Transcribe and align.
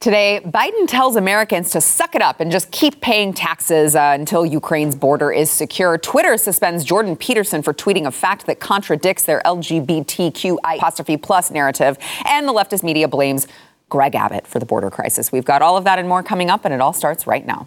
Today, 0.00 0.40
Biden 0.42 0.88
tells 0.88 1.16
Americans 1.16 1.68
to 1.72 1.80
suck 1.82 2.14
it 2.14 2.22
up 2.22 2.40
and 2.40 2.50
just 2.50 2.70
keep 2.70 3.02
paying 3.02 3.34
taxes 3.34 3.94
uh, 3.94 4.16
until 4.18 4.46
Ukraine's 4.46 4.96
border 4.96 5.30
is 5.30 5.50
secure. 5.50 5.98
Twitter 5.98 6.38
suspends 6.38 6.84
Jordan 6.84 7.16
Peterson 7.16 7.62
for 7.62 7.74
tweeting 7.74 8.06
a 8.06 8.10
fact 8.10 8.46
that 8.46 8.60
contradicts 8.60 9.24
their 9.24 9.42
LGBTQI 9.44 10.76
apostrophe 10.78 11.18
plus 11.18 11.50
narrative. 11.50 11.98
And 12.24 12.48
the 12.48 12.52
leftist 12.54 12.82
media 12.82 13.08
blames 13.08 13.46
Greg 13.90 14.14
Abbott 14.14 14.46
for 14.46 14.58
the 14.58 14.64
border 14.64 14.88
crisis. 14.88 15.32
We've 15.32 15.44
got 15.44 15.60
all 15.60 15.76
of 15.76 15.84
that 15.84 15.98
and 15.98 16.08
more 16.08 16.22
coming 16.22 16.48
up, 16.48 16.64
and 16.64 16.72
it 16.72 16.80
all 16.80 16.94
starts 16.94 17.26
right 17.26 17.46
now. 17.46 17.66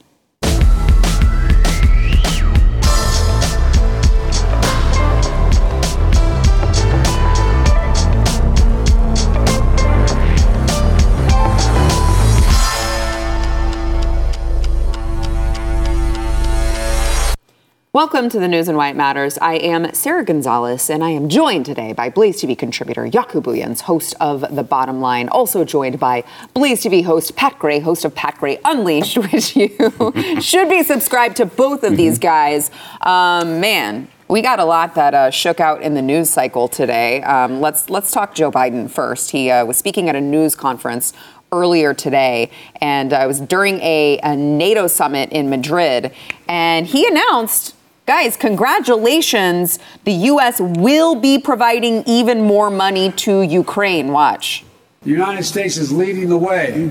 Welcome 17.95 18.27
to 18.29 18.39
the 18.39 18.47
news 18.47 18.67
and 18.67 18.75
why 18.75 18.89
it 18.89 18.95
matters. 18.95 19.38
I 19.38 19.53
am 19.57 19.93
Sarah 19.93 20.25
Gonzalez, 20.25 20.89
and 20.89 21.03
I 21.03 21.11
am 21.11 21.29
joined 21.29 21.67
today 21.67 21.93
by 21.93 22.09
Blaze 22.09 22.41
TV 22.41 22.57
contributor 22.57 23.03
Jaco 23.03 23.39
Booyens, 23.39 23.81
host 23.81 24.16
of 24.19 24.55
The 24.55 24.63
Bottom 24.63 24.99
Line, 24.99 25.29
also 25.29 25.63
joined 25.63 25.99
by 25.99 26.23
Blaze 26.55 26.81
TV 26.83 27.03
host 27.03 27.35
Pat 27.35 27.59
Gray, 27.59 27.77
host 27.77 28.03
of 28.03 28.16
Pat 28.16 28.39
Gray 28.39 28.57
Unleashed, 28.66 29.17
which 29.31 29.55
you 29.55 29.69
should 30.41 30.69
be 30.69 30.81
subscribed 30.81 31.35
to 31.35 31.45
both 31.45 31.83
of 31.83 31.95
these 31.95 32.17
guys. 32.17 32.71
Um, 33.02 33.59
man, 33.59 34.07
we 34.27 34.41
got 34.41 34.59
a 34.59 34.66
lot 34.66 34.95
that 34.95 35.13
uh, 35.13 35.30
shook 35.30 35.59
out 35.59 35.83
in 35.83 35.94
the 35.94 36.02
news 36.02 36.31
cycle 36.31 36.67
today. 36.67 37.21
Um, 37.21 37.61
let's 37.61 37.91
let's 37.91 38.09
talk 38.09 38.33
Joe 38.33 38.52
Biden 38.52 38.89
first. 38.89 39.30
He 39.30 39.52
uh, 39.52 39.66
was 39.66 39.77
speaking 39.77 40.09
at 40.09 40.16
a 40.16 40.21
news 40.21 40.55
conference 40.55 41.13
earlier 41.52 41.94
today, 41.94 42.49
and 42.81 43.13
uh, 43.13 43.17
it 43.17 43.27
was 43.27 43.39
during 43.39 43.80
a, 43.81 44.17
a 44.23 44.35
NATO 44.35 44.88
summit 44.88 45.31
in 45.31 45.52
Madrid, 45.52 46.11
and 46.47 46.88
he 46.88 47.05
announced 47.05 47.75
Guys, 48.06 48.36
congratulations. 48.36 49.80
The 50.04 50.12
U.S. 50.12 50.59
will 50.59 51.16
be 51.16 51.40
providing 51.40 52.04
even 52.06 52.42
more 52.42 52.70
money 52.70 53.12
to 53.14 53.42
Ukraine. 53.44 54.12
Watch. 54.12 54.66
The 55.04 55.09
United 55.12 55.44
States 55.44 55.78
is 55.78 55.92
leading 55.92 56.28
the 56.28 56.38
way. 56.38 56.90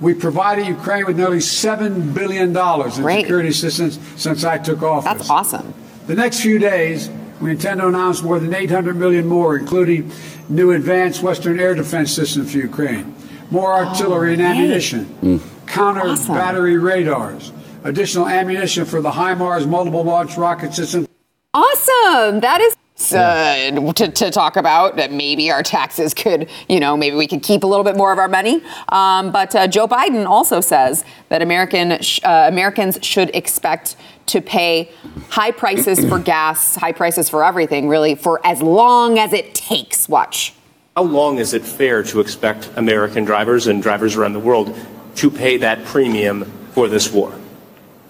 We 0.00 0.14
provided 0.14 0.66
Ukraine 0.66 1.04
with 1.06 1.18
nearly 1.18 1.38
$7 1.38 2.14
billion 2.14 2.56
in 2.56 3.02
Great. 3.02 3.20
security 3.22 3.48
assistance 3.50 3.98
since 4.16 4.44
I 4.44 4.58
took 4.58 4.82
office. 4.82 5.04
That's 5.04 5.30
awesome. 5.30 5.74
The 6.06 6.14
next 6.14 6.40
few 6.40 6.58
days, 6.58 7.10
we 7.40 7.50
intend 7.50 7.80
to 7.80 7.88
announce 7.88 8.22
more 8.22 8.38
than 8.38 8.54
800 8.54 8.96
million 8.96 9.26
more, 9.26 9.56
including 9.56 10.10
new 10.48 10.72
advanced 10.72 11.22
Western 11.22 11.60
air 11.60 11.74
defense 11.74 12.12
systems 12.12 12.52
for 12.52 12.58
Ukraine, 12.58 13.14
more 13.50 13.72
artillery 13.72 14.32
and 14.34 14.42
oh, 14.42 14.44
yay. 14.46 14.50
ammunition, 14.50 15.04
mm. 15.22 15.66
counter 15.66 16.00
Awesome. 16.02 16.34
battery 16.34 16.76
radars, 16.78 17.52
additional 17.84 18.26
ammunition 18.26 18.84
for 18.84 19.00
the 19.00 19.12
HIMARS 19.12 19.68
multiple 19.68 20.02
launch 20.02 20.36
rocket 20.36 20.74
system. 20.74 21.06
Awesome. 21.52 22.40
That 22.40 22.60
is. 22.60 22.76
Uh, 23.12 23.92
to, 23.92 24.08
to 24.08 24.30
talk 24.30 24.56
about 24.56 24.96
that 24.96 25.12
maybe 25.12 25.50
our 25.50 25.64
taxes 25.64 26.14
could, 26.14 26.48
you 26.68 26.78
know, 26.78 26.96
maybe 26.96 27.16
we 27.16 27.26
could 27.26 27.42
keep 27.42 27.64
a 27.64 27.66
little 27.66 27.84
bit 27.84 27.96
more 27.96 28.12
of 28.12 28.18
our 28.18 28.28
money. 28.28 28.62
Um, 28.88 29.32
but 29.32 29.54
uh, 29.54 29.66
Joe 29.66 29.88
Biden 29.88 30.26
also 30.26 30.60
says 30.60 31.04
that 31.28 31.42
American 31.42 32.00
sh- 32.00 32.20
uh, 32.22 32.46
Americans 32.48 32.98
should 33.02 33.34
expect 33.34 33.96
to 34.26 34.40
pay 34.40 34.92
high 35.28 35.50
prices 35.50 36.08
for 36.08 36.18
gas, 36.34 36.76
high 36.76 36.92
prices 36.92 37.28
for 37.28 37.44
everything, 37.44 37.88
really, 37.88 38.14
for 38.14 38.40
as 38.46 38.62
long 38.62 39.18
as 39.18 39.32
it 39.32 39.56
takes. 39.56 40.08
Watch. 40.08 40.54
How 40.96 41.02
long 41.02 41.38
is 41.38 41.52
it 41.52 41.62
fair 41.62 42.04
to 42.04 42.20
expect 42.20 42.70
American 42.76 43.24
drivers 43.24 43.66
and 43.66 43.82
drivers 43.82 44.14
around 44.14 44.34
the 44.34 44.40
world 44.40 44.74
to 45.16 45.30
pay 45.32 45.56
that 45.56 45.84
premium 45.84 46.44
for 46.70 46.86
this 46.86 47.12
war? 47.12 47.34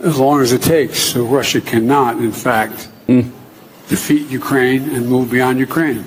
As 0.00 0.18
long 0.18 0.40
as 0.40 0.52
it 0.52 0.62
takes. 0.62 0.98
So 0.98 1.24
Russia 1.24 1.60
cannot, 1.60 2.16
in 2.18 2.32
fact, 2.32 2.88
defeat 3.88 4.28
Ukraine 4.28 4.90
and 4.94 5.08
move 5.08 5.30
beyond 5.30 5.58
Ukraine. 5.58 6.04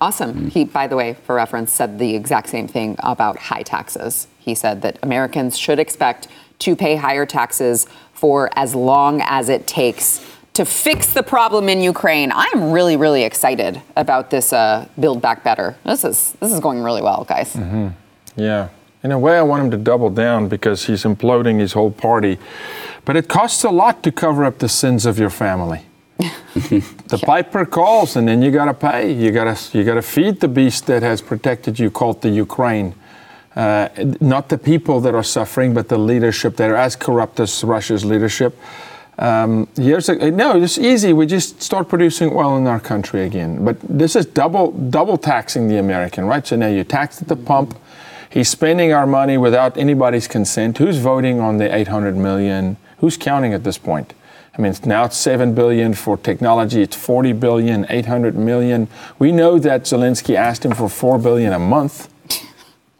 Awesome. 0.00 0.50
He, 0.50 0.64
by 0.64 0.86
the 0.86 0.96
way, 0.96 1.14
for 1.24 1.34
reference, 1.34 1.72
said 1.72 1.98
the 1.98 2.14
exact 2.14 2.48
same 2.48 2.68
thing 2.68 2.96
about 2.98 3.38
high 3.38 3.62
taxes. 3.62 4.26
He 4.38 4.54
said 4.54 4.82
that 4.82 4.98
Americans 5.02 5.56
should 5.56 5.78
expect 5.78 6.28
to 6.60 6.76
pay 6.76 6.96
higher 6.96 7.26
taxes 7.26 7.86
for 8.12 8.50
as 8.56 8.74
long 8.74 9.20
as 9.22 9.48
it 9.48 9.66
takes 9.66 10.24
to 10.54 10.64
fix 10.64 11.12
the 11.12 11.22
problem 11.22 11.68
in 11.68 11.82
Ukraine. 11.82 12.32
I'm 12.34 12.72
really, 12.72 12.96
really 12.96 13.24
excited 13.24 13.82
about 13.94 14.30
this 14.30 14.54
uh, 14.54 14.88
Build 14.98 15.20
Back 15.20 15.44
Better. 15.44 15.76
This 15.84 16.02
is 16.02 16.32
this 16.40 16.50
is 16.50 16.60
going 16.60 16.82
really 16.82 17.02
well, 17.02 17.24
guys. 17.28 17.54
Yeah. 18.36 18.68
In 19.06 19.12
a 19.12 19.18
way, 19.20 19.38
I 19.38 19.42
want 19.42 19.62
him 19.62 19.70
to 19.70 19.76
double 19.76 20.10
down 20.10 20.48
because 20.48 20.86
he's 20.86 21.04
imploding 21.04 21.60
his 21.60 21.74
whole 21.74 21.92
party. 21.92 22.38
But 23.04 23.14
it 23.14 23.28
costs 23.28 23.62
a 23.62 23.70
lot 23.70 24.02
to 24.02 24.10
cover 24.10 24.44
up 24.44 24.58
the 24.58 24.68
sins 24.68 25.06
of 25.06 25.16
your 25.16 25.30
family. 25.30 25.82
the 26.18 27.22
piper 27.24 27.64
calls, 27.64 28.16
and 28.16 28.26
then 28.26 28.42
you 28.42 28.50
gotta 28.50 28.74
pay. 28.74 29.12
You 29.12 29.30
gotta 29.30 29.56
you 29.78 29.84
gotta 29.84 30.02
feed 30.02 30.40
the 30.40 30.48
beast 30.48 30.88
that 30.88 31.04
has 31.04 31.22
protected 31.22 31.78
you, 31.78 31.88
called 31.88 32.20
the 32.20 32.30
Ukraine. 32.30 32.96
Uh, 33.54 33.90
not 34.20 34.48
the 34.48 34.58
people 34.58 35.00
that 35.02 35.14
are 35.14 35.22
suffering, 35.22 35.72
but 35.72 35.88
the 35.88 35.98
leadership 35.98 36.56
that 36.56 36.68
are 36.68 36.74
as 36.74 36.96
corrupt 36.96 37.38
as 37.38 37.62
Russia's 37.62 38.04
leadership. 38.04 38.58
Um, 39.20 39.68
years 39.76 40.08
ago, 40.08 40.30
no, 40.30 40.60
it's 40.60 40.78
easy. 40.78 41.12
We 41.12 41.26
just 41.26 41.62
start 41.62 41.88
producing 41.88 42.32
oil 42.32 42.56
in 42.56 42.66
our 42.66 42.80
country 42.80 43.22
again. 43.22 43.64
But 43.64 43.76
this 43.82 44.16
is 44.16 44.26
double 44.26 44.72
double 44.72 45.16
taxing 45.16 45.68
the 45.68 45.78
American, 45.78 46.24
right? 46.24 46.44
So 46.44 46.56
now 46.56 46.66
you 46.66 46.82
tax 46.82 47.22
at 47.22 47.28
the 47.28 47.36
pump. 47.36 47.78
He's 48.30 48.48
spending 48.48 48.92
our 48.92 49.06
money 49.06 49.38
without 49.38 49.76
anybody's 49.76 50.28
consent. 50.28 50.78
Who's 50.78 50.98
voting 50.98 51.40
on 51.40 51.58
the 51.58 51.74
800 51.74 52.16
million? 52.16 52.76
Who's 52.98 53.16
counting 53.16 53.52
at 53.52 53.64
this 53.64 53.78
point? 53.78 54.14
I 54.56 54.62
mean, 54.62 54.74
now 54.84 55.04
it's 55.04 55.16
7 55.16 55.54
billion 55.54 55.92
for 55.94 56.16
technology. 56.16 56.80
It's 56.80 56.96
40 56.96 57.32
billion, 57.34 57.86
800 57.90 58.34
million. 58.34 58.88
We 59.18 59.30
know 59.30 59.58
that 59.58 59.82
Zelensky 59.82 60.34
asked 60.34 60.64
him 60.64 60.72
for 60.72 60.88
4 60.88 61.18
billion 61.18 61.52
a 61.52 61.58
month 61.58 62.08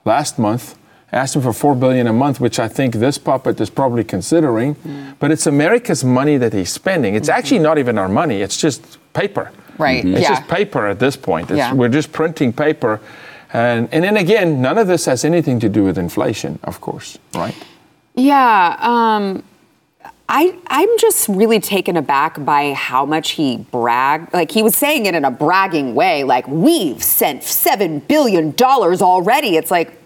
last 0.05 0.39
month. 0.39 0.77
Asked 1.13 1.37
him 1.37 1.43
for 1.43 1.53
4 1.53 1.77
billion 1.77 2.07
a 2.07 2.13
month, 2.13 2.41
which 2.41 2.59
I 2.59 2.69
think 2.69 2.97
this 2.97 3.17
puppet 3.17 3.61
is 3.61 3.71
probably 3.71 4.05
considering. 4.05 4.75
Mm. 4.75 5.15
But 5.19 5.31
it's 5.31 5.47
America's 5.47 6.05
money 6.05 6.37
that 6.37 6.53
he's 6.53 6.71
spending. 6.71 7.15
It's 7.15 7.29
mm-hmm. 7.29 7.39
actually 7.39 7.61
not 7.61 7.79
even 7.79 7.97
our 7.97 8.09
money. 8.09 8.43
It's 8.43 8.61
just 8.61 8.99
paper. 9.15 9.51
Right. 9.79 10.05
It's 10.05 10.21
Yeah. 10.23 10.29
just 10.31 10.49
paper 10.49 10.87
at 10.87 10.99
this 10.99 11.17
point. 11.17 11.51
It's, 11.51 11.59
Yeah. 11.59 11.73
We're 11.73 11.89
just 11.89 12.13
printing 12.13 12.53
paper. 12.53 13.01
And, 13.53 13.89
and 13.93 14.05
then 14.05 14.17
again, 14.17 14.61
none 14.61 14.79
of 14.79 14.87
this 14.87 15.05
has 15.07 15.25
anything 15.25 15.61
to 15.61 15.69
do 15.69 15.85
with 15.85 15.99
inflation, 15.99 16.59
of 16.65 16.81
course, 16.81 17.19
right? 17.35 17.55
Yeah, 18.15 18.77
um, 18.81 19.43
I 20.29 20.59
I'm 20.67 20.89
just 20.99 21.29
really 21.29 21.61
taken 21.61 21.97
aback 21.97 22.45
by 22.45 22.73
how 22.73 23.07
much 23.07 23.33
he 23.33 23.59
bragged. 23.59 24.33
Like 24.33 24.51
he 24.51 24.63
was 24.63 24.75
saying 24.75 25.07
it 25.07 25.15
in 25.15 25.25
a 25.25 25.31
bragging 25.31 25.95
way, 25.95 26.25
like 26.25 26.49
we've 26.49 27.03
sent 27.03 27.45
seven 27.45 28.01
billion 28.01 28.53
dollars 28.53 29.03
already. 29.03 29.57
It's 29.57 29.71
like, 29.71 29.97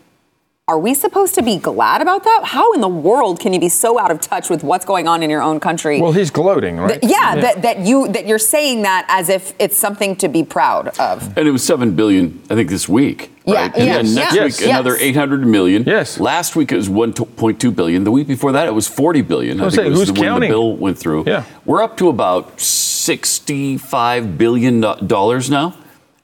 are 0.68 0.78
we 0.78 0.94
supposed 0.94 1.34
to 1.34 1.42
be 1.42 1.58
glad 1.58 2.00
about 2.00 2.22
that? 2.22 2.42
How 2.44 2.72
in 2.74 2.80
the 2.80 2.86
world 2.88 3.40
can 3.40 3.52
you 3.52 3.58
be 3.58 3.68
so 3.68 3.98
out 3.98 4.12
of 4.12 4.20
touch 4.20 4.48
with 4.48 4.62
what's 4.62 4.84
going 4.84 5.08
on 5.08 5.20
in 5.20 5.28
your 5.28 5.42
own 5.42 5.58
country? 5.58 6.00
Well, 6.00 6.12
he's 6.12 6.30
gloating, 6.30 6.76
right? 6.76 7.00
Th- 7.00 7.12
yeah, 7.12 7.34
That, 7.40 7.62
that 7.62 7.78
you 7.80 8.06
that 8.12 8.24
you're 8.28 8.38
saying 8.38 8.82
that 8.82 9.04
as 9.08 9.28
if 9.30 9.52
it's 9.58 9.76
something 9.76 10.14
to 10.16 10.28
be 10.28 10.44
proud 10.44 10.96
of. 11.00 11.36
And 11.36 11.48
it 11.48 11.50
was 11.50 11.64
seven 11.64 11.96
billion, 11.96 12.40
I 12.50 12.54
think, 12.54 12.70
this 12.70 12.88
week. 12.88 13.32
Yeah, 13.46 13.62
Right? 13.62 13.74
And 13.74 13.84
yes, 13.84 14.06
then 14.06 14.14
next 14.14 14.34
yes, 14.34 14.60
week, 14.60 14.68
another 14.70 14.94
eight 14.96 15.16
hundred 15.16 15.44
million. 15.44 15.82
Yes. 15.84 16.20
Last 16.20 16.54
week 16.54 16.70
it 16.70 16.76
was 16.76 16.88
one 16.88 17.14
point 17.14 17.60
two 17.60 17.72
billion. 17.72 18.04
The 18.04 18.12
week 18.12 18.28
before 18.28 18.52
that 18.52 18.68
it 18.68 18.74
was 18.74 18.86
forty 18.86 19.22
billion. 19.22 19.60
I, 19.60 19.64
was 19.64 19.74
think 19.74 19.86
saying, 19.86 19.92
it 19.92 19.98
was 19.98 20.08
who's 20.10 20.14
the, 20.14 20.20
when 20.20 20.20
the 20.20 20.26
counting? 20.34 20.50
bill 20.50 20.76
went 20.76 20.98
through. 20.98 21.24
Yeah. 21.26 21.44
We're 21.64 21.82
up 21.82 21.96
to 21.96 22.08
about 22.10 22.60
sixty-five 22.60 24.38
billion 24.38 24.82
do- 24.82 24.94
dollars 25.04 25.50
now. 25.50 25.74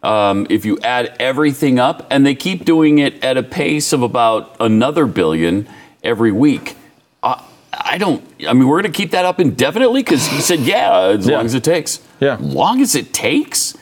Um, 0.06 0.46
if 0.50 0.64
you 0.64 0.78
add 0.84 1.16
everything 1.18 1.78
up, 1.80 2.06
and 2.10 2.24
they 2.24 2.34
keep 2.36 2.64
doing 2.64 2.98
it 2.98 3.24
at 3.24 3.36
a 3.36 3.42
pace 3.42 3.92
of 3.92 4.02
about 4.02 4.54
another 4.60 5.04
billion 5.06 5.66
every 6.04 6.30
week. 6.30 6.76
Uh, 7.24 7.42
I 7.72 7.98
don't. 7.98 8.22
I 8.46 8.52
mean, 8.52 8.68
we're 8.68 8.80
going 8.82 8.92
to 8.92 8.96
keep 8.96 9.10
that 9.10 9.24
up 9.24 9.40
indefinitely 9.40 10.02
because 10.02 10.26
he 10.28 10.40
said, 10.40 10.60
"Yeah, 10.60 10.96
as 11.18 11.26
Yeah. 11.26 11.36
long 11.38 11.46
as 11.46 11.54
it 11.54 11.64
takes." 11.64 12.00
Yeah. 12.20 12.36
long 12.40 12.80
as 12.80 12.94
it 12.94 13.12
takes. 13.12 13.76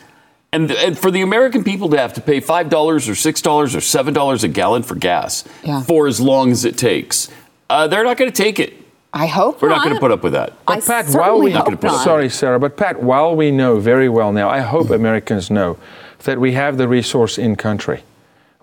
And, 0.53 0.71
and 0.71 0.97
for 0.97 1.11
the 1.11 1.21
American 1.23 1.63
people 1.65 1.89
to 1.91 1.99
have 1.99 2.13
to 2.15 2.21
pay 2.21 2.41
five 2.41 2.69
dollars 2.71 3.09
or 3.09 3.15
six 3.17 3.43
dollars 3.43 3.75
or 3.77 3.81
seven 3.83 4.15
dollars 4.15 4.45
a 4.45 4.49
gallon 4.49 4.83
for 4.83 4.95
gas 4.95 5.45
Yeah. 5.65 5.83
for 5.83 6.07
as 6.07 6.21
long 6.21 6.53
as 6.53 6.65
it 6.65 6.79
takes, 6.79 7.29
uh, 7.69 7.87
they're 7.89 8.05
not 8.05 8.17
going 8.17 8.31
to 8.31 8.43
take 8.43 8.59
it. 8.61 8.73
I 9.13 9.27
hope 9.27 9.61
We're 9.63 9.69
not 9.69 9.83
going 9.85 9.95
to 9.95 10.01
put 10.01 10.11
up 10.11 10.23
with 10.25 10.33
that. 10.33 10.53
I 10.67 10.75
Pat, 10.81 11.07
certainly 11.07 11.19
while 11.21 11.39
we 11.41 11.51
hope 11.53 11.83
not. 11.83 12.03
sorry, 12.03 12.29
Sarah, 12.29 12.59
but 12.59 12.77
Pat, 12.77 13.01
while 13.03 13.37
we 13.37 13.51
know 13.51 13.79
very 13.79 14.09
well 14.09 14.33
now, 14.33 14.49
I 14.49 14.61
hope 14.61 14.91
Americans 15.03 15.51
know 15.51 15.77
that 16.25 16.39
we 16.39 16.53
have 16.53 16.77
the 16.77 16.89
resource 16.89 17.39
in 17.39 17.57
country. 17.57 18.03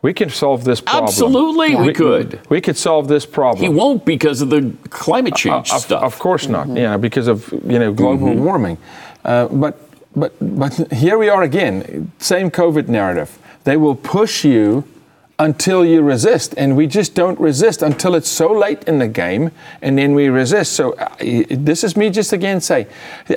We 0.02 0.13
can 0.13 0.30
solve 0.30 0.63
this 0.63 0.81
problem. 0.81 1.04
Absolutely, 1.10 1.75
we 1.75 1.94
could. 1.94 2.40
We 2.50 2.60
could 2.60 2.78
solve 2.78 3.08
this 3.08 3.25
problem. 3.25 3.62
He 3.62 3.69
won't 3.69 4.04
because 4.04 4.42
of 4.42 4.50
the 4.50 4.74
climate 4.90 5.36
change 5.36 5.72
Uh, 5.72 5.75
of, 5.75 5.81
stuff. 5.81 6.04
Of 6.04 6.18
course 6.19 6.48
not. 6.48 6.66
Mm-hmm. 6.68 6.78
Yeah, 6.78 6.98
because 6.98 7.28
of 7.28 7.52
you 7.66 7.78
know 7.80 7.94
global 7.94 8.28
Mm-hmm. 8.30 8.44
warming. 8.44 8.78
Uh, 9.24 9.48
but 9.48 9.78
but 10.16 10.31
but 10.42 10.74
here 10.92 11.18
we 11.19 11.30
are 11.30 11.44
again. 11.44 12.12
Same 12.18 12.50
COVID 12.50 12.88
narrative. 12.88 13.30
They 13.63 13.78
will 13.78 13.96
push 13.96 14.44
you 14.44 14.84
until 15.38 15.86
you 15.86 16.02
resist. 16.02 16.54
And 16.58 16.75
we 16.75 16.88
just 16.88 17.13
don't 17.13 17.40
resist 17.40 17.84
until 17.84 18.16
it's 18.16 18.30
so 18.30 18.52
late 18.52 18.84
in 18.88 18.98
the 19.00 19.08
game, 19.08 19.52
and 19.84 19.98
then 19.98 20.16
we 20.16 20.30
resist. 20.30 20.74
So 20.74 20.94
uh, 20.94 21.08
this 21.50 21.84
is 21.84 21.96
me 21.96 22.10
just 22.10 22.34
again 22.34 22.60
saying, 22.62 22.88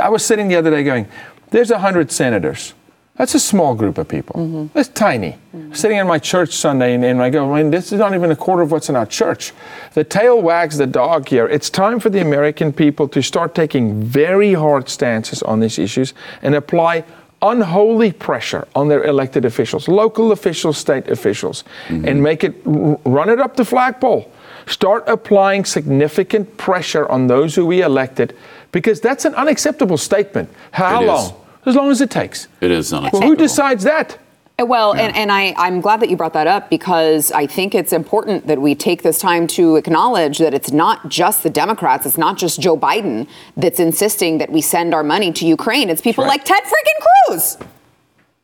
I 0.00 0.08
was 0.08 0.24
sitting 0.24 0.48
the 0.48 0.56
other 0.56 0.70
day 0.70 0.82
going, 0.82 1.06
there's 1.50 1.70
a 1.70 1.74
100 1.74 2.10
senators. 2.10 2.72
That's 3.16 3.34
a 3.36 3.40
small 3.40 3.76
group 3.76 3.96
of 3.98 4.08
people. 4.08 4.34
Mm-hmm. 4.40 4.66
That's 4.74 4.88
tiny. 4.88 5.36
Sitting 5.72 5.98
in 5.98 6.06
my 6.08 6.18
church 6.18 6.52
Sunday, 6.56 6.94
and, 6.94 7.04
and 7.04 7.22
I 7.22 7.30
go, 7.30 7.52
man, 7.52 7.70
this 7.70 7.92
is 7.92 7.98
not 8.00 8.12
even 8.12 8.32
a 8.32 8.36
quarter 8.36 8.62
of 8.62 8.72
what's 8.72 8.88
in 8.88 8.96
our 8.96 9.06
church. 9.06 9.52
The 9.94 10.02
tail 10.02 10.42
wags 10.42 10.78
the 10.78 10.86
dog 10.86 11.28
here. 11.28 11.46
It's 11.46 11.70
time 11.70 12.00
for 12.00 12.10
the 12.10 12.20
American 12.20 12.72
people 12.72 13.06
to 13.08 13.22
start 13.22 13.54
taking 13.54 14.02
very 14.02 14.54
hard 14.54 14.88
stances 14.88 15.42
on 15.44 15.60
these 15.60 15.78
issues 15.78 16.12
and 16.42 16.56
apply 16.56 17.04
unholy 17.40 18.10
pressure 18.10 18.66
on 18.74 18.88
their 18.88 19.04
elected 19.04 19.44
officials, 19.44 19.86
local 19.86 20.32
officials, 20.32 20.76
state 20.76 21.08
officials, 21.08 21.62
and 21.88 22.20
make 22.20 22.42
it 22.42 22.54
r- 22.66 22.98
run 23.04 23.28
it 23.28 23.38
up 23.38 23.54
the 23.54 23.64
flagpole. 23.64 24.30
Start 24.66 25.04
applying 25.06 25.64
significant 25.64 26.56
pressure 26.56 27.06
on 27.08 27.26
those 27.28 27.54
who 27.54 27.64
we 27.66 27.82
elected 27.82 28.34
because 28.72 29.00
that's 29.00 29.24
an 29.24 29.34
unacceptable 29.34 29.98
statement. 29.98 30.48
How 30.72 31.02
It 31.02 31.06
is. 31.26 31.43
Long? 31.66 31.72
As 31.72 31.76
long 31.76 31.90
as 31.90 32.00
it 32.00 32.10
takes. 32.10 32.48
It 32.60 32.70
is 32.70 32.92
not. 32.92 33.12
Well, 33.12 33.22
who 33.22 33.36
decides 33.36 33.84
that? 33.84 34.18
Uh, 34.58 34.66
Well, 34.66 34.92
and, 34.92 35.16
and 35.16 35.32
I, 35.32 35.52
I'm 35.56 35.80
glad 35.80 35.98
that 36.00 36.08
you 36.10 36.16
brought 36.16 36.32
that 36.34 36.46
up 36.46 36.70
because 36.70 37.32
I 37.32 37.46
think 37.46 37.74
it's 37.74 37.92
important 37.92 38.46
that 38.46 38.60
we 38.60 38.74
take 38.74 39.02
this 39.02 39.18
time 39.18 39.46
to 39.48 39.74
acknowledge 39.76 40.38
that 40.38 40.54
it's 40.54 40.70
not 40.70 41.08
just 41.08 41.42
the 41.42 41.50
Democrats, 41.50 42.06
it's 42.06 42.18
not 42.18 42.38
just 42.38 42.60
Joe 42.60 42.76
Biden 42.76 43.26
that's 43.56 43.80
insisting 43.80 44.38
that 44.38 44.50
we 44.52 44.60
send 44.60 44.94
our 44.94 45.02
money 45.02 45.32
to 45.32 45.44
Ukraine. 45.46 45.90
It's 45.90 46.00
people 46.00 46.22
Right. 46.24 46.30
like 46.34 46.44
Ted 46.44 46.62
freaking 46.62 47.00
Cruz. 47.26 47.56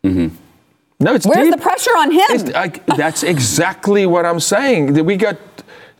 Mm-hmm. 0.05 0.29
No, 1.03 1.15
it's 1.15 1.27
Where's 1.27 1.47
deep. 1.49 1.55
the 1.57 1.63
pressure 1.63 1.97
on 1.97 2.11
him? 2.11 2.53
I- 2.55 2.95
that's 2.97 3.23
exactly 3.23 4.05
what 4.05 4.27
I'm 4.27 4.41
saying. 4.41 4.93
That 4.95 5.05
We 5.05 5.17
got 5.17 5.37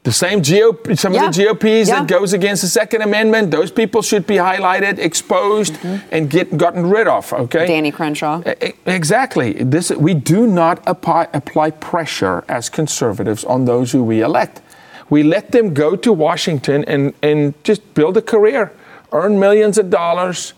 the 0.03 0.13
same 0.13 0.41
GOP, 0.41 0.97
some 0.97 1.13
Yeah. 1.13 1.27
of 1.27 1.35
the 1.35 1.43
GOPs 1.45 1.89
Yeah. 1.89 1.99
that 2.01 2.09
goes 2.09 2.33
against 2.33 2.63
the 2.63 2.69
Second 2.69 3.03
Amendment. 3.03 3.51
Those 3.51 3.71
people 3.71 4.01
should 4.01 4.27
be 4.27 4.37
highlighted, 4.37 4.99
exposed, 4.99 5.75
mm-hmm. 5.75 5.97
and 6.11 6.31
get 6.31 6.57
gotten 6.57 6.89
rid 6.89 7.07
of. 7.07 7.33
Okay, 7.33 7.67
Danny 7.67 7.91
Crenshaw. 7.91 8.43
Exactly. 8.87 9.53
This 9.53 9.91
we 9.91 10.15
do 10.15 10.47
not 10.47 10.81
apply, 10.87 11.29
apply 11.35 11.73
pressure 11.73 12.45
as 12.49 12.71
conservatives 12.71 13.45
on 13.45 13.67
those 13.67 13.93
who 13.93 14.03
we 14.03 14.23
elect. 14.23 14.63
We 15.11 15.23
let 15.23 15.53
them 15.53 15.75
go 15.75 15.97
to 15.97 16.13
Washington 16.13 16.85
and, 16.87 17.13
and 17.23 17.53
just 17.65 17.95
build 17.95 18.17
a 18.17 18.23
career, 18.23 18.73
earn 19.13 19.39
millions 19.39 19.77
of 19.77 19.91
dollars, 19.91 20.55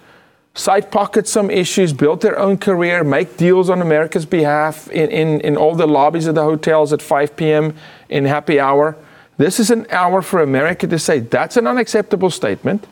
side 0.55 0.91
pocket 0.91 1.27
some 1.27 1.51
issues, 1.51 1.93
build 1.93 2.21
their 2.21 2.39
own 2.39 2.59
career, 2.59 3.03
make 3.03 3.37
deals 3.39 3.71
on 3.71 3.81
America's 3.81 4.27
behalf 4.27 4.89
in, 4.91 5.11
in, 5.11 5.41
in 5.41 5.57
all 5.57 5.75
the 5.75 5.87
lobbies 5.87 6.27
of 6.27 6.35
the 6.35 6.43
hotels 6.43 6.93
at 6.93 7.01
5 7.03 7.35
p.m. 7.35 7.75
in 8.09 8.27
happy 8.27 8.61
hour. 8.61 8.97
This 9.39 9.59
is 9.59 9.71
an 9.71 9.87
hour 9.91 10.23
for 10.23 10.41
America 10.43 10.87
to 10.87 10.99
say 10.99 11.21
that's 11.21 11.57
an 11.57 11.67
unacceptable 11.67 12.31
statement. 12.31 12.87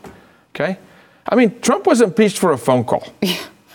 Okay? 0.55 0.77
I 1.27 1.35
mean, 1.35 1.59
Trump 1.61 1.85
was 1.85 2.01
impeached 2.01 2.39
for 2.39 2.51
a 2.51 2.57
phone 2.57 2.83
call. 2.83 3.07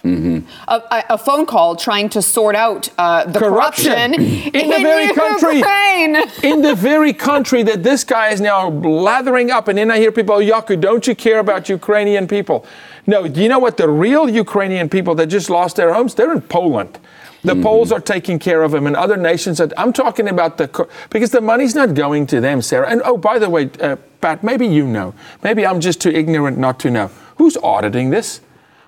a, 0.06 0.42
a- 0.68 1.04
a 1.10 1.18
phone 1.18 1.46
call 1.46 1.76
trying 1.76 2.08
to 2.10 2.22
sort 2.22 2.54
out 2.54 2.88
uh, 2.98 3.24
the 3.24 3.38
corruption, 3.38 4.14
in 4.14 4.70
the 4.70 4.78
very 4.78 5.12
country 5.12 5.56
Ukraine. 5.56 6.16
in 6.42 6.62
the 6.62 6.74
very 6.74 7.12
country 7.12 7.62
that 7.64 7.82
this 7.82 8.04
guy 8.04 8.28
is 8.28 8.40
now 8.40 8.68
lathering 8.70 9.50
up 9.50 9.68
and 9.68 9.78
then 9.78 9.90
i 9.90 9.98
hear 9.98 10.12
people 10.12 10.36
oh, 10.36 10.40
Jaco 10.40 10.80
don't 10.80 11.06
you 11.06 11.14
care 11.14 11.38
about 11.40 11.68
ukrainian 11.68 12.28
people 12.28 12.64
no 13.06 13.26
do 13.26 13.42
you 13.42 13.48
know 13.48 13.58
what 13.58 13.76
the 13.76 13.88
real 13.88 14.28
ukrainian 14.28 14.88
people 14.88 15.14
that 15.16 15.26
just 15.26 15.50
lost 15.50 15.76
their 15.76 15.92
homes 15.92 16.14
they're 16.14 16.32
in 16.32 16.42
poland 16.42 16.98
the 17.42 17.52
mm-hmm. 17.52 17.62
Poles 17.62 17.92
are 17.92 18.00
taking 18.00 18.38
care 18.38 18.62
of 18.62 18.72
them, 18.72 18.86
and 18.86 18.96
other 18.96 19.16
nations. 19.16 19.58
That 19.58 19.72
I'm 19.78 19.92
talking 19.92 20.28
about 20.28 20.58
the 20.58 20.88
because 21.10 21.30
the 21.30 21.40
money's 21.40 21.74
not 21.74 21.94
going 21.94 22.26
to 22.28 22.40
them, 22.40 22.62
Sarah. 22.62 22.88
And 22.88 23.02
oh, 23.04 23.16
by 23.16 23.38
the 23.38 23.48
way, 23.48 23.70
uh, 23.80 23.96
Pat, 24.20 24.42
maybe 24.42 24.66
you 24.66 24.86
know. 24.86 25.14
Maybe 25.42 25.66
I'm 25.66 25.80
just 25.80 26.00
too 26.00 26.10
ignorant 26.10 26.58
not 26.58 26.80
to 26.80 26.90
know. 26.90 27.10
Who's 27.36 27.56
auditing 27.58 28.10
this? 28.10 28.40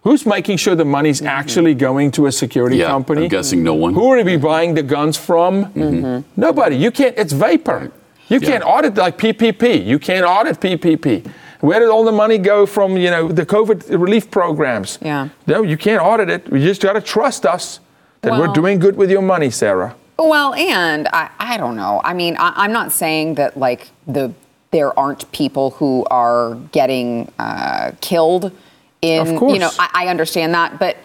Who's 0.03 0.25
making 0.25 0.57
sure 0.57 0.75
the 0.75 0.85
money's 0.85 1.19
mm-hmm. 1.19 1.29
actually 1.29 1.75
going 1.75 2.13
to 2.13 2.27
a 2.27 2.33
security 2.33 2.79
Yeah, 2.79 2.87
company? 2.87 3.25
I'm 3.25 3.29
guessing 3.29 3.63
no 3.63 3.75
one. 3.75 3.95
Who 3.95 4.13
are 4.13 4.17
we 4.23 4.33
mm-hmm. 4.33 4.43
buying 4.45 4.75
the 4.75 4.83
guns 4.83 5.17
from? 5.17 6.25
Nobody. 6.37 6.77
You 6.77 6.91
can't. 6.91 7.17
It's 7.19 7.33
vapor. 7.33 7.93
You 8.29 8.41
can't 8.41 8.65
audit 8.65 8.97
like 8.97 9.19
PPP. 9.19 9.85
You 9.85 9.99
can't 9.99 10.27
audit 10.27 10.61
PPP. 10.61 11.31
Where 11.61 11.81
did 11.81 11.89
all 11.89 12.05
the 12.05 12.13
money 12.13 12.39
go 12.39 12.67
from? 12.67 12.97
You 12.97 13.11
know 13.11 13.29
the 13.29 13.45
COVID 13.45 13.91
relief 13.91 14.31
programs. 14.31 14.99
Yeah. 15.03 15.29
No, 15.47 15.63
you 15.63 15.77
can't 15.77 16.03
audit 16.03 16.31
it. 16.31 16.53
You 16.53 16.61
just 16.61 16.83
got 16.83 16.93
to 16.93 17.01
trust 17.01 17.47
us 17.47 17.81
that 18.23 18.39
we're 18.39 18.53
doing 18.53 18.79
good 18.79 18.97
with 18.97 19.11
your 19.11 19.23
money, 19.23 19.51
Sarah. 19.51 19.95
Well, 20.19 20.55
and 20.55 21.09
I, 21.09 21.31
I 21.39 21.57
don't 21.57 21.77
know. 21.77 22.01
I 22.05 22.13
mean, 22.13 22.37
I, 22.39 22.53
I'm 22.57 22.73
not 22.73 22.93
saying 22.93 23.37
that 23.37 23.57
like 23.57 23.91
the 24.07 24.33
there 24.71 24.99
aren't 24.99 25.31
people 25.33 25.71
who 25.71 26.05
are 26.11 26.57
getting 26.73 27.33
uh, 27.39 27.93
killed 28.01 28.53
in. 29.01 29.27
Of 29.27 29.39
course. 29.39 29.55
You 29.55 29.61
know, 29.61 29.71
I, 29.79 29.91
I 29.95 30.09
understand 30.09 30.55
that, 30.55 30.79
but 30.79 30.97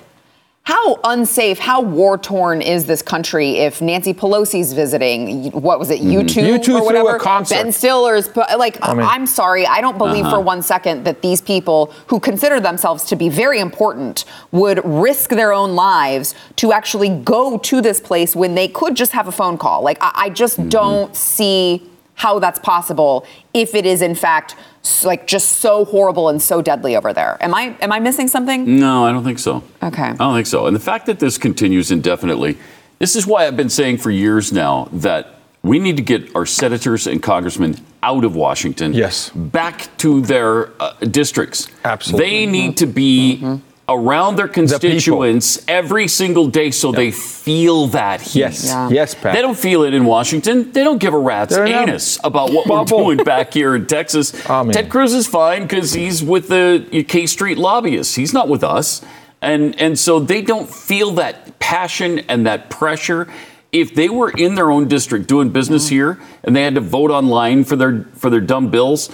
how 0.65 0.97
unsafe, 1.03 1.59
how 1.59 1.81
war 1.81 2.17
torn 2.17 2.61
is 2.61 2.85
this 2.85 3.01
country 3.01 3.57
if 3.57 3.81
Nancy 3.81 4.13
Pelosi's 4.13 4.71
visiting? 4.71 5.51
What 5.51 5.77
was 5.77 5.89
it, 5.89 5.99
YouTube 5.99 6.59
U2 6.59 6.63
threw 6.63 6.75
or 6.75 6.79
a 6.79 6.83
whatever? 6.85 7.19
concert. 7.19 7.55
Ben 7.55 7.71
Stiller's, 7.73 8.33
like, 8.35 8.77
I 8.81 8.93
mean- 8.93 9.05
I'm 9.05 9.25
sorry, 9.25 9.67
I 9.67 9.81
don't 9.81 9.97
believe 9.97 10.23
Uh-huh. 10.25 10.37
for 10.37 10.41
one 10.41 10.61
second 10.61 11.03
that 11.03 11.21
these 11.21 11.41
people 11.41 11.91
who 12.07 12.17
consider 12.17 12.61
themselves 12.61 13.03
to 13.05 13.17
be 13.17 13.27
very 13.27 13.59
important 13.59 14.23
would 14.53 14.79
risk 14.85 15.31
their 15.31 15.51
own 15.51 15.75
lives 15.75 16.33
to 16.55 16.71
actually 16.71 17.09
go 17.09 17.57
to 17.57 17.81
this 17.81 17.99
place 17.99 18.33
when 18.33 18.55
they 18.55 18.69
could 18.69 18.95
just 18.95 19.11
have 19.11 19.27
a 19.27 19.33
phone 19.33 19.57
call. 19.57 19.81
Like, 19.83 19.97
I, 19.99 20.11
I 20.15 20.29
just 20.29 20.57
Mm-hmm. 20.57 20.69
don't 20.69 21.15
see 21.15 21.83
how 22.15 22.39
that's 22.39 22.59
possible 22.59 23.25
if 23.53 23.73
it 23.75 23.85
is 23.85 24.01
in 24.01 24.13
fact 24.15 24.55
like 25.03 25.27
just 25.27 25.59
so 25.59 25.85
horrible 25.85 26.29
and 26.29 26.41
so 26.41 26.61
deadly 26.61 26.95
over 26.95 27.13
there. 27.13 27.37
Am 27.41 27.53
I 27.53 27.75
am 27.81 27.91
I 27.91 27.99
missing 27.99 28.27
something? 28.27 28.79
No, 28.79 29.05
I 29.05 29.11
don't 29.11 29.23
think 29.23 29.39
so. 29.39 29.63
Okay. 29.81 30.03
I 30.03 30.13
don't 30.13 30.35
think 30.35 30.47
so. 30.47 30.67
And 30.67 30.75
the 30.75 30.79
fact 30.79 31.05
that 31.05 31.19
this 31.19 31.37
continues 31.37 31.91
indefinitely, 31.91 32.57
this 32.99 33.15
is 33.15 33.25
why 33.25 33.47
I've 33.47 33.57
been 33.57 33.69
saying 33.69 33.97
for 33.97 34.11
years 34.11 34.51
now 34.51 34.89
that 34.91 35.35
we 35.61 35.79
need 35.79 35.95
to 35.97 36.03
get 36.03 36.35
our 36.35 36.45
senators 36.45 37.07
and 37.07 37.23
congressmen 37.23 37.77
out 38.01 38.25
of 38.25 38.35
Washington. 38.35 38.93
Yes. 38.93 39.29
Back 39.29 39.87
to 39.97 40.21
their 40.21 40.69
uh, 40.81 40.93
districts. 40.99 41.69
Absolutely. 41.85 42.29
They 42.29 42.45
need 42.45 42.77
to 42.77 42.85
be 42.85 43.61
around 43.89 44.37
their 44.37 44.47
constituents 44.47 45.63
every 45.67 46.07
single 46.07 46.47
day 46.47 46.71
so 46.71 46.91
they 46.91 47.11
feel 47.11 47.87
that 47.87 48.21
heat. 48.21 48.39
Yes. 48.39 48.65
Yeah. 48.67 48.89
Yes, 48.89 49.13
Pat. 49.15 49.33
They 49.35 49.41
don't 49.41 49.57
feel 49.57 49.83
it 49.83 49.93
in 49.93 50.05
Washington. 50.05 50.71
They 50.71 50.83
don't 50.83 50.99
give 50.99 51.13
a 51.13 51.17
rat's 51.19 51.53
They're 51.53 51.67
not- 51.67 51.89
anus 51.89 52.17
about 52.23 52.51
what 52.53 52.67
Bubble. 52.67 53.05
we're 53.05 53.15
doing 53.15 53.25
back 53.25 53.53
here 53.53 53.75
in 53.75 53.85
Texas. 53.85 54.33
Amen. 54.49 54.73
Ted 54.73 54.89
Cruz 54.89 55.13
is 55.13 55.27
fine 55.27 55.63
because 55.63 55.93
he's 55.93 56.23
with 56.23 56.47
the 56.47 57.05
K 57.07 57.25
Street 57.25 57.57
lobbyists. 57.57 58.15
He's 58.15 58.33
not 58.33 58.47
with 58.47 58.63
us, 58.63 59.01
and 59.41 59.77
and 59.79 59.99
so 59.99 60.19
they 60.19 60.41
don't 60.41 60.69
feel 60.69 61.11
that 61.11 61.59
passion 61.59 62.19
and 62.29 62.45
that 62.45 62.69
pressure. 62.69 63.27
If 63.73 63.95
they 63.95 64.07
were 64.07 64.29
in 64.29 64.53
their 64.55 64.69
own 64.71 64.87
district 64.87 65.27
doing 65.27 65.49
business 65.49 65.85
Mm-hmm. 65.87 65.95
here 65.95 66.19
and 66.43 66.55
they 66.55 66.61
had 66.63 66.75
to 66.75 66.81
vote 66.81 67.09
online 67.11 67.63
for 67.63 67.75
their 67.75 68.05
for 68.15 68.29
their 68.29 68.39
dumb 68.39 68.69
bills, 68.69 69.09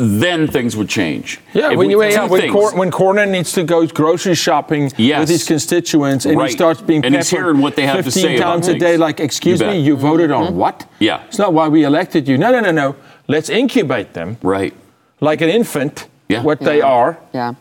then 0.00 0.46
things 0.48 0.76
would 0.76 0.88
change. 0.88 1.38
Yeah, 1.52 1.72
If 1.72 1.76
when, 1.78 1.88
we- 1.88 1.92
you, 1.92 2.02
yeah, 2.02 2.24
when. 2.26 2.50
Cor- 2.50 2.74
when 2.74 2.90
Cornyn 2.90 3.30
needs 3.30 3.52
to 3.52 3.62
go 3.64 3.86
grocery 3.86 4.34
shopping 4.34 4.90
Yes. 4.96 5.20
with 5.20 5.28
his 5.28 5.44
constituents 5.46 6.24
and 6.24 6.38
Right. 6.38 6.48
he 6.48 6.56
starts 6.56 6.80
being 6.80 7.04
And 7.04 7.14
he's 7.14 7.28
peppered 7.30 7.44
hearing 7.44 7.60
what 7.60 7.76
they 7.76 7.86
have 7.86 7.96
to 7.98 8.02
15 8.04 8.22
say 8.22 8.36
about 8.36 8.52
times 8.54 8.68
a 8.68 8.70
things. 8.72 8.82
day, 8.82 8.96
like, 8.96 9.20
excuse 9.20 9.60
You 9.60 9.66
me, 9.66 9.72
bet. 9.74 9.82
you 9.82 9.96
voted 9.96 10.30
on 10.30 10.44
mm-hmm. 10.46 10.56
what? 10.56 10.86
Yeah. 11.00 11.20
It's 11.28 11.38
not 11.38 11.52
why 11.52 11.68
we 11.68 11.84
elected 11.84 12.26
you. 12.28 12.38
No, 12.38 12.50
no, 12.50 12.60
no, 12.60 12.70
no. 12.70 12.96
Let's 13.28 13.50
incubate 13.50 14.14
them 14.14 14.38
right 14.42 14.72
like 15.20 15.42
an 15.42 15.50
infant, 15.50 16.06
Yeah. 16.28 16.42
what 16.42 16.60
they 16.60 16.80
are. 16.80 17.18
Yeah. 17.34 17.52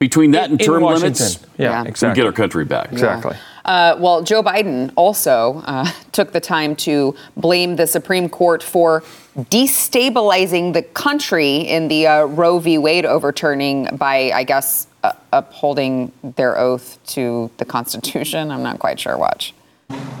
between 0.00 0.32
that 0.32 0.50
and 0.50 0.60
in 0.60 0.66
term 0.66 0.82
Washington. 0.82 1.12
limits, 1.14 1.38
Yeah, 1.56 1.70
Yeah. 1.70 1.82
we 1.84 1.88
exactly. 1.88 2.20
get 2.20 2.26
our 2.26 2.32
country 2.32 2.64
back. 2.64 2.92
Exactly. 2.92 3.36
Uh, 3.64 3.96
well, 3.98 4.22
Joe 4.22 4.42
Biden 4.42 4.92
also 4.94 5.62
uh, 5.64 5.90
took 6.12 6.32
the 6.32 6.40
time 6.40 6.76
to 6.76 7.14
blame 7.36 7.76
the 7.76 7.86
Supreme 7.86 8.28
Court 8.28 8.62
for 8.62 9.02
destabilizing 9.36 10.72
the 10.74 10.82
country 10.82 11.56
in 11.56 11.88
the 11.88 12.06
uh, 12.06 12.24
Roe 12.24 12.58
v. 12.58 12.78
Wade 12.78 13.06
overturning 13.06 13.96
by, 13.96 14.30
I 14.32 14.44
guess, 14.44 14.86
uh, 15.02 15.12
upholding 15.32 16.12
their 16.22 16.58
oath 16.58 16.98
to 17.08 17.50
the 17.56 17.64
Constitution. 17.64 18.50
I'm 18.50 18.62
not 18.62 18.78
quite 18.78 19.00
sure. 19.00 19.16
Watch. 19.16 19.54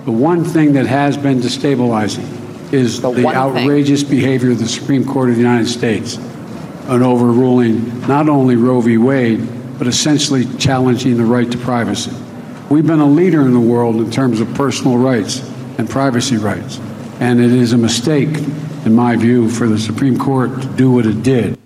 The 0.04 0.12
one 0.12 0.44
thing 0.44 0.72
that 0.74 0.86
has 0.86 1.16
been 1.16 1.38
destabilizing 1.40 2.72
is 2.72 3.00
The 3.00 3.12
the, 3.12 3.22
one 3.22 3.34
thing. 3.34 3.42
outrageous 3.62 4.02
behavior 4.02 4.50
of 4.50 4.58
the 4.58 4.68
Supreme 4.68 5.04
Court 5.04 5.30
of 5.30 5.36
the 5.36 5.42
United 5.42 5.68
States 5.68 6.18
on 6.88 7.02
overruling 7.02 8.00
not 8.06 8.28
only 8.28 8.56
Roe 8.56 8.80
v. 8.80 8.98
Wade, 8.98 9.46
but 9.78 9.86
essentially 9.86 10.44
challenging 10.56 11.16
the 11.16 11.24
right 11.24 11.50
to 11.50 11.58
privacy. 11.58 12.10
We've 12.70 12.86
been 12.86 13.00
a 13.00 13.06
leader 13.06 13.42
in 13.42 13.52
the 13.52 13.60
world 13.60 13.96
in 13.96 14.10
terms 14.10 14.40
of 14.40 14.52
personal 14.54 14.96
rights 14.96 15.40
and 15.78 15.88
privacy 15.88 16.38
rights. 16.38 16.78
And 17.20 17.38
it 17.40 17.52
is 17.52 17.72
a 17.72 17.78
mistake, 17.78 18.36
in 18.86 18.94
my 18.94 19.16
view, 19.16 19.50
for 19.50 19.66
the 19.66 19.78
Supreme 19.78 20.18
Court 20.18 20.62
to 20.62 20.68
do 20.68 20.90
what 20.90 21.06
it 21.06 21.22
did. 21.22 21.58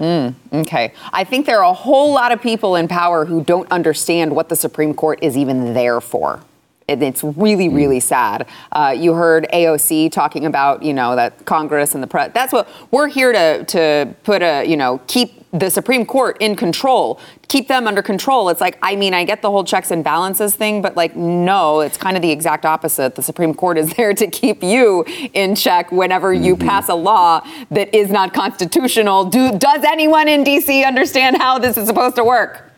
Okay. 0.00 0.92
I 1.12 1.24
think 1.24 1.46
there 1.46 1.58
are 1.58 1.70
a 1.70 1.74
whole 1.74 2.12
lot 2.12 2.32
of 2.32 2.40
people 2.40 2.76
in 2.76 2.88
power 2.88 3.26
who 3.26 3.44
don't 3.44 3.70
understand 3.70 4.34
what 4.34 4.48
the 4.48 4.56
Supreme 4.56 4.94
Court 4.94 5.18
is 5.22 5.36
even 5.36 5.74
there 5.74 6.00
for. 6.00 6.40
and 6.88 7.02
it's 7.02 7.22
really, 7.22 7.68
really 7.68 8.00
sad. 8.00 8.46
Uh, 8.72 8.94
you 8.96 9.14
heard 9.14 9.46
AOC 9.52 10.10
talking 10.10 10.46
about, 10.46 10.82
you 10.82 10.92
know, 10.92 11.14
that 11.14 11.44
Congress 11.44 11.94
and 11.94 12.02
the 12.02 12.08
press. 12.08 12.30
That's 12.34 12.52
what 12.52 12.68
we're 12.90 13.08
here 13.08 13.32
to 13.32 13.64
to 13.66 14.14
put 14.24 14.42
a, 14.42 14.64
you 14.64 14.76
know, 14.76 15.00
keep 15.06 15.39
the 15.52 15.68
Supreme 15.68 16.06
Court 16.06 16.36
in 16.40 16.54
control, 16.54 17.18
keep 17.48 17.66
them 17.66 17.88
under 17.88 18.02
control. 18.02 18.48
It's 18.50 18.60
like, 18.60 18.78
I 18.82 18.94
mean, 18.94 19.14
I 19.14 19.24
get 19.24 19.42
the 19.42 19.50
whole 19.50 19.64
checks 19.64 19.90
and 19.90 20.04
balances 20.04 20.54
thing, 20.54 20.80
but 20.80 20.96
like, 20.96 21.16
no, 21.16 21.80
it's 21.80 21.96
kind 21.96 22.16
of 22.16 22.22
the 22.22 22.30
exact 22.30 22.64
opposite. 22.64 23.16
The 23.16 23.22
Supreme 23.22 23.54
Court 23.54 23.76
is 23.76 23.92
there 23.96 24.14
to 24.14 24.26
keep 24.28 24.62
you 24.62 25.04
in 25.34 25.54
check 25.54 25.90
whenever 25.90 26.32
you 26.32 26.56
mm-hmm. 26.56 26.68
pass 26.68 26.88
a 26.88 26.94
law 26.94 27.44
that 27.70 27.94
is 27.94 28.10
not 28.10 28.32
constitutional. 28.32 29.24
Do, 29.24 29.56
does 29.58 29.84
anyone 29.84 30.28
in 30.28 30.44
DC 30.44 30.86
understand 30.86 31.36
how 31.38 31.58
this 31.58 31.76
is 31.76 31.86
supposed 31.86 32.16
to 32.16 32.24
work? 32.24 32.70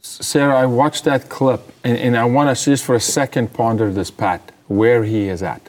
Sarah, 0.00 0.56
I 0.56 0.66
watched 0.66 1.04
that 1.04 1.28
clip, 1.28 1.60
and, 1.84 1.98
and 1.98 2.16
I 2.16 2.24
want 2.24 2.56
to 2.56 2.64
just 2.64 2.84
for 2.84 2.94
a 2.94 3.00
second 3.00 3.52
ponder 3.52 3.92
this, 3.92 4.10
Pat, 4.10 4.52
where 4.68 5.04
he 5.04 5.28
is 5.28 5.42
at. 5.42 5.68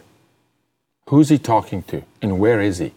Who's 1.07 1.29
he 1.29 1.39
talking 1.39 1.81
to, 1.83 2.03
and 2.21 2.39
where 2.39 2.61
is 2.61 2.77
he? 2.77 2.93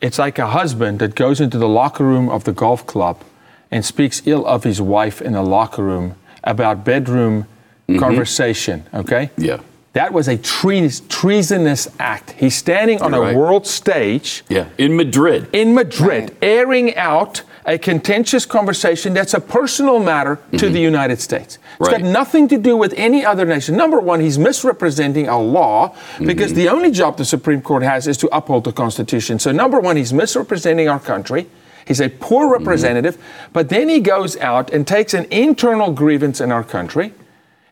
It's 0.00 0.18
like 0.18 0.38
a 0.38 0.48
husband 0.48 1.00
that 1.00 1.14
goes 1.14 1.40
into 1.40 1.58
the 1.58 1.68
locker 1.68 2.04
room 2.04 2.28
of 2.28 2.44
the 2.44 2.52
golf 2.52 2.86
club 2.86 3.22
and 3.70 3.84
speaks 3.84 4.22
ill 4.26 4.46
of 4.46 4.64
his 4.64 4.80
wife 4.80 5.20
in 5.20 5.32
the 5.32 5.42
locker 5.42 5.82
room 5.82 6.14
about 6.44 6.84
bedroom 6.84 7.46
mm-hmm. 7.88 7.98
conversation, 7.98 8.86
okay? 8.94 9.30
Yeah. 9.36 9.60
That 9.94 10.12
was 10.12 10.28
a 10.28 10.38
tre- 10.38 10.88
treasonous 11.08 11.88
act. 11.98 12.32
He's 12.32 12.56
standing 12.56 13.02
on 13.02 13.12
You're 13.12 13.22
a 13.22 13.26
right. 13.26 13.36
world 13.36 13.66
stage 13.66 14.44
Yeah. 14.48 14.68
In 14.78 14.96
Madrid. 14.96 15.48
in 15.52 15.74
Madrid, 15.74 16.36
airing 16.40 16.94
out 16.94 17.42
a 17.68 17.76
contentious 17.76 18.46
conversation 18.46 19.12
that's 19.12 19.34
a 19.34 19.40
personal 19.40 20.00
matter 20.00 20.36
to 20.52 20.56
mm-hmm. 20.56 20.72
the 20.72 20.80
United 20.80 21.20
States. 21.20 21.58
It's 21.78 21.88
Right. 21.88 22.00
got 22.00 22.10
nothing 22.10 22.48
to 22.48 22.56
do 22.56 22.78
with 22.78 22.94
any 22.94 23.26
other 23.26 23.44
nation. 23.44 23.76
Number 23.76 24.00
one, 24.00 24.20
he's 24.20 24.38
misrepresenting 24.38 25.28
a 25.28 25.38
law 25.38 25.90
mm-hmm. 25.90 26.26
because 26.26 26.54
the 26.54 26.70
only 26.70 26.90
job 26.90 27.18
the 27.18 27.26
Supreme 27.26 27.60
Court 27.60 27.82
has 27.82 28.06
is 28.06 28.16
to 28.18 28.28
uphold 28.34 28.64
the 28.64 28.72
Constitution. 28.72 29.38
So, 29.38 29.52
number 29.52 29.78
one, 29.78 29.96
he's 29.96 30.14
misrepresenting 30.14 30.88
our 30.88 30.98
country. 30.98 31.46
He's 31.86 32.00
a 32.00 32.08
poor 32.08 32.46
mm-hmm. 32.46 32.64
representative, 32.64 33.18
but 33.52 33.68
then 33.68 33.90
he 33.90 34.00
goes 34.00 34.38
out 34.38 34.72
and 34.72 34.86
takes 34.86 35.12
an 35.12 35.26
internal 35.30 35.92
grievance 35.92 36.40
in 36.40 36.50
our 36.50 36.64
country 36.64 37.12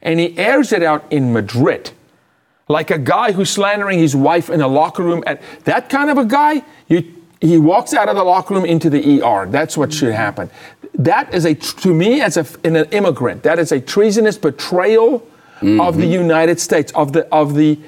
and 0.02 0.20
he 0.20 0.36
airs 0.36 0.72
it 0.72 0.82
out 0.82 1.10
in 1.10 1.32
Madrid 1.32 1.90
like 2.68 2.90
a 2.90 2.98
guy 2.98 3.32
who's 3.32 3.50
slandering 3.50 3.98
his 3.98 4.14
wife 4.16 4.50
in 4.50 4.60
a 4.60 4.68
locker 4.68 5.02
room. 5.02 5.22
At 5.26 5.40
that 5.64 5.88
kind 5.88 6.10
of 6.10 6.18
a 6.18 6.24
guy, 6.24 6.62
you, 6.88 7.15
he 7.40 7.58
walks 7.58 7.92
out 7.94 8.08
of 8.08 8.16
the 8.16 8.24
locker 8.24 8.54
room 8.54 8.64
into 8.64 8.88
the 8.90 9.22
ER. 9.22 9.46
That's 9.46 9.76
what 9.76 9.92
should 9.92 10.14
happen. 10.14 10.50
That 10.94 11.32
is 11.34 11.44
a 11.44 11.54
to 11.54 11.92
me 11.92 12.20
as 12.22 12.36
a, 12.36 12.46
an 12.64 12.76
immigrant. 12.92 13.42
That 13.42 13.58
is 13.58 13.72
a 13.72 13.80
treasonous 13.80 14.38
betrayal 14.38 15.26
of 15.62 15.96
the 15.96 16.06
United 16.06 16.60
States 16.60 16.92
of 16.92 17.12
the 17.12 17.26
of 17.32 17.54
the 17.54 17.78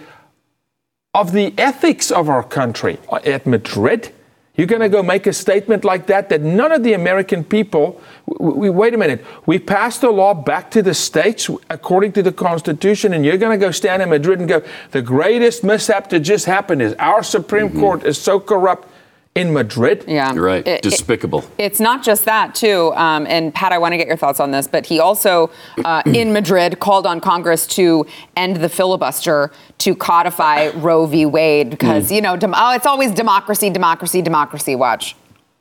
of 1.14 1.32
the 1.32 1.54
ethics 1.58 2.10
of 2.10 2.28
our 2.28 2.42
country 2.42 2.98
Uh, 3.10 3.16
at 3.24 3.46
Madrid. 3.46 4.12
You're 4.56 4.66
going 4.66 4.80
to 4.82 4.88
go 4.88 5.04
make 5.04 5.28
a 5.28 5.32
statement 5.32 5.84
like 5.84 6.06
that 6.08 6.28
that 6.30 6.40
none 6.42 6.72
of 6.72 6.82
the 6.82 6.92
American 6.92 7.44
people. 7.44 8.00
We, 8.26 8.52
we- 8.52 8.70
wait 8.70 8.92
a 8.92 8.96
minute. 8.98 9.24
We 9.46 9.58
passed 9.60 10.02
a 10.02 10.10
law 10.10 10.34
back 10.34 10.70
to 10.72 10.82
the 10.82 10.94
states 10.94 11.48
according 11.70 12.12
to 12.12 12.22
the 12.24 12.32
Constitution, 12.32 13.12
and 13.14 13.24
you're 13.24 13.36
going 13.38 13.58
to 13.58 13.64
go 13.66 13.70
stand 13.70 14.02
in 14.02 14.08
Madrid 14.10 14.40
and 14.40 14.48
go. 14.48 14.62
The 14.90 15.02
greatest 15.02 15.62
mishap 15.62 16.10
that 16.10 16.20
just 16.20 16.46
happened 16.46 16.82
is 16.82 16.92
our 16.98 17.22
Supreme 17.22 17.70
Court 17.78 18.04
is 18.04 18.20
so 18.20 18.40
corrupt 18.40 18.87
in 19.38 19.52
Madrid. 19.52 20.04
Yeah. 20.08 20.32
You're 20.34 20.44
right. 20.44 20.66
It- 20.66 20.70
it- 20.78 20.82
Despicable. 20.82 21.44
It's 21.58 21.78
not 21.80 22.02
just 22.02 22.24
that, 22.24 22.54
too. 22.54 22.92
Um, 22.94 23.26
and 23.28 23.54
Pat, 23.54 23.72
I 23.72 23.78
want 23.78 23.92
to 23.92 23.96
get 23.96 24.08
your 24.08 24.16
thoughts 24.16 24.40
on 24.40 24.50
this, 24.50 24.66
but 24.66 24.84
he 24.86 24.98
also, 24.98 25.50
uh, 25.84 26.02
in 26.06 26.32
Madrid, 26.32 26.80
called 26.80 27.06
on 27.06 27.20
Congress 27.20 27.66
to 27.68 28.04
end 28.36 28.56
the 28.56 28.68
filibuster 28.68 29.50
to 29.78 29.94
codify 29.94 30.68
Roe 30.70 31.06
v. 31.06 31.24
Wade 31.24 31.70
because, 31.70 32.10
you 32.10 32.20
know, 32.20 32.36
dem- 32.36 32.54
oh, 32.56 32.72
it's 32.74 32.86
always 32.86 33.12
democracy, 33.12 33.70
democracy, 33.70 34.20
democracy. 34.22 34.74
Watch. 34.74 35.14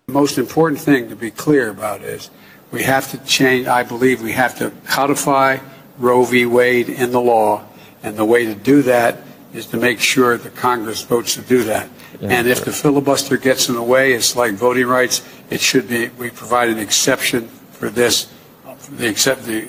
The 0.08 0.14
most 0.14 0.38
important 0.38 0.82
thing 0.82 1.10
to 1.10 1.16
be 1.16 1.30
clear 1.32 1.70
about 1.70 2.02
is 2.02 2.30
we 2.72 2.82
have 2.84 3.12
to 3.12 3.18
change, 3.26 3.68
I 3.68 3.84
believe 3.84 4.22
we 4.24 4.32
have 4.32 4.58
to 4.58 4.72
codify 4.88 5.58
Roe 6.00 6.24
v. 6.24 6.46
Wade 6.46 6.90
in 6.90 7.12
the 7.12 7.22
law. 7.22 7.64
And 8.04 8.16
the 8.18 8.26
way 8.26 8.46
to 8.46 8.56
do 8.56 8.82
that 8.84 9.18
is 9.58 9.66
to 9.68 9.78
make 9.78 10.00
sure 10.00 10.38
that 10.38 10.56
Congress 10.56 11.02
votes 11.02 11.36
to 11.36 11.42
do 11.42 11.64
that. 11.64 11.90
And 12.22 12.48
if 12.48 12.64
the 12.64 12.72
filibuster 12.72 13.38
gets 13.38 13.70
in 13.70 13.76
the 13.76 13.84
way, 13.84 14.14
it's 14.14 14.36
like 14.36 14.54
voting 14.54 14.88
rights, 14.88 15.28
it 15.50 15.60
should 15.60 15.90
be, 15.90 16.10
we 16.10 16.30
provide 16.30 16.70
an 16.70 16.78
exception 16.78 17.48
for 17.72 17.90
this, 17.90 18.32
for 18.78 18.92
the 18.92 19.10
accept, 19.10 19.44
the, 19.44 19.68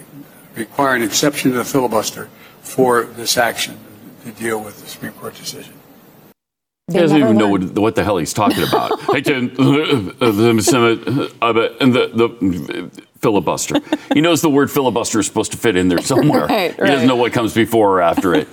require 0.55 0.95
an 0.95 1.03
exception 1.03 1.53
to 1.53 1.59
the 1.59 1.65
filibuster 1.65 2.29
for 2.61 3.05
this 3.05 3.37
action 3.37 3.79
to 4.25 4.33
deal 4.33 4.63
with 4.63 4.81
the 4.81 4.87
Supreme 4.87 5.13
Court 5.13 5.35
decision. 5.35 5.75
He 6.91 6.99
doesn't 6.99 7.19
even 7.19 7.37
know 7.37 7.49
what, 7.49 7.79
what 7.79 7.95
the 7.97 8.05
hell 8.05 8.17
he's 8.17 8.33
talking 8.33 8.67
about. 8.67 8.93
I 9.11 9.21
can, 9.21 9.53
the 9.55 11.77
and 11.81 11.95
the, 11.95 12.09
the 12.15 13.03
filibuster. 13.21 13.75
He 14.15 14.23
knows 14.23 14.41
the 14.41 14.49
word 14.49 14.71
filibuster 14.71 15.19
is 15.19 15.27
supposed 15.27 15.53
to 15.53 15.59
fit 15.59 15.77
in 15.77 15.89
there 15.89 15.99
somewhere. 16.03 16.47
Right, 16.47 16.73
He 16.73 16.81
doesn't 16.81 17.07
know 17.07 17.17
what 17.17 17.33
comes 17.33 17.53
before 17.53 17.99
or 17.99 18.01
after 18.01 18.35
it. 18.35 18.49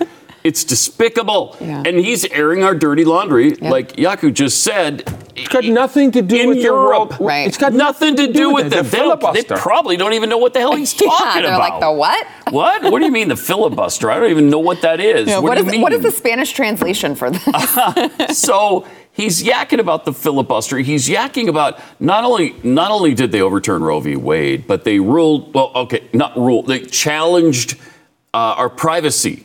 It's 0.46 0.62
despicable. 0.62 1.56
Yeah. 1.60 1.82
And 1.84 1.98
he's 1.98 2.24
airing 2.26 2.62
our 2.62 2.72
dirty 2.72 3.04
laundry, 3.04 3.56
like 3.56 3.96
Jaco 3.96 4.32
just 4.32 4.62
said. 4.62 5.02
It's 5.34 5.48
got 5.48 5.64
nothing 5.64 6.12
to 6.12 6.22
do 6.22 6.36
In 6.36 6.48
with 6.50 6.58
Europe. 6.58 7.10
the 7.10 7.16
world. 7.16 7.28
Right. 7.28 7.48
It's 7.48 7.58
got 7.58 7.72
Nothing 7.72 8.14
to 8.14 8.32
do 8.32 8.54
with 8.54 8.70
the 8.70 8.82
them. 8.82 9.34
They, 9.34 9.42
they 9.42 9.56
probably 9.56 9.96
don't 9.96 10.12
even 10.12 10.28
know 10.28 10.38
what 10.38 10.54
the 10.54 10.60
hell 10.60 10.76
he's 10.76 10.92
talking 10.92 11.08
Yeah, 11.10 11.18
talking 11.18 11.42
they're 11.42 11.54
about. 11.54 11.70
like, 11.72 11.80
the 11.80 11.92
what? 11.92 12.26
What? 12.50 12.92
What 12.92 13.00
do 13.00 13.06
you 13.06 13.10
mean 13.10 13.26
the 13.26 13.36
filibuster? 13.36 14.08
I 14.08 14.20
don't 14.20 14.30
even 14.30 14.48
know 14.48 14.60
what 14.60 14.82
that 14.82 15.00
is. 15.00 15.26
Yeah, 15.26 15.38
what, 15.40 15.48
what, 15.48 15.54
do 15.56 15.60
is, 15.62 15.66
you 15.66 15.72
mean? 15.72 15.80
what 15.82 15.92
is 15.92 16.02
the 16.02 16.12
Spanish 16.12 16.52
translation 16.52 17.16
for 17.16 17.30
this? 17.30 18.38
so 18.38 18.86
he's 19.10 19.42
yakking 19.42 19.80
about 19.80 20.04
the 20.04 20.12
filibuster. 20.12 20.78
He's 20.78 21.08
yakking 21.08 21.48
about 21.48 21.80
not 21.98 22.22
only 22.22 22.54
not 22.62 22.92
only 22.92 23.12
did 23.14 23.32
they 23.32 23.40
overturn 23.42 23.82
Roe 23.82 23.98
v. 23.98 24.14
Wade, 24.14 24.68
but 24.68 24.84
they 24.84 25.00
ruled. 25.00 25.52
Well, 25.52 25.72
okay, 25.74 26.08
not 26.12 26.36
ruled. 26.36 26.68
They 26.68 26.84
challenged 26.84 27.74
uh, 28.32 28.54
our 28.56 28.70
privacy. 28.70 29.42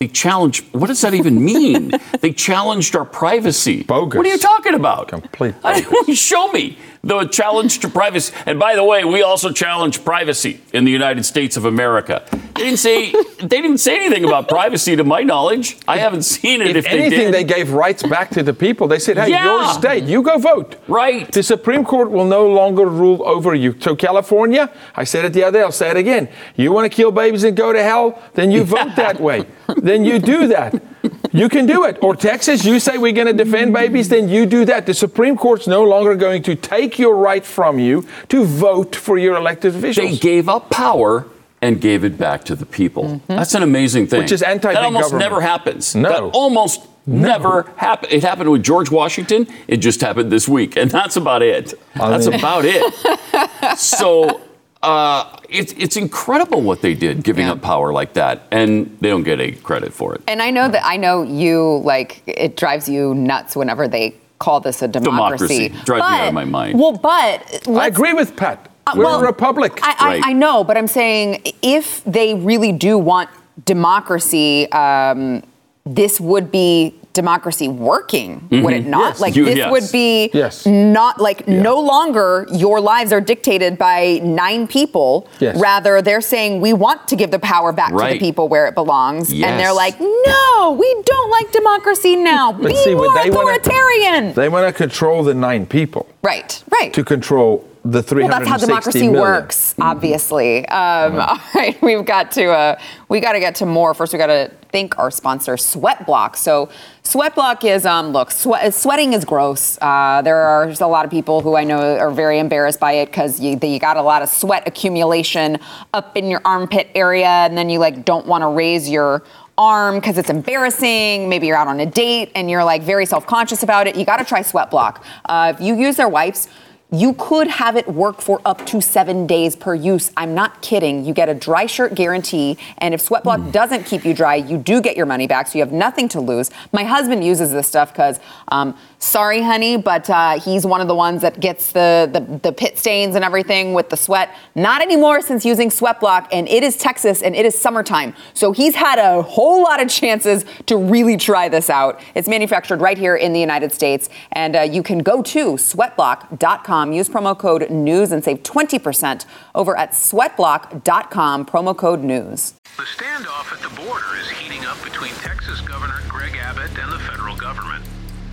They 0.00 0.08
challenged. 0.08 0.64
What 0.72 0.86
does 0.86 1.02
that 1.02 1.12
even 1.12 1.44
mean? 1.44 1.90
they 2.22 2.32
challenged 2.32 2.96
our 2.96 3.04
privacy. 3.04 3.82
Bogus. 3.82 4.16
What 4.16 4.24
are 4.24 4.30
you 4.30 4.38
talking 4.38 4.72
about? 4.72 5.08
Complete 5.08 5.54
I 5.62 5.82
Show 6.14 6.50
me 6.52 6.78
the 7.02 7.24
challenge 7.26 7.78
to 7.80 7.88
privacy. 7.88 8.34
And 8.46 8.58
by 8.58 8.74
the 8.76 8.84
way, 8.84 9.04
we 9.04 9.22
also 9.22 9.50
challenge 9.52 10.04
privacy 10.04 10.60
in 10.72 10.84
the 10.84 10.90
United 10.90 11.24
States 11.24 11.56
of 11.56 11.64
America. 11.64 12.24
They 12.30 12.64
didn't 12.64 12.78
say 12.78 13.10
they 13.12 13.60
didn't 13.62 13.78
say 13.78 13.96
anything 14.04 14.24
about 14.24 14.48
privacy, 14.48 14.96
to 14.96 15.04
my 15.04 15.22
knowledge. 15.22 15.78
I 15.88 15.96
haven't 15.96 16.22
seen 16.24 16.60
it. 16.60 16.76
If, 16.76 16.84
If, 16.84 16.84
they 16.84 17.00
anything, 17.00 17.18
did. 17.32 17.34
they 17.34 17.44
gave 17.44 17.72
rights 17.72 18.02
back 18.02 18.28
to 18.30 18.42
the 18.42 18.52
people. 18.52 18.86
They 18.86 18.98
said, 18.98 19.16
hey, 19.16 19.30
Yeah. 19.30 19.44
your 19.44 19.72
state, 19.72 20.04
you 20.04 20.22
go 20.22 20.36
vote. 20.36 20.76
Right. 20.88 21.30
The 21.32 21.42
Supreme 21.42 21.84
Court 21.84 22.10
will 22.10 22.26
no 22.26 22.46
longer 22.48 22.84
rule 22.84 23.26
over 23.26 23.54
you. 23.54 23.74
So, 23.80 23.96
California, 23.96 24.70
I 24.94 25.04
said 25.04 25.24
it 25.24 25.32
the 25.32 25.44
other 25.44 25.58
day, 25.60 25.62
I'll 25.64 25.72
say 25.72 25.90
it 25.90 25.96
again. 25.96 26.28
You 26.56 26.70
want 26.72 26.90
to 26.90 26.94
kill 26.94 27.12
babies 27.12 27.44
and 27.44 27.56
go 27.56 27.72
to 27.72 27.82
hell? 27.82 28.22
Then 28.34 28.50
you 28.50 28.62
vote 28.64 28.94
that 28.96 29.18
way. 29.20 29.46
Then 29.76 30.04
you 30.04 30.18
do 30.18 30.48
that. 30.48 30.80
You 31.32 31.48
can 31.48 31.66
do 31.66 31.84
it. 31.84 31.98
Or 32.02 32.16
Texas, 32.16 32.64
you 32.64 32.80
say 32.80 32.98
we're 32.98 33.12
going 33.12 33.26
to 33.26 33.32
defend 33.44 33.72
babies, 33.72 34.08
then 34.08 34.28
you 34.28 34.46
do 34.46 34.64
that. 34.64 34.86
The 34.86 34.94
Supreme 34.94 35.36
Court's 35.36 35.66
no 35.66 35.82
longer 35.84 36.14
going 36.16 36.42
to 36.44 36.54
take 36.56 36.98
your 36.98 37.16
right 37.16 37.44
from 37.44 37.78
you 37.78 38.06
to 38.28 38.44
vote 38.44 38.96
for 38.96 39.18
your 39.18 39.36
elected 39.36 39.76
officials. 39.76 40.10
they 40.10 40.16
gave 40.16 40.48
up 40.48 40.70
power 40.70 41.26
and 41.62 41.80
gave 41.80 42.04
it 42.04 42.16
back 42.18 42.42
to 42.44 42.56
the 42.56 42.66
people. 42.66 43.20
That's 43.26 43.54
an 43.54 43.62
amazing 43.62 44.06
thing. 44.08 44.20
Which 44.20 44.32
is 44.32 44.42
anti-big 44.42 44.76
That 44.76 44.84
almost 44.84 45.06
government. 45.10 45.30
never 45.30 45.40
happens. 45.42 45.94
No. 45.94 46.08
That 46.08 46.22
almost 46.34 46.86
never 47.06 47.62
happened. 47.76 48.12
It 48.12 48.22
happened 48.22 48.50
with 48.50 48.62
George 48.62 48.90
Washington. 48.90 49.46
It 49.68 49.76
just 49.78 50.00
happened 50.00 50.32
this 50.32 50.48
week, 50.48 50.76
and 50.76 50.90
that's 50.98 51.16
about 51.16 51.42
it. 51.42 51.74
That's 51.94 52.26
mean- 52.26 52.38
about 52.38 52.64
it. 52.64 53.78
so. 53.78 54.40
Uh, 54.82 55.36
it's 55.50 55.72
it's 55.78 55.96
incredible 55.96 56.60
what 56.62 56.80
they 56.82 56.94
did, 56.94 57.22
giving 57.22 57.46
Yeah. 57.46 57.52
up 57.52 57.62
power 57.62 57.92
like 57.92 58.12
that, 58.14 58.42
and 58.50 58.96
they 59.00 59.08
don't 59.10 59.22
get 59.24 59.40
any 59.40 59.52
credit 59.52 59.92
for 59.92 60.14
it. 60.14 60.22
And 60.28 60.40
I 60.42 60.50
know 60.50 60.68
that 60.68 60.82
I 60.84 60.96
know 60.96 61.22
you 61.22 61.80
like 61.84 62.22
it 62.26 62.56
drives 62.56 62.88
you 62.88 63.14
nuts 63.14 63.56
whenever 63.56 63.88
they 63.88 64.14
call 64.38 64.60
this 64.60 64.80
a 64.82 64.88
democracy. 64.88 65.68
Democracy. 65.68 65.84
Drives 65.84 66.10
me 66.10 66.16
out 66.18 66.28
of 66.28 66.34
my 66.34 66.44
mind. 66.44 66.78
Well, 66.80 66.92
but 66.92 67.68
I 67.68 67.86
agree 67.86 68.12
with 68.14 68.36
Pat. 68.36 68.68
uh, 68.86 68.94
We're 68.96 69.04
well, 69.04 69.20
a 69.20 69.26
republic. 69.26 69.78
I, 69.82 69.94
I, 69.98 70.06
Right. 70.06 70.22
I 70.24 70.32
know, 70.32 70.64
but 70.64 70.76
I'm 70.78 70.86
saying 70.86 71.42
if 71.62 72.02
they 72.04 72.34
really 72.34 72.72
do 72.72 72.96
want 72.96 73.28
democracy, 73.66 74.70
um, 74.72 75.42
this 75.84 76.20
would 76.20 76.50
be 76.50 76.94
democracy 77.12 77.68
working, 77.68 78.46
would 78.50 78.72
it 78.72 78.82
mm-hmm. 78.82 78.90
not? 78.90 79.10
Yes. 79.14 79.20
Like 79.20 79.36
You- 79.36 79.44
this 79.44 79.56
yes. 79.56 79.70
would 79.70 79.90
be 79.92 80.30
Yes. 80.32 80.66
not 80.66 81.20
like 81.20 81.48
no 81.48 81.80
longer 81.80 82.46
your 82.52 82.80
lives 82.80 83.12
are 83.12 83.20
dictated 83.20 83.76
by 83.78 84.20
nine 84.22 84.66
people. 84.66 85.28
Yes. 85.40 85.58
Rather, 85.58 86.02
they're 86.02 86.20
saying 86.20 86.60
we 86.60 86.72
want 86.72 87.08
to 87.08 87.16
give 87.16 87.30
the 87.30 87.38
power 87.38 87.72
back 87.72 87.90
to 87.90 87.96
the 87.98 88.18
people 88.18 88.48
where 88.48 88.66
it 88.66 88.74
belongs, 88.74 89.30
and 89.32 89.58
they're 89.58 89.72
like, 89.72 89.98
no, 90.00 90.76
we 90.78 91.02
don't 91.04 91.30
like 91.30 91.52
democracy 91.52 92.16
now. 92.16 92.52
Be 92.52 92.74
see, 92.74 92.94
more 92.94 93.06
what 93.06 93.22
they 93.22 93.30
wanna- 93.30 93.56
authoritarian. 93.56 94.32
They 94.34 94.48
want 94.48 94.66
to 94.66 94.72
control 94.72 95.22
the 95.22 95.34
nine 95.34 95.66
people 95.66 96.06
right, 96.22 96.62
right. 96.70 96.92
to 96.92 97.04
control 97.04 97.66
the 97.82 98.02
360 98.02 98.14
Well, 98.14 98.28
that's 98.28 98.48
how 98.48 98.56
democracy 98.58 98.98
million. 99.06 99.20
works, 99.20 99.74
obviously. 99.80 100.66
Um, 100.68 101.18
All 101.20 101.38
right, 101.54 101.80
we've 101.80 102.04
got 102.04 102.30
to 102.32 102.50
uh, 102.50 102.80
we 103.08 103.20
got 103.20 103.32
to 103.32 103.40
get 103.40 103.54
to 103.56 103.66
more. 103.66 103.94
First, 103.94 104.12
we 104.12 104.18
got 104.18 104.26
to 104.26 104.50
thank 104.70 104.98
our 104.98 105.10
sponsor, 105.10 105.54
Sweatblock. 105.54 106.36
So, 106.36 106.68
Sweatblock 107.04 107.64
is 107.64 107.86
um, 107.86 108.10
look, 108.10 108.30
sweat, 108.30 108.74
sweating 108.74 109.14
is 109.14 109.24
gross. 109.24 109.78
Uh, 109.80 110.20
there 110.22 110.36
are 110.36 110.68
a 110.68 110.86
lot 110.86 111.04
of 111.04 111.10
people 111.10 111.40
who 111.40 111.56
I 111.56 111.64
know 111.64 111.96
are 111.96 112.10
very 112.10 112.38
embarrassed 112.38 112.80
by 112.80 112.92
it 112.92 113.06
because 113.06 113.40
you, 113.40 113.58
you 113.62 113.78
got 113.78 113.96
a 113.96 114.02
lot 114.02 114.22
of 114.22 114.28
sweat 114.28 114.68
accumulation 114.68 115.58
up 115.94 116.16
in 116.16 116.28
your 116.28 116.42
armpit 116.44 116.88
area, 116.94 117.26
and 117.26 117.56
then 117.56 117.70
you 117.70 117.78
like 117.78 118.04
don't 118.04 118.26
want 118.26 118.42
to 118.42 118.48
raise 118.48 118.90
your 118.90 119.24
arm 119.56 119.96
because 119.96 120.18
it's 120.18 120.30
embarrassing. 120.30 121.28
Maybe 121.28 121.46
you're 121.46 121.56
out 121.56 121.68
on 121.68 121.80
a 121.80 121.86
date 121.86 122.32
and 122.34 122.50
you're 122.50 122.64
like 122.64 122.82
very 122.82 123.06
self 123.06 123.26
conscious 123.26 123.62
about 123.62 123.86
it. 123.86 123.96
You 123.96 124.04
got 124.04 124.18
to 124.18 124.24
try 124.24 124.42
Sweatblock. 124.42 125.02
Uh, 125.24 125.52
if 125.54 125.60
you 125.60 125.76
use 125.76 125.96
their 125.96 126.08
wipes, 126.08 126.48
you 126.92 127.14
could 127.14 127.46
have 127.46 127.76
it 127.76 127.88
work 127.88 128.20
for 128.20 128.40
up 128.44 128.66
to 128.66 128.80
seven 128.80 129.26
days 129.26 129.54
per 129.54 129.74
use. 129.74 130.10
I'm 130.16 130.34
not 130.34 130.60
kidding. 130.62 131.04
You 131.04 131.14
get 131.14 131.28
a 131.28 131.34
dry 131.34 131.66
shirt 131.66 131.94
guarantee, 131.94 132.58
and 132.78 132.94
if 132.94 133.06
Sweatblock 133.06 133.52
doesn't 133.52 133.84
keep 133.84 134.04
you 134.04 134.14
dry, 134.14 134.36
you 134.36 134.58
do 134.58 134.80
get 134.80 134.96
your 134.96 135.06
money 135.06 135.26
back, 135.26 135.46
so 135.46 135.58
you 135.58 135.64
have 135.64 135.72
nothing 135.72 136.08
to 136.10 136.20
lose. 136.20 136.50
My 136.72 136.84
husband 136.84 137.24
uses 137.24 137.52
this 137.52 137.68
stuff 137.68 137.92
because, 137.92 138.18
um, 138.48 138.76
sorry, 139.00 139.42
honey, 139.42 139.76
but 139.76 140.08
uh, 140.08 140.38
he's 140.38 140.64
one 140.64 140.80
of 140.80 140.88
the 140.88 140.94
ones 140.94 141.22
that 141.22 141.40
gets 141.40 141.72
the, 141.72 142.08
the 142.12 142.38
the 142.38 142.52
pit 142.52 142.78
stains 142.78 143.16
and 143.16 143.24
everything 143.24 143.74
with 143.74 143.88
the 143.88 143.96
sweat. 143.96 144.34
Not 144.54 144.82
anymore 144.82 145.22
since 145.22 145.44
using 145.44 145.70
Sweatblock, 145.70 146.28
and 146.30 146.48
it 146.48 146.62
is 146.62 146.76
Texas 146.76 147.22
and 147.22 147.34
it 147.34 147.44
is 147.44 147.58
summertime, 147.58 148.14
so 148.34 148.52
he's 148.52 148.74
had 148.74 148.98
a 148.98 149.22
whole 149.22 149.62
lot 149.62 149.82
of 149.82 149.88
chances 149.88 150.44
to 150.66 150.76
really 150.76 151.16
try 151.16 151.48
this 151.48 151.68
out. 151.68 152.00
It's 152.14 152.28
manufactured 152.28 152.80
right 152.80 152.98
here 152.98 153.16
in 153.16 153.32
the 153.32 153.40
United 153.40 153.72
States, 153.72 154.08
and 154.32 154.54
uh, 154.54 154.60
you 154.60 154.82
can 154.82 154.98
go 154.98 155.22
to 155.22 155.54
sweatblock.com, 155.54 156.92
use 156.92 157.08
promo 157.08 157.36
code 157.36 157.68
NEWS, 157.70 158.12
and 158.12 158.22
save 158.22 158.42
20% 158.42 159.24
over 159.54 159.76
at 159.76 159.92
sweatblock.com, 159.92 161.46
promo 161.46 161.76
code 161.76 162.02
NEWS. 162.02 162.54
The 162.76 162.82
standoff 162.82 163.52
at 163.52 163.60
the 163.60 163.74
border 163.80 164.16
is 164.20 164.30
heating 164.30 164.64
up 164.64 164.82
between 164.84 165.12
Texas 165.14 165.60
Governor 165.60 165.99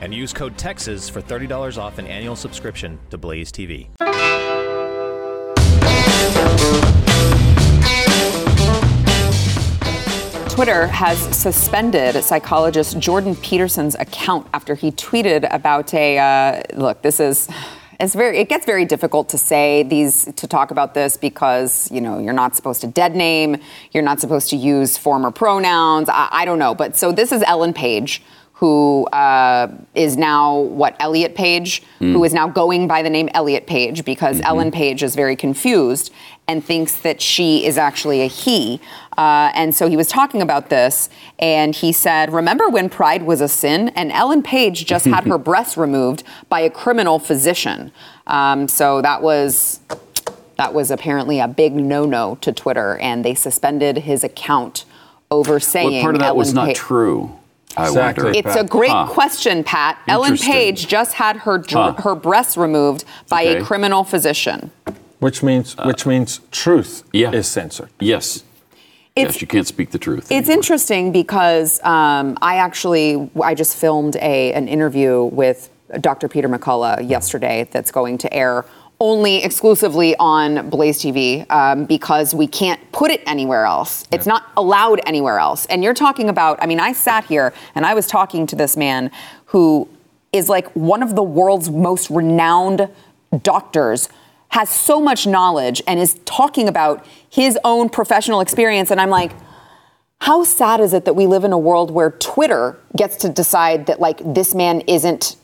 and 0.00 0.14
use 0.14 0.32
code 0.32 0.56
TEXAS 0.56 1.10
for 1.10 1.20
$30 1.20 1.78
off 1.78 1.98
an 1.98 2.06
annual 2.06 2.36
subscription 2.36 2.98
to 3.10 3.18
Blaze 3.18 3.52
TV. 3.52 3.88
Twitter 10.60 10.88
has 10.88 11.18
suspended 11.34 12.22
psychologist 12.22 12.98
Jordan 12.98 13.34
Peterson's 13.36 13.94
account 13.94 14.46
after 14.52 14.74
he 14.74 14.90
tweeted 14.90 15.48
about 15.54 15.94
a 15.94 16.18
uh, 16.18 16.62
look. 16.74 17.00
This 17.00 17.18
is 17.18 17.48
it's 17.98 18.14
very 18.14 18.36
it 18.36 18.50
gets 18.50 18.66
very 18.66 18.84
difficult 18.84 19.30
to 19.30 19.38
say 19.38 19.84
these 19.84 20.26
to 20.36 20.46
talk 20.46 20.70
about 20.70 20.92
this 20.92 21.16
because 21.16 21.90
you 21.90 22.02
know 22.02 22.18
you're 22.18 22.34
not 22.34 22.56
supposed 22.56 22.82
to 22.82 22.88
dead 22.88 23.16
name, 23.16 23.56
you're 23.92 24.02
not 24.02 24.20
supposed 24.20 24.50
to 24.50 24.56
use 24.56 24.98
former 24.98 25.30
pronouns. 25.30 26.10
I, 26.10 26.28
I 26.30 26.44
don't 26.44 26.58
know, 26.58 26.74
but 26.74 26.94
so 26.94 27.10
this 27.10 27.32
is 27.32 27.42
Ellen 27.46 27.72
Page. 27.72 28.22
Who 28.60 29.06
uh, 29.06 29.68
is 29.94 30.18
now 30.18 30.58
what 30.58 30.94
Elliot 31.00 31.34
Page, 31.34 31.82
who 31.98 32.22
is 32.24 32.34
now 32.34 32.46
going 32.46 32.86
by 32.86 33.02
the 33.02 33.08
name 33.08 33.30
Elliot 33.32 33.66
Page 33.66 34.04
because 34.04 34.38
Ellen 34.42 34.70
Page 34.70 35.02
is 35.02 35.14
very 35.16 35.34
confused 35.34 36.12
and 36.46 36.62
thinks 36.64 36.94
that 36.96 37.22
she 37.22 37.64
is 37.64 37.78
actually 37.78 38.20
a 38.20 38.26
he. 38.26 38.78
Uh, 39.16 39.50
and 39.54 39.74
so 39.74 39.88
he 39.88 39.96
was 39.96 40.08
talking 40.08 40.42
about 40.42 40.68
this, 40.68 41.08
and 41.38 41.74
he 41.74 41.92
said, 41.92 42.32
Remember 42.32 42.68
when 42.68 42.90
pride 42.90 43.22
was 43.22 43.40
a 43.40 43.48
sin? 43.48 43.88
And 43.90 44.12
Ellen 44.12 44.42
Page 44.42 44.84
just 44.84 45.06
had 45.06 45.24
her 45.24 45.38
breasts 45.50 45.76
removed 45.76 46.22
by 46.48 46.60
a 46.60 46.68
criminal 46.68 47.18
physician. 47.18 47.92
Um, 48.26 48.68
so 48.68 49.00
that 49.00 49.22
was. 49.22 49.80
That 50.56 50.74
was 50.74 50.90
apparently 50.90 51.40
a 51.40 51.48
big 51.48 51.72
no-no 51.74 52.34
to 52.42 52.52
Twitter, 52.52 52.98
and 52.98 53.24
they 53.24 53.34
suspended 53.34 53.96
his 53.96 54.22
account 54.22 54.84
over 55.30 55.58
saying 55.58 55.94
What 55.94 56.02
part 56.02 56.14
of 56.16 56.20
that 56.20 56.36
was 56.36 56.52
not 56.52 56.66
Pa- 56.66 56.72
true? 56.74 57.39
I 57.76 57.86
Exactly. 57.86 58.24
wonder. 58.24 58.38
It's 58.38 58.56
a 58.56 58.64
great 58.64 58.90
Huh. 58.90 59.06
question, 59.06 59.62
Pat. 59.64 59.98
Ellen 60.08 60.36
Page 60.36 60.86
just 60.88 61.14
had 61.14 61.36
her 61.38 61.58
dr- 61.58 61.96
Huh. 61.96 62.02
her 62.02 62.14
breasts 62.14 62.56
removed 62.56 63.04
by 63.28 63.42
Okay. 63.46 63.56
a 63.58 63.62
criminal 63.64 64.04
physician. 64.04 64.70
Which 65.20 65.42
means 65.42 65.76
which 65.84 66.06
means 66.06 66.40
truth 66.50 67.04
yeah. 67.12 67.30
is 67.30 67.46
censored. 67.46 67.90
Yes. 68.00 68.42
It's- 69.16 69.34
yes, 69.34 69.40
you 69.42 69.46
can't 69.46 69.66
speak 69.66 69.90
the 69.90 69.98
truth. 69.98 70.26
It's 70.30 70.48
interesting 70.48 71.12
because 71.12 71.80
um, 71.84 72.38
I 72.40 72.56
actually 72.56 73.28
I 73.42 73.54
just 73.54 73.76
filmed 73.76 74.16
a 74.16 74.52
an 74.52 74.66
interview 74.66 75.24
with 75.24 75.68
Dr. 76.00 76.28
Peter 76.28 76.48
McCullough 76.48 77.08
yesterday 77.08 77.68
that's 77.70 77.90
going 77.90 78.16
to 78.18 78.32
air 78.32 78.64
only 79.00 79.42
exclusively 79.42 80.14
on 80.18 80.68
Blaze 80.68 81.00
TV 81.00 81.50
um, 81.50 81.86
because 81.86 82.34
we 82.34 82.46
can't 82.46 82.80
put 82.92 83.10
it 83.10 83.22
anywhere 83.26 83.64
else. 83.64 84.04
It's 84.12 84.26
not 84.26 84.44
allowed 84.56 85.00
anywhere 85.06 85.38
else. 85.38 85.64
And 85.66 85.82
you're 85.82 85.94
talking 85.94 86.28
about 86.28 86.62
I 86.62 86.66
mean 86.66 86.80
I 86.80 86.92
sat 86.92 87.24
here 87.24 87.54
and 87.74 87.86
I 87.86 87.94
was 87.94 88.06
talking 88.06 88.46
to 88.48 88.56
this 88.56 88.76
man 88.76 89.10
who 89.46 89.88
is 90.32 90.48
like 90.48 90.70
one 90.72 91.02
of 91.02 91.16
the 91.16 91.22
world's 91.22 91.70
most 91.70 92.10
renowned 92.10 92.88
doctors 93.42 94.08
has 94.48 94.68
so 94.68 95.00
much 95.00 95.26
knowledge 95.26 95.80
and 95.86 95.98
is 95.98 96.14
talking 96.24 96.68
about 96.68 97.06
his 97.30 97.58
own 97.64 97.88
professional 97.88 98.40
experience 98.40 98.90
and 98.90 99.00
I'm 99.00 99.10
like 99.10 99.32
how 100.20 100.44
sad 100.44 100.80
is 100.80 100.92
it 100.92 101.06
that 101.06 101.14
we 101.14 101.26
live 101.26 101.44
in 101.44 101.52
a 101.52 101.58
world 101.58 101.90
where 101.90 102.10
Twitter 102.10 102.78
gets 102.94 103.16
to 103.16 103.30
decide 103.30 103.86
that 103.86 104.00
like 104.00 104.20
this 104.34 104.54
man 104.54 104.82
isn't 104.82 105.36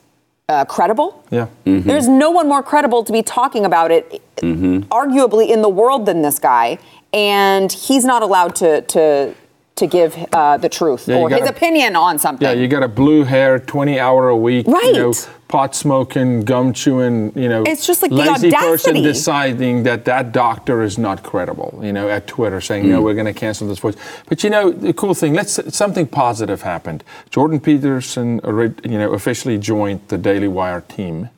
uh, 0.49 0.65
credible? 0.65 1.25
Yeah. 1.31 1.49
There's 1.65 2.09
no 2.09 2.31
one 2.31 2.49
more 2.49 2.63
credible 2.63 3.05
to 3.05 3.13
be 3.13 3.23
talking 3.23 3.65
about 3.65 3.91
it, 3.91 4.23
arguably 4.39 5.49
in 5.49 5.63
the 5.63 5.69
world 5.69 6.07
than 6.07 6.23
this 6.23 6.39
guy, 6.39 6.79
and 7.13 7.71
he's 7.73 8.05
not 8.05 8.23
allowed 8.23 8.55
to 8.57 8.83
to 8.83 9.35
to 9.77 9.87
give 9.87 10.17
uh, 10.33 10.57
the 10.57 10.69
truth 10.71 11.07
Yeah, 11.07 11.17
or 11.17 11.29
his 11.29 11.41
gotta- 11.41 11.51
opinion 11.51 11.97
on 11.97 12.19
something. 12.19 12.47
Yeah, 12.47 12.55
you 12.55 12.67
got 12.67 12.83
a 12.83 12.89
blue 12.89 13.25
hair, 13.25 13.59
20 13.59 14.01
hour 14.01 14.29
a 14.31 14.37
week, 14.37 14.67
Right. 14.67 14.85
you 14.87 14.93
know, 14.95 15.13
pot 15.49 15.75
smoking, 15.77 16.41
gum 16.45 16.73
chewing, 16.73 17.31
you 17.37 17.49
know, 17.49 17.63
It's 17.67 17.87
just 17.87 18.01
like 18.01 18.11
the 18.11 18.17
lazy 18.17 18.51
person 18.51 19.03
deciding 19.03 19.83
that 19.83 20.07
that 20.07 20.33
doctor 20.33 20.83
is 20.83 20.97
not 20.99 21.23
credible, 21.23 21.79
you 21.83 21.93
know, 21.93 22.09
at 22.09 22.27
Twitter 22.27 22.61
saying, 22.63 22.89
no, 22.89 23.03
we're 23.03 23.13
going 23.15 23.27
to 23.27 23.35
cancel 23.35 23.69
this 23.69 23.79
voice. 23.79 23.97
But 24.29 24.43
you 24.43 24.49
know, 24.51 24.71
the 24.73 24.95
cool 24.95 25.13
thing, 25.15 25.35
let's 25.35 25.61
something 25.77 26.07
positive 26.07 26.63
happened. 26.63 27.05
Jordan 27.31 27.61
Peterson, 27.61 28.41
you 28.83 28.99
know, 28.99 29.13
officially 29.13 29.59
joined 29.59 30.01
the 30.09 30.17
Daily 30.19 30.49
Wire 30.49 30.81
team. 30.81 31.29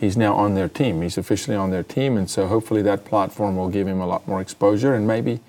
He's 0.00 0.16
now 0.16 0.34
on 0.34 0.54
their 0.54 0.68
team. 0.68 1.02
He's 1.02 1.18
officially 1.18 1.54
on 1.56 1.70
their 1.70 1.82
team, 1.82 2.16
and 2.16 2.30
so 2.30 2.46
hopefully 2.46 2.80
that 2.82 3.04
platform 3.04 3.56
will 3.56 3.68
give 3.68 3.86
him 3.86 4.00
a 4.00 4.06
lot 4.06 4.26
more 4.26 4.40
exposure, 4.40 4.94
and 4.94 5.06
maybe 5.06 5.40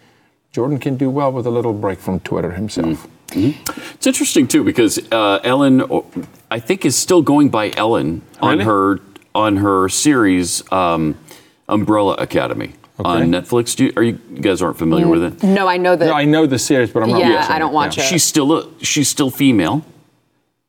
Jordan 0.51 0.79
can 0.79 0.97
do 0.97 1.09
well 1.09 1.31
with 1.31 1.45
a 1.45 1.49
little 1.51 1.73
break 1.73 1.99
from 1.99 2.19
Twitter 2.21 2.51
himself. 2.51 3.07
It's 3.31 4.07
interesting 4.07 4.47
too 4.47 4.63
because 4.63 4.97
uh, 5.11 5.39
Ellen, 5.43 5.83
I 6.49 6.59
think, 6.59 6.85
is 6.85 6.95
still 6.95 7.21
going 7.21 7.49
by 7.49 7.71
Ellen 7.77 8.23
on 8.41 8.57
Really? 8.57 8.63
her 8.65 8.99
on 9.35 9.57
her 9.57 9.87
series 9.89 10.69
um, 10.71 11.15
Umbrella 11.67 12.15
Academy 12.15 12.73
on 12.97 13.27
Netflix. 13.29 13.75
Do 13.75 13.85
you, 13.85 13.93
are 13.95 14.01
you, 14.03 14.19
you 14.31 14.39
guys 14.41 14.61
aren't 14.63 14.77
familiar 14.79 15.07
with 15.07 15.23
it? 15.23 15.43
no, 15.43 15.67
I 15.67 15.77
know 15.77 15.95
that. 15.95 16.05
No, 16.07 16.13
I 16.13 16.25
know 16.25 16.47
the 16.47 16.57
series, 16.57 16.89
but 16.91 17.03
I'm 17.03 17.09
not 17.11 17.19
Yeah, 17.19 17.35
watching 17.35 17.51
I 17.55 17.59
don't 17.59 17.73
watch 17.73 17.97
it. 17.99 18.01
She's 18.01 18.23
still 18.23 18.51
a, 18.57 18.83
she's 18.83 19.07
still 19.07 19.29
female, 19.29 19.85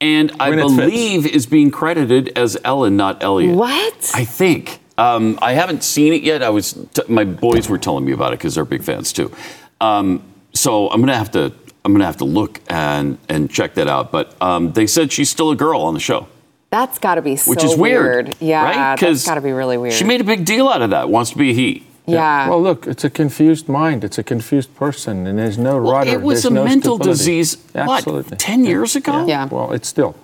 and 0.03 0.31
I 0.39 0.51
When 0.51 0.59
it 0.59 0.63
fits. 0.65 0.77
believe 0.77 1.27
is 1.27 1.47
being 1.47 1.71
credited 1.71 2.37
as 2.37 2.59
Ellen, 2.63 2.99
not 2.99 3.23
Elliot. 3.23 3.57
What? 3.57 4.11
I 4.15 4.27
think. 4.27 4.81
Um, 4.99 5.39
I 5.41 5.55
haven't 5.55 5.83
seen 5.83 6.13
it 6.13 6.23
yet. 6.23 6.43
I 6.43 6.51
was 6.51 6.75
t- 6.93 7.03
my 7.09 7.25
boys 7.25 7.71
were 7.71 7.79
telling 7.79 8.05
me 8.05 8.13
about 8.13 8.35
it 8.35 8.39
because 8.39 8.55
they're 8.55 8.67
big 8.67 8.83
fans 8.85 9.15
too. 9.15 9.33
Um, 9.81 10.23
so 10.53 10.89
I'm 10.91 11.01
gonna 11.01 11.17
have 11.17 11.31
to. 11.33 11.53
I'm 11.85 11.93
gonna 11.93 12.05
have 12.05 12.19
to 12.19 12.25
look 12.27 12.61
and 12.69 13.19
and 13.29 13.51
check 13.51 13.75
that 13.75 13.89
out. 13.89 14.13
But 14.13 14.41
um, 14.43 14.73
they 14.73 14.87
said 14.87 15.13
she's 15.13 15.31
still 15.31 15.51
a 15.51 15.57
girl 15.57 15.81
on 15.81 15.95
the 15.95 16.01
show, 16.01 16.29
That's 16.71 16.99
got 16.99 17.15
to 17.15 17.23
be 17.23 17.37
so 17.37 17.51
which 17.51 17.65
is 17.65 17.75
weird, 17.77 18.37
Yeah, 18.41 18.63
right? 18.65 19.01
that's 19.01 19.25
got 19.27 19.37
to 19.37 19.41
be 19.41 19.53
really 19.53 19.79
weird. 19.79 19.95
she 19.95 20.05
made 20.05 20.21
a 20.21 20.25
big 20.25 20.45
deal 20.45 20.69
out 20.69 20.83
of 20.83 20.91
that. 20.91 21.09
Wants 21.09 21.31
to 21.31 21.39
be 21.39 21.51
a 21.51 21.55
he. 21.55 21.87
yeah. 22.07 22.49
Well, 22.51 22.61
look, 22.63 22.87
it's 22.87 23.05
a 23.05 23.11
confused 23.11 23.67
mind. 23.69 24.05
It's 24.05 24.19
a 24.19 24.23
confused 24.23 24.75
person, 24.77 25.27
and 25.27 25.39
there's 25.39 25.57
no 25.57 25.81
Well, 25.81 25.93
rudder. 25.93 26.11
it 26.11 26.21
was 26.21 26.43
there's 26.43 26.53
a 26.53 26.55
no 26.55 26.65
mental 26.65 26.97
stability. 26.97 27.19
disease. 27.19 27.57
Absolutely. 27.75 28.31
What? 28.31 28.39
Ten 28.39 28.65
years 28.67 28.95
ago? 28.97 29.27
Yeah. 29.27 29.47
Well, 29.47 29.73
it's 29.73 29.89
still. 29.89 30.15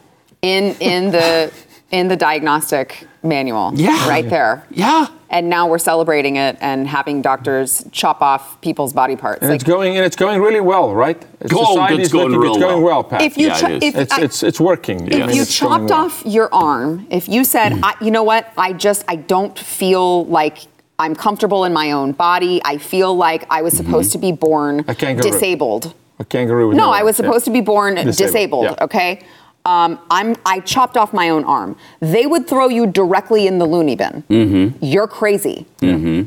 in 0.43 0.75
in 0.81 1.11
the 1.13 1.51
in 1.91 2.09
the 2.09 2.17
diagnostic 2.17 3.07
manual. 3.27 3.73
Yeah. 3.75 4.09
Right 4.09 4.29
there. 4.29 4.65
Yeah. 4.71 5.07
And 5.29 5.49
now 5.51 5.67
we're 5.69 5.79
celebrating 5.79 6.37
it 6.37 6.57
and 6.61 6.87
having 6.87 7.21
doctors 7.21 7.85
chop 7.91 8.23
off 8.23 8.61
people's 8.61 8.93
body 8.93 9.17
parts. 9.17 9.41
And 9.43 9.51
Like, 9.51 9.57
it's 9.61 9.65
going 9.65 9.97
and 9.97 10.05
it's 10.07 10.15
going 10.17 10.41
really 10.41 10.61
well, 10.61 10.95
right? 10.95 11.21
Go, 11.49 11.65
Society 11.65 12.03
it's 12.03 12.13
going 12.13 12.27
looking- 12.29 12.41
real 12.41 12.53
It's 12.55 12.63
going 12.63 12.83
well. 12.83 13.03
well, 13.03 13.05
Pat. 13.05 13.23
if 13.23 13.37
you 13.37 13.49
Yeah, 13.49 13.55
cho- 13.61 13.67
it 13.69 13.83
is. 13.83 13.95
if, 13.95 14.01
it's, 14.03 14.13
I- 14.13 14.21
it's 14.23 14.43
it's 14.45 14.61
working. 14.61 15.07
If 15.09 15.13
mean, 15.27 15.37
you 15.37 15.43
it's 15.43 15.61
going 15.61 15.73
chopped 15.81 15.91
well. 15.91 16.05
off 16.07 16.23
your 16.25 16.49
arm, 16.55 17.07
if 17.11 17.29
you 17.29 17.43
said, 17.45 17.73
Mm. 17.73 17.81
I, 17.83 17.95
you 18.05 18.11
know 18.13 18.23
what, 18.23 18.53
I 18.57 18.73
just 18.73 19.05
I 19.09 19.17
don't 19.17 19.59
feel 19.59 20.25
like 20.27 20.59
I'm 20.99 21.15
comfortable 21.17 21.65
in 21.65 21.73
my 21.73 21.91
own 21.93 22.13
body. 22.13 22.61
I 22.65 22.79
feel 22.79 23.15
like 23.17 23.45
I 23.51 23.63
was 23.63 23.75
Mm-hmm. 23.75 23.85
supposed 23.87 24.13
to 24.13 24.19
be 24.19 24.33
born 24.33 24.85
A 24.89 24.95
kangaroo. 24.95 25.31
disabled. 25.31 25.93
a 26.21 26.25
kangaroo. 26.25 26.69
With 26.69 26.77
No, 26.79 26.89
I 26.91 26.99
arms, 26.99 27.05
was 27.07 27.19
yeah. 27.19 27.27
supposed 27.27 27.45
to 27.47 27.51
be 27.51 27.61
born 27.61 27.97
Disabled, 27.97 28.17
disabled. 28.17 28.65
yeah. 28.65 28.85
okay. 28.85 29.21
Um, 29.67 29.99
I'm 30.11 30.37
I 30.47 30.61
chopped 30.61 30.97
off 30.97 31.13
my 31.13 31.29
own 31.29 31.43
arm. 31.45 31.77
They 32.01 32.25
would 32.27 32.47
throw 32.47 32.69
you 32.69 32.87
directly 32.87 33.49
in 33.49 33.59
the 33.59 33.67
loony 33.67 33.97
bin. 33.97 34.23
Mm-hmm. 34.31 34.85
You're 34.85 35.09
crazy. 35.09 35.67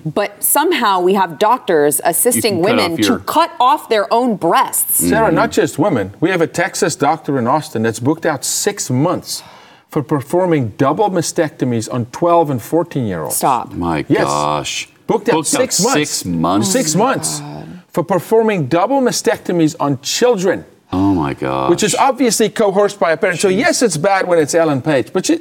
But 0.05 0.43
somehow 0.43 0.99
we 0.99 1.13
have 1.13 1.39
doctors 1.39 2.01
assisting 2.03 2.57
You 2.57 2.63
can 2.65 2.75
cut 2.77 2.83
women 2.83 2.97
your- 2.97 3.17
to 3.19 3.23
cut 3.23 3.51
off 3.59 3.87
their 3.89 4.11
own 4.13 4.35
breasts. 4.35 4.95
Sarah, 5.09 5.31
not 5.31 5.51
just 5.51 5.79
women. 5.79 6.13
We 6.19 6.29
have 6.31 6.41
a 6.41 6.47
Texas 6.47 6.95
doctor 6.95 7.39
in 7.39 7.47
Austin 7.47 7.81
that's 7.83 7.99
booked 7.99 8.25
out 8.25 8.43
six 8.43 8.89
months 8.89 9.41
for 9.89 10.03
performing 10.03 10.69
double 10.77 11.09
mastectomies 11.09 11.91
on 11.91 12.05
12 12.07 12.49
and 12.51 12.61
14 12.61 13.05
year 13.07 13.23
olds. 13.23 13.37
Stop. 13.37 13.71
My 13.73 14.05
Yes. 14.09 14.25
gosh. 14.25 14.89
Booked 15.07 15.29
out 15.29 15.47
six 15.47 15.81
months. 15.81 15.93
Six 15.93 16.25
months. 16.25 16.71
Six 16.71 16.95
months 16.95 17.41
for 17.87 18.03
performing 18.03 18.67
double 18.67 19.01
mastectomies 19.01 19.75
on 19.79 19.99
children, 20.01 20.65
Oh 20.91 21.13
my 21.13 21.33
God. 21.33 21.69
which 21.69 21.83
is 21.83 21.93
obviously 21.95 22.49
coerced 22.49 22.99
by 22.99 23.11
a 23.11 23.17
parent. 23.17 23.39
So 23.39 23.47
yes, 23.47 23.81
it's 23.81 23.97
bad 23.97 24.27
when 24.27 24.39
it's 24.39 24.55
Ellen 24.55 24.81
Page, 24.81 25.13
but 25.13 25.25
she, 25.25 25.39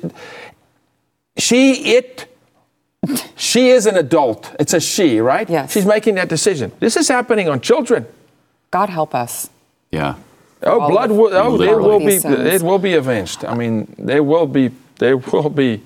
she 1.37 1.95
it. 1.97 2.27
She 3.37 3.69
is 3.71 3.87
an 3.87 3.97
adult. 3.97 4.55
It's 4.59 4.75
a 4.75 4.81
she, 4.81 5.21
right? 5.21 5.49
Yes. 5.49 5.73
She's 5.73 5.87
making 5.87 6.17
that 6.17 6.29
decision. 6.29 6.73
This 6.81 6.97
is 6.97 7.09
happening 7.09 7.49
on 7.49 7.61
children. 7.61 8.07
God 8.71 8.91
help 8.91 9.15
us. 9.15 9.49
yeah. 9.91 10.17
Oh, 10.65 10.81
all 10.81 10.91
blood 10.91 11.11
will. 11.13 11.33
Oh, 11.33 11.57
they 11.57 11.73
will 11.73 12.01
be. 12.01 12.19
sins. 12.19 12.37
It 12.55 12.63
will 12.63 12.81
be 12.81 12.95
avenged. 12.95 13.45
I 13.45 13.55
mean, 13.55 13.95
there 13.97 14.25
will 14.25 14.47
be. 14.47 14.73
There 14.99 15.17
will 15.17 15.49
be 15.51 15.81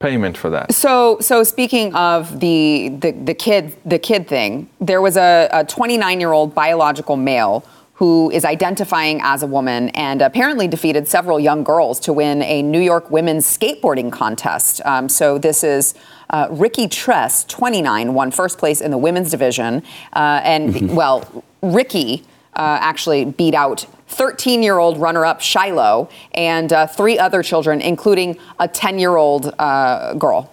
payment 0.00 0.36
for 0.38 0.48
that. 0.50 0.72
So, 0.72 1.18
so 1.20 1.44
speaking 1.44 1.94
of 1.94 2.40
the 2.40 2.88
the, 2.98 3.10
the 3.12 3.34
kid 3.34 3.76
the 3.84 3.98
kid 3.98 4.26
thing, 4.26 4.70
there 4.80 5.02
was 5.02 5.18
a 5.18 5.66
29 5.68 6.18
year 6.18 6.32
old 6.32 6.54
biological 6.54 7.16
male 7.16 7.62
who 7.94 8.30
is 8.30 8.44
identifying 8.44 9.20
as 9.22 9.42
a 9.42 9.46
woman 9.46 9.88
and 9.90 10.20
apparently 10.20 10.66
defeated 10.66 11.06
several 11.06 11.38
young 11.38 11.62
girls 11.62 12.00
to 12.00 12.12
win 12.12 12.42
a 12.42 12.62
New 12.62 12.80
York 12.80 13.10
women's 13.10 13.46
skateboarding 13.46 14.10
contest. 14.10 14.80
Um, 14.84 15.08
so 15.08 15.38
this 15.38 15.64
is. 15.64 15.94
Uh, 16.30 16.48
Ricci 16.50 16.88
Tres, 16.88 17.44
29, 17.44 18.14
won 18.14 18.30
first 18.30 18.58
place 18.58 18.80
in 18.80 18.90
the 18.90 18.98
women's 18.98 19.30
division. 19.30 19.82
Uh, 20.14 20.40
and, 20.42 20.96
well, 20.96 21.44
Ricci 21.62 22.24
uh, 22.56 22.78
actually 22.80 23.26
beat 23.26 23.54
out 23.54 23.86
13 24.08 24.62
year 24.62 24.78
old 24.78 24.98
runner 24.98 25.24
up 25.24 25.40
Shiloh 25.40 26.08
and 26.32 26.72
uh, 26.72 26.86
three 26.86 27.18
other 27.18 27.42
children, 27.42 27.80
including 27.80 28.38
a 28.58 28.66
10 28.66 28.98
year 28.98 29.16
old 29.16 29.54
uh, 29.58 30.14
girl. 30.14 30.50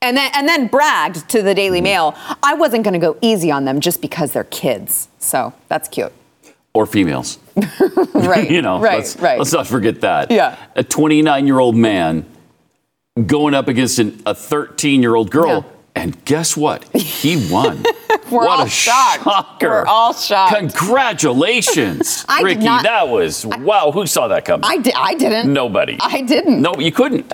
And 0.00 0.16
then, 0.16 0.30
and 0.34 0.48
then 0.48 0.66
bragged 0.66 1.28
to 1.30 1.42
the 1.42 1.54
Daily 1.54 1.80
Mail, 1.80 2.16
I 2.42 2.54
wasn't 2.54 2.82
going 2.82 2.94
to 2.94 3.00
go 3.00 3.16
easy 3.20 3.52
on 3.52 3.64
them 3.64 3.80
just 3.80 4.00
because 4.00 4.32
they're 4.32 4.44
kids. 4.44 5.08
So 5.20 5.52
that's 5.68 5.88
cute. 5.88 6.12
Or 6.74 6.86
females. 6.86 7.38
Right. 8.14 8.48
you 8.50 8.62
know, 8.62 8.78
right, 8.80 8.98
let's, 8.98 9.16
right. 9.16 9.38
let's 9.38 9.52
not 9.52 9.66
forget 9.66 10.02
that. 10.02 10.30
Yeah. 10.30 10.56
A 10.76 10.84
29 10.84 11.46
year 11.46 11.58
old 11.58 11.74
man 11.74 12.24
going 13.26 13.52
up 13.54 13.66
against 13.68 13.98
an, 13.98 14.22
a 14.26 14.34
13 14.34 15.02
year 15.02 15.14
old 15.14 15.30
girl. 15.30 15.64
Yeah. 15.64 15.72
And 15.94 16.24
guess 16.24 16.56
what? 16.56 16.84
He 16.96 17.50
won. 17.50 17.82
We're 18.30 18.44
what 18.46 18.60
all 18.60 18.66
a 18.66 18.68
shocked. 18.68 19.24
shocker. 19.24 19.68
We're 19.68 19.86
all 19.86 20.14
shocked. 20.14 20.56
Congratulations, 20.56 22.24
I 22.28 22.42
Ricci. 22.42 22.64
not- 22.64 22.84
that 22.84 23.08
was, 23.08 23.44
wow, 23.44 23.90
who 23.92 24.06
saw 24.06 24.28
that 24.28 24.44
coming? 24.44 24.64
I, 24.64 24.78
di- 24.78 24.94
I 24.94 25.14
didn't. 25.14 25.52
Nobody. 25.52 25.98
I 26.00 26.22
didn't. 26.22 26.62
No, 26.62 26.74
you 26.78 26.92
couldn't. 26.92 27.30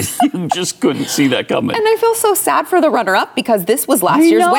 you 0.34 0.48
just 0.48 0.80
couldn't 0.80 1.06
see 1.06 1.28
that 1.28 1.48
coming. 1.48 1.76
And 1.76 1.84
I 1.86 1.96
feel 1.96 2.14
so 2.14 2.34
sad 2.34 2.66
for 2.68 2.80
the 2.80 2.90
runner 2.90 3.14
up 3.16 3.34
because 3.34 3.64
this 3.64 3.86
was 3.88 4.02
last 4.02 4.20
I 4.20 4.22
year's 4.24 4.40
know. 4.42 4.52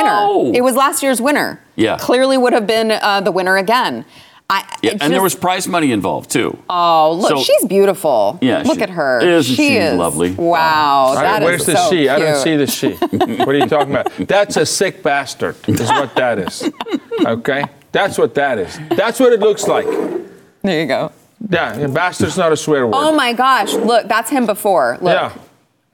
winner. 0.44 0.58
It 0.58 0.62
was 0.62 0.76
last 0.76 1.04
year's 1.04 1.22
winner. 1.22 1.62
Yeah. 1.76 1.98
Clearly 1.98 2.38
would 2.38 2.54
have 2.54 2.68
been 2.68 2.92
uh, 2.92 3.22
the 3.22 3.32
winner 3.32 3.58
again. 3.58 4.06
I, 4.50 4.78
yeah, 4.84 4.92
it 4.92 5.02
and 5.02 5.12
there 5.14 5.22
was 5.22 5.36
prize 5.36 5.68
money 5.70 5.92
involved 5.94 6.30
too. 6.30 6.58
Oh, 6.70 7.14
look, 7.14 7.30
So- 7.30 7.44
she's 7.44 7.66
beautiful. 7.66 8.38
Yeah, 8.42 8.62
Look 8.64 8.76
she- 8.76 8.82
at 8.84 8.90
her. 8.90 9.22
isn't 9.22 9.56
she 9.56 9.78
is 9.78 9.98
lovely? 9.98 10.32
Wow. 10.32 11.14
I- 11.18 11.22
that 11.24 11.42
is 11.42 11.46
where's 11.46 11.66
the 11.66 11.76
so 11.78 11.90
she? 11.90 12.10
I 12.10 12.20
don't 12.20 12.44
see 12.44 12.56
the 12.58 12.68
she. 12.68 12.92
what 13.38 13.50
are 13.50 13.58
you 13.58 13.66
talking 13.68 13.92
about? 13.96 14.12
That's 14.28 14.58
a 14.58 14.66
sick 14.66 15.02
bastard, 15.02 15.56
is 15.68 15.80
what 15.90 16.14
that 16.16 16.40
is. 16.40 16.70
Okay? 17.26 17.64
That's 17.94 18.18
what 18.18 18.36
that 18.36 18.58
is. 18.58 18.78
That's 18.90 19.20
what 19.20 19.32
it 19.34 19.40
looks 19.40 19.66
like. 19.68 19.86
There 20.62 20.82
you 20.82 20.88
go. 20.88 21.12
Yeah, 21.50 21.74
and 21.74 21.94
bastard's 21.94 22.38
not 22.38 22.52
a 22.52 22.58
swear 22.58 22.86
word. 22.88 22.96
Oh 22.96 23.14
my 23.14 23.34
gosh. 23.34 23.74
Look, 23.74 24.08
that's 24.08 24.30
him 24.30 24.46
before. 24.46 24.98
Look. 25.02 25.14
yeah. 25.14 25.34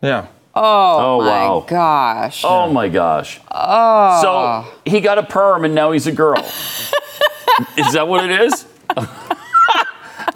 Yeah. 0.02 0.28
Oh, 0.56 0.98
Oh, 1.20 1.20
my 1.22 1.26
wow. 1.28 1.66
gosh. 1.68 2.42
Oh 2.46 2.72
my 2.72 2.88
gosh. 2.90 3.40
Oh. 3.52 4.22
So 4.22 4.92
he 4.92 5.00
got 5.02 5.18
a 5.18 5.24
perm 5.24 5.66
and 5.66 5.74
now 5.76 5.92
he's 5.92 6.08
a 6.08 6.12
girl. 6.12 6.38
is 7.78 7.94
that 7.94 8.08
what 8.08 8.30
it 8.30 8.42
is? 8.42 8.66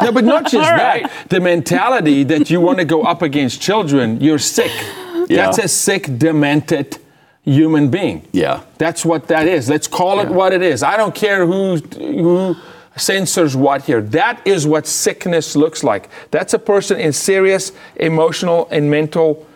No, 0.01 0.11
but 0.11 0.23
not 0.23 0.43
just 0.43 0.55
All 0.55 0.61
that. 0.77 1.01
right. 1.03 1.29
The 1.29 1.39
mentality 1.39 2.23
that 2.23 2.49
you 2.49 2.59
want 2.59 2.79
to 2.79 2.85
go 2.85 3.03
up 3.03 3.21
against 3.21 3.61
children, 3.61 4.19
you're 4.21 4.39
sick. 4.39 4.71
Yeah. 5.29 5.45
That's 5.45 5.57
a 5.59 5.67
sick, 5.67 6.17
demented 6.17 6.97
human 7.43 7.89
being. 7.89 8.27
Yeah. 8.31 8.63
That's 8.77 9.05
what 9.05 9.27
that 9.27 9.47
is. 9.47 9.69
Let's 9.69 9.87
call 9.87 10.19
it 10.19 10.27
what 10.29 10.51
it 10.53 10.61
is. 10.61 10.83
I 10.83 10.97
don't 10.97 11.15
care 11.15 11.45
who, 11.45 11.77
who 11.77 12.55
censors 12.95 13.55
what 13.55 13.83
here. 13.83 14.01
That 14.01 14.45
is 14.45 14.67
what 14.67 14.87
sickness 14.87 15.55
looks 15.55 15.83
like. 15.83 16.09
That's 16.31 16.53
a 16.53 16.59
person 16.59 16.99
in 16.99 17.13
serious 17.13 17.71
emotional 17.95 18.67
and 18.71 18.89
mental 18.89 19.47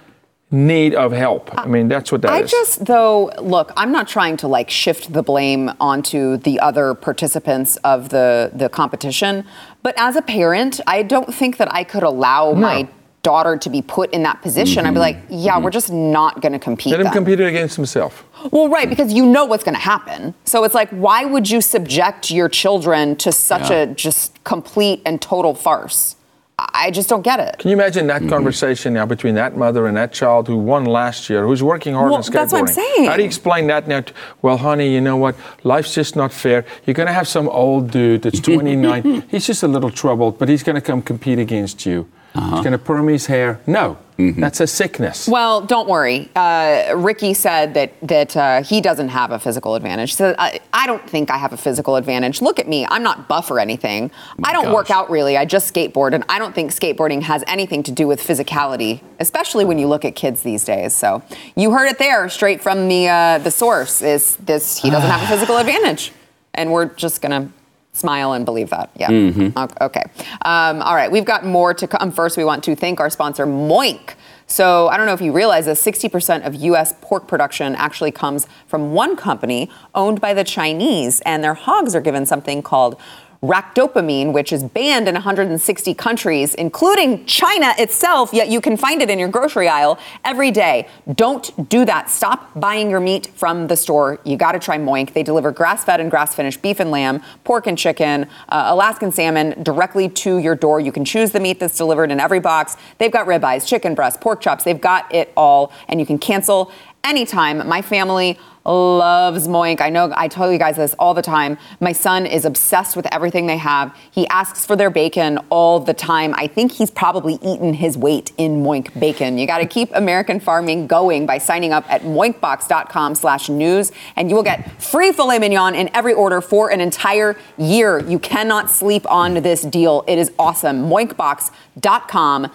need 0.49 0.95
of 0.95 1.11
help. 1.11 1.49
I 1.57 1.65
mean, 1.65 1.89
that's 1.89 2.11
what 2.11 2.21
that 2.21 2.43
is. 2.43 2.53
I 2.53 2.57
just, 2.57 2.85
though, 2.85 3.31
look, 3.41 3.73
I'm 3.75 3.91
not 3.91 4.07
trying 4.07 4.37
to 4.37 4.47
like 4.47 4.69
shift 4.69 5.11
the 5.11 5.21
blame 5.21 5.71
onto 5.79 6.37
the 6.37 6.59
other 6.61 6.93
participants 6.93 7.75
of 7.77 8.09
the, 8.09 8.51
the 8.53 8.69
competition, 8.69 9.45
but 9.83 9.93
as 9.97 10.15
a 10.15 10.21
parent, 10.21 10.79
I 10.87 11.03
don't 11.03 11.33
think 11.33 11.57
that 11.57 11.71
I 11.73 11.83
could 11.83 12.03
allow 12.03 12.53
my 12.53 12.87
daughter 13.23 13.57
to 13.57 13.69
be 13.69 13.81
put 13.81 14.13
in 14.13 14.23
that 14.23 14.41
position. 14.41 14.85
I'd 14.85 14.91
be 14.91 14.99
mm-hmm. 14.99 14.99
like, 14.99 15.17
yeah, 15.29 15.57
we're 15.57 15.63
mm-hmm. 15.63 15.73
just 15.73 15.91
not 15.91 16.41
going 16.41 16.53
to 16.53 16.59
compete. 16.59 16.91
Let 16.91 17.01
him 17.01 17.05
then. 17.05 17.13
compete 17.13 17.41
against 17.41 17.75
himself. 17.75 18.23
Well, 18.51 18.69
right, 18.69 18.89
because 18.89 19.13
you 19.13 19.25
know 19.25 19.45
what's 19.45 19.63
going 19.63 19.75
to 19.75 19.81
happen. 19.81 20.33
So 20.45 20.63
it's 20.63 20.75
like, 20.75 20.89
why 20.89 21.25
would 21.25 21.49
you 21.49 21.61
subject 21.61 22.31
your 22.31 22.49
children 22.49 23.15
to 23.17 23.31
such 23.31 23.69
Yeah. 23.69 23.77
a 23.77 23.87
just 23.87 24.43
complete 24.43 25.01
and 25.05 25.21
total 25.21 25.53
farce? 25.53 26.15
I 26.59 26.87
I 26.87 26.91
just 26.91 27.07
don't 27.09 27.21
get 27.21 27.39
it. 27.39 27.59
Can 27.59 27.69
you 27.69 27.75
imagine 27.75 28.07
that 28.07 28.21
mm-hmm. 28.21 28.29
conversation 28.29 28.93
now 28.93 29.05
between 29.05 29.35
that 29.35 29.57
mother 29.57 29.85
and 29.87 29.95
that 29.97 30.11
child 30.11 30.47
who 30.47 30.57
won 30.57 30.85
last 30.85 31.29
year, 31.29 31.45
who's 31.45 31.61
working 31.61 31.93
hard 31.93 32.09
Well, 32.09 32.17
on 32.17 32.23
skateboarding? 32.23 32.33
that's 32.33 32.53
what 32.53 32.61
I'm 32.61 32.67
saying. 32.67 33.05
How 33.05 33.15
do 33.15 33.21
you 33.21 33.27
explain 33.27 33.67
that 33.67 33.87
now? 33.87 34.01
To, 34.01 34.13
well, 34.41 34.57
honey, 34.57 34.91
you 34.91 35.01
know 35.01 35.17
what? 35.17 35.35
Life's 35.63 35.93
just 35.93 36.15
not 36.15 36.31
fair. 36.33 36.65
You're 36.85 36.93
going 36.95 37.07
to 37.07 37.13
have 37.13 37.27
some 37.27 37.47
old 37.49 37.91
dude 37.91 38.23
that's 38.23 38.39
29. 38.55 39.23
he's 39.29 39.45
just 39.45 39.61
a 39.63 39.67
little 39.67 39.91
troubled, 39.91 40.39
but 40.39 40.49
he's 40.49 40.63
going 40.63 40.75
to 40.75 40.81
come 40.81 41.01
compete 41.01 41.37
against 41.39 41.85
you. 41.85 42.07
He's 42.41 42.59
going 42.61 42.71
to 42.71 42.77
perm 42.77 43.07
his 43.07 43.25
hair. 43.25 43.59
No, 43.65 43.97
that's 44.17 44.59
a 44.59 44.67
sickness. 44.67 45.27
Well, 45.27 45.61
don't 45.61 45.87
worry. 45.87 46.29
Uh, 46.35 46.93
Ricci 46.95 47.33
said 47.33 47.73
that 47.73 47.93
that 48.01 48.37
uh, 48.37 48.63
he 48.63 48.81
doesn't 48.81 49.09
have 49.09 49.31
a 49.31 49.39
physical 49.39 49.75
advantage. 49.75 50.15
So 50.15 50.35
I, 50.37 50.59
I 50.73 50.87
don't 50.87 51.07
think 51.09 51.29
I 51.29 51.37
have 51.37 51.53
a 51.53 51.57
physical 51.57 51.95
advantage. 51.95 52.41
Look 52.41 52.59
at 52.59 52.67
me. 52.67 52.85
I'm 52.89 53.03
not 53.03 53.27
buff 53.27 53.49
or 53.51 53.59
anything. 53.59 54.11
I 54.43 54.53
don't 54.53 54.73
work 54.73 54.91
out 54.91 55.09
really. 55.09 55.37
I 55.37 55.45
just 55.45 55.73
skateboard, 55.73 56.13
and 56.13 56.23
I 56.29 56.39
don't 56.39 56.53
think 56.53 56.71
skateboarding 56.71 57.21
has 57.23 57.43
anything 57.47 57.83
to 57.83 57.91
do 57.91 58.07
with 58.07 58.21
physicality, 58.21 59.01
especially 59.19 59.65
when 59.65 59.77
you 59.77 59.87
look 59.87 60.05
at 60.05 60.15
kids 60.15 60.43
these 60.43 60.63
days. 60.63 60.95
So 60.95 61.23
you 61.55 61.71
heard 61.71 61.87
it 61.87 61.97
there, 61.97 62.29
straight 62.29 62.61
from 62.61 62.87
the 62.87 63.07
uh, 63.09 63.37
the 63.39 63.51
source. 63.51 64.01
Is 64.01 64.35
this 64.37 64.77
he 64.77 64.89
doesn't 64.89 65.09
have 65.09 65.23
a 65.23 65.27
physical 65.33 65.57
advantage, 65.57 66.11
and 66.53 66.71
we're 66.71 66.85
just 66.85 67.21
gonna 67.21 67.51
smile 67.97 68.33
and 68.33 68.45
believe 68.45 68.69
that. 68.69 68.89
Yeah. 68.95 69.09
O- 69.55 69.67
Okay. 69.81 70.03
Um, 70.43 70.81
all 70.81 70.95
right. 70.95 71.11
We've 71.11 71.25
got 71.25 71.45
more 71.45 71.73
to 71.73 71.87
come. 71.87 72.11
First, 72.11 72.37
we 72.37 72.43
want 72.45 72.63
to 72.65 72.75
thank 72.75 72.99
our 72.99 73.09
sponsor, 73.09 73.45
Moink. 73.45 74.11
So 74.49 74.87
I 74.87 74.95
don't 74.95 75.05
know 75.07 75.13
if 75.13 75.19
you 75.21 75.33
realize 75.33 75.65
that 75.65 75.75
60% 75.75 76.45
of 76.47 76.55
U.S. 76.55 76.93
pork 77.01 77.27
production 77.27 77.75
actually 77.75 78.11
comes 78.11 78.47
from 78.67 78.93
one 78.93 79.17
company 79.17 79.69
owned 79.93 80.21
by 80.21 80.33
the 80.33 80.45
Chinese, 80.45 81.19
and 81.21 81.43
their 81.43 81.53
hogs 81.53 81.93
are 81.95 81.99
given 82.01 82.25
something 82.25 82.61
called 82.61 82.95
ractopamine, 83.43 84.33
which 84.33 84.51
is 84.51 84.63
banned 84.63 85.07
in 85.07 85.13
160 85.13 85.93
countries, 85.93 86.53
including 86.55 87.25
China 87.25 87.73
itself, 87.77 88.33
yet 88.33 88.47
you 88.47 88.61
can 88.61 88.77
find 88.77 89.01
it 89.01 89.09
in 89.09 89.19
your 89.19 89.27
grocery 89.27 89.67
aisle 89.67 89.99
every 90.25 90.51
day. 90.51 90.87
Don't 91.13 91.69
do 91.69 91.85
that. 91.85 92.09
Stop 92.09 92.51
buying 92.59 92.89
your 92.89 92.99
meat 92.99 93.27
from 93.35 93.67
the 93.67 93.75
store. 93.75 94.19
You 94.23 94.37
got 94.37 94.53
to 94.53 94.59
try 94.59 94.77
Moink. 94.77 95.13
They 95.13 95.23
deliver 95.23 95.51
grass 95.51 95.83
fed 95.83 95.99
and 95.99 96.09
grass 96.09 96.33
finished 96.33 96.61
beef 96.61 96.79
and 96.79 96.91
lamb, 96.91 97.21
pork 97.43 97.67
and 97.67 97.77
chicken, 97.77 98.27
uh, 98.49 98.65
Alaskan 98.67 99.11
salmon 99.11 99.61
directly 99.63 100.09
to 100.09 100.37
your 100.37 100.55
door. 100.55 100.79
You 100.79 100.91
can 100.91 101.05
choose 101.05 101.31
the 101.31 101.39
meat 101.39 101.59
that's 101.59 101.77
delivered 101.77 102.11
in 102.11 102.19
every 102.19 102.39
box. 102.39 102.75
They've 102.97 103.11
got 103.11 103.27
ribeyes, 103.27 103.67
chicken 103.67 103.95
breasts, 103.95 104.19
pork 104.21 104.41
chops. 104.41 104.63
They've 104.63 104.79
got 104.79 105.13
it 105.13 105.31
all, 105.37 105.71
and 105.87 105.99
you 105.99 106.05
can 106.05 106.17
cancel 106.17 106.71
anytime. 107.07 107.67
My 107.67 107.81
family 107.81 108.37
loves 108.65 109.47
Moink. 109.47 109.79
I 109.79 109.89
know 109.89 110.11
I 110.15 110.27
tell 110.27 110.51
you 110.51 110.59
guys 110.59 110.75
this 110.75 110.93
all 110.99 111.13
the 111.13 111.21
time. 111.21 111.57
My 111.79 111.93
son 111.93 112.25
is 112.25 112.43
obsessed 112.43 112.97
with 112.97 113.07
everything 113.13 113.47
they 113.47 113.57
have. 113.57 113.95
He 114.11 114.27
asks 114.27 114.65
for 114.65 114.75
their 114.75 114.89
bacon 114.89 115.39
all 115.49 115.79
the 115.79 115.93
time. 115.93 116.33
I 116.35 116.47
think 116.47 116.73
he's 116.73 116.91
probably 116.91 117.35
eaten 117.35 117.73
his 117.73 117.97
weight 117.97 118.33
in 118.37 118.63
Moink 118.63 118.97
bacon. 118.99 119.37
You 119.37 119.47
got 119.47 119.59
to 119.59 119.65
keep 119.65 119.89
American 119.95 120.39
farming 120.41 120.87
going 120.87 121.25
by 121.25 121.37
signing 121.37 121.71
up 121.71 121.89
at 121.89 122.01
moinkbox.com 122.01 123.15
slash 123.15 123.47
news, 123.47 123.91
and 124.17 124.29
you 124.29 124.35
will 124.35 124.43
get 124.43 124.81
free 124.81 125.13
filet 125.13 125.39
mignon 125.39 125.73
in 125.75 125.89
every 125.95 126.13
order 126.13 126.41
for 126.41 126.69
an 126.69 126.81
entire 126.81 127.37
year. 127.57 127.99
You 127.99 128.19
cannot 128.19 128.69
sleep 128.69 129.09
on 129.09 129.35
this 129.35 129.61
deal. 129.61 130.03
It 130.07 130.17
is 130.17 130.31
awesome. 130.37 130.89
moinkbox.com 130.89 132.51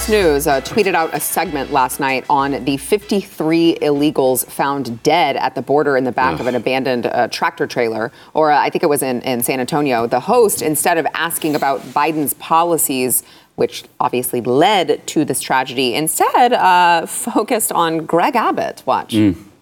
CBS 0.00 0.08
News 0.08 0.46
uh, 0.46 0.60
tweeted 0.62 0.94
out 0.94 1.12
a 1.12 1.20
segment 1.20 1.72
last 1.72 2.00
night 2.00 2.24
on 2.30 2.64
the 2.64 2.76
53 2.78 3.78
illegals 3.82 4.46
found 4.46 5.02
dead 5.02 5.36
at 5.36 5.54
the 5.54 5.60
border 5.60 5.96
in 5.96 6.04
the 6.04 6.12
back 6.12 6.34
Ugh. 6.34 6.40
of 6.40 6.46
an 6.46 6.54
abandoned 6.54 7.06
uh, 7.06 7.28
tractor 7.28 7.66
trailer, 7.66 8.10
or 8.32 8.50
uh, 8.50 8.58
I 8.58 8.70
think 8.70 8.82
it 8.82 8.88
was 8.88 9.02
in, 9.02 9.20
in 9.22 9.42
San 9.42 9.60
Antonio. 9.60 10.06
The 10.06 10.20
host, 10.20 10.62
instead 10.62 10.96
of 10.96 11.06
asking 11.12 11.54
about 11.54 11.80
Biden's 11.80 12.34
policies, 12.34 13.22
which 13.56 13.84
obviously 13.98 14.40
led 14.40 15.06
to 15.08 15.24
this 15.24 15.40
tragedy, 15.40 15.94
instead 15.94 16.54
uh, 16.54 17.04
focused 17.04 17.70
on 17.70 18.06
Greg 18.06 18.36
Abbott. 18.36 18.82
Watch. 18.86 19.12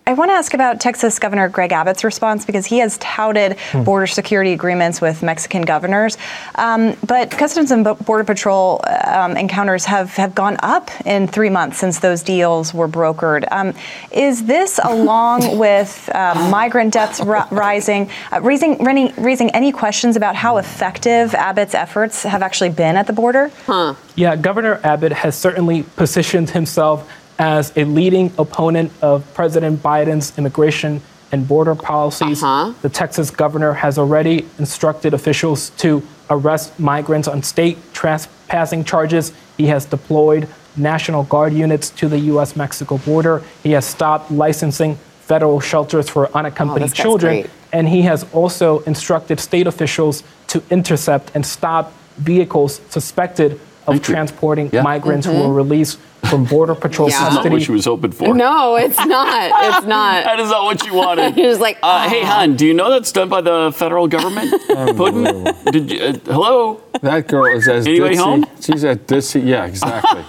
I 0.09 0.15
want 0.15 0.31
to 0.31 0.33
ask 0.33 0.55
about 0.55 0.81
Texas 0.81 1.19
Governor 1.19 1.51
Greg 1.51 1.71
Abbott's 1.71 2.03
response 2.03 2.47
because 2.47 2.65
he 2.65 2.79
has 2.79 2.97
touted 2.97 3.59
border 3.85 4.07
security 4.07 4.55
agreements 4.55 5.03
with 5.03 5.23
Mexican 5.23 5.61
governors. 5.61 6.17
Um, 6.55 6.97
but 7.07 7.31
Customs 7.31 7.73
and 7.73 7.85
Border 7.85 8.25
Patrol 8.25 8.81
um, 9.05 9.37
encounters 9.37 9.85
have, 9.85 10.09
have 10.17 10.35
gone 10.35 10.57
up 10.61 10.91
in 11.05 11.27
three 11.29 11.51
months 11.51 11.77
since 11.77 11.99
those 11.99 12.23
deals 12.23 12.73
were 12.73 12.89
brokered. 12.89 13.47
Um, 13.53 13.75
is 14.11 14.47
this, 14.47 14.81
along 14.83 15.59
with 15.59 16.09
uh, 16.15 16.49
migrant 16.51 16.95
deaths 16.95 17.21
ri- 17.21 17.43
rising, 17.51 18.11
uh, 18.33 18.41
raising, 18.41 18.83
raising, 18.83 19.13
raising 19.23 19.51
any 19.51 19.73
questions 19.73 20.17
about 20.17 20.35
how 20.35 20.57
effective 20.57 21.35
Abbott's 21.35 21.75
efforts 21.75 22.23
have 22.23 22.41
actually 22.41 22.71
been 22.71 22.97
at 22.97 23.07
the 23.07 23.13
border? 23.13 23.51
Huh. 23.67 23.95
Yeah, 24.17 24.37
Governor 24.37 24.81
Abbott 24.83 25.13
has 25.13 25.37
certainly 25.37 25.83
positioned 25.83 26.49
himself 26.49 27.07
as 27.39 27.73
a 27.77 27.85
leading 27.85 28.33
opponent 28.39 28.93
of 29.01 29.33
President 29.35 29.83
Biden's 29.83 30.37
immigration 30.39 31.01
and 31.31 31.47
border 31.47 31.75
policies. 31.75 32.43
Uh-huh. 32.43 32.73
The 32.83 32.89
Texas 32.89 33.31
governor 33.31 33.75
has 33.75 33.99
already 33.99 34.47
instructed 34.59 35.15
officials 35.15 35.71
to 35.71 36.03
arrest 36.31 36.79
migrants 36.81 37.29
on 37.29 37.43
state 37.43 37.79
trespassing 37.93 38.85
charges. 38.85 39.33
He 39.57 39.67
has 39.67 39.85
deployed 39.85 40.49
National 40.77 41.25
Guard 41.25 41.53
units 41.53 41.91
to 41.91 42.09
the 42.09 42.19
U.S. 42.33 42.57
Mexico 42.57 42.99
border. 42.99 43.43
He 43.63 43.73
has 43.73 43.85
stopped 43.85 44.31
licensing 44.31 44.97
federal 45.21 45.61
shelters 45.61 46.09
for 46.09 46.35
unaccompanied 46.37 46.89
guy's 46.89 46.93
children. 46.95 47.43
great. 47.43 47.51
And 47.73 47.89
he 47.89 48.03
has 48.03 48.25
also 48.33 48.81
instructed 48.81 49.39
state 49.41 49.67
officials 49.67 50.23
to 50.49 50.63
intercept 50.71 51.33
and 51.35 51.45
stop 51.45 51.93
vehicles 52.17 52.81
suspected 52.89 53.61
of 53.89 54.03
transporting 54.03 54.71
migrants 54.73 55.27
who 55.27 55.33
Mhm. 55.33 55.49
were 55.49 55.55
released 55.55 55.99
from 56.29 56.45
Border 56.45 56.75
Patrol 56.85 57.09
Yeah. 57.09 57.19
That's 57.21 57.23
not 57.23 57.37
custody. 57.39 57.55
what 57.55 57.63
she 57.63 57.73
was 57.73 57.85
hoping 57.87 58.13
for. 58.13 58.35
No, 58.35 58.77
it's 58.77 58.99
not. 59.07 59.53
It's 59.65 59.87
not. 59.87 60.25
that 60.29 60.39
is 60.41 60.51
not 60.51 60.65
what 60.65 60.85
you 60.87 60.95
wanted. 60.95 61.37
You're 61.41 61.57
like, 61.57 61.79
uh, 61.83 62.09
hey, 62.09 62.23
hon, 62.25 62.55
do 62.57 62.67
you 62.67 62.75
know 62.75 62.91
that's 62.91 63.11
done 63.13 63.29
by 63.29 63.41
the 63.41 63.73
federal 63.75 64.07
government? 64.09 64.51
Puddin? 64.97 65.55
Did 65.73 65.91
you, 65.91 66.01
uh, 66.03 66.13
hello? 66.27 66.81
That 67.03 67.29
girl 67.29 67.47
is 67.47 67.67
as 67.69 67.87
Anybody 67.87 68.17
ditzy. 68.17 68.19
home? 68.23 68.47
She's 68.61 68.85
a 68.85 68.97
ditzy. 68.97 69.47
Yeah, 69.47 69.65
exactly. 69.67 70.25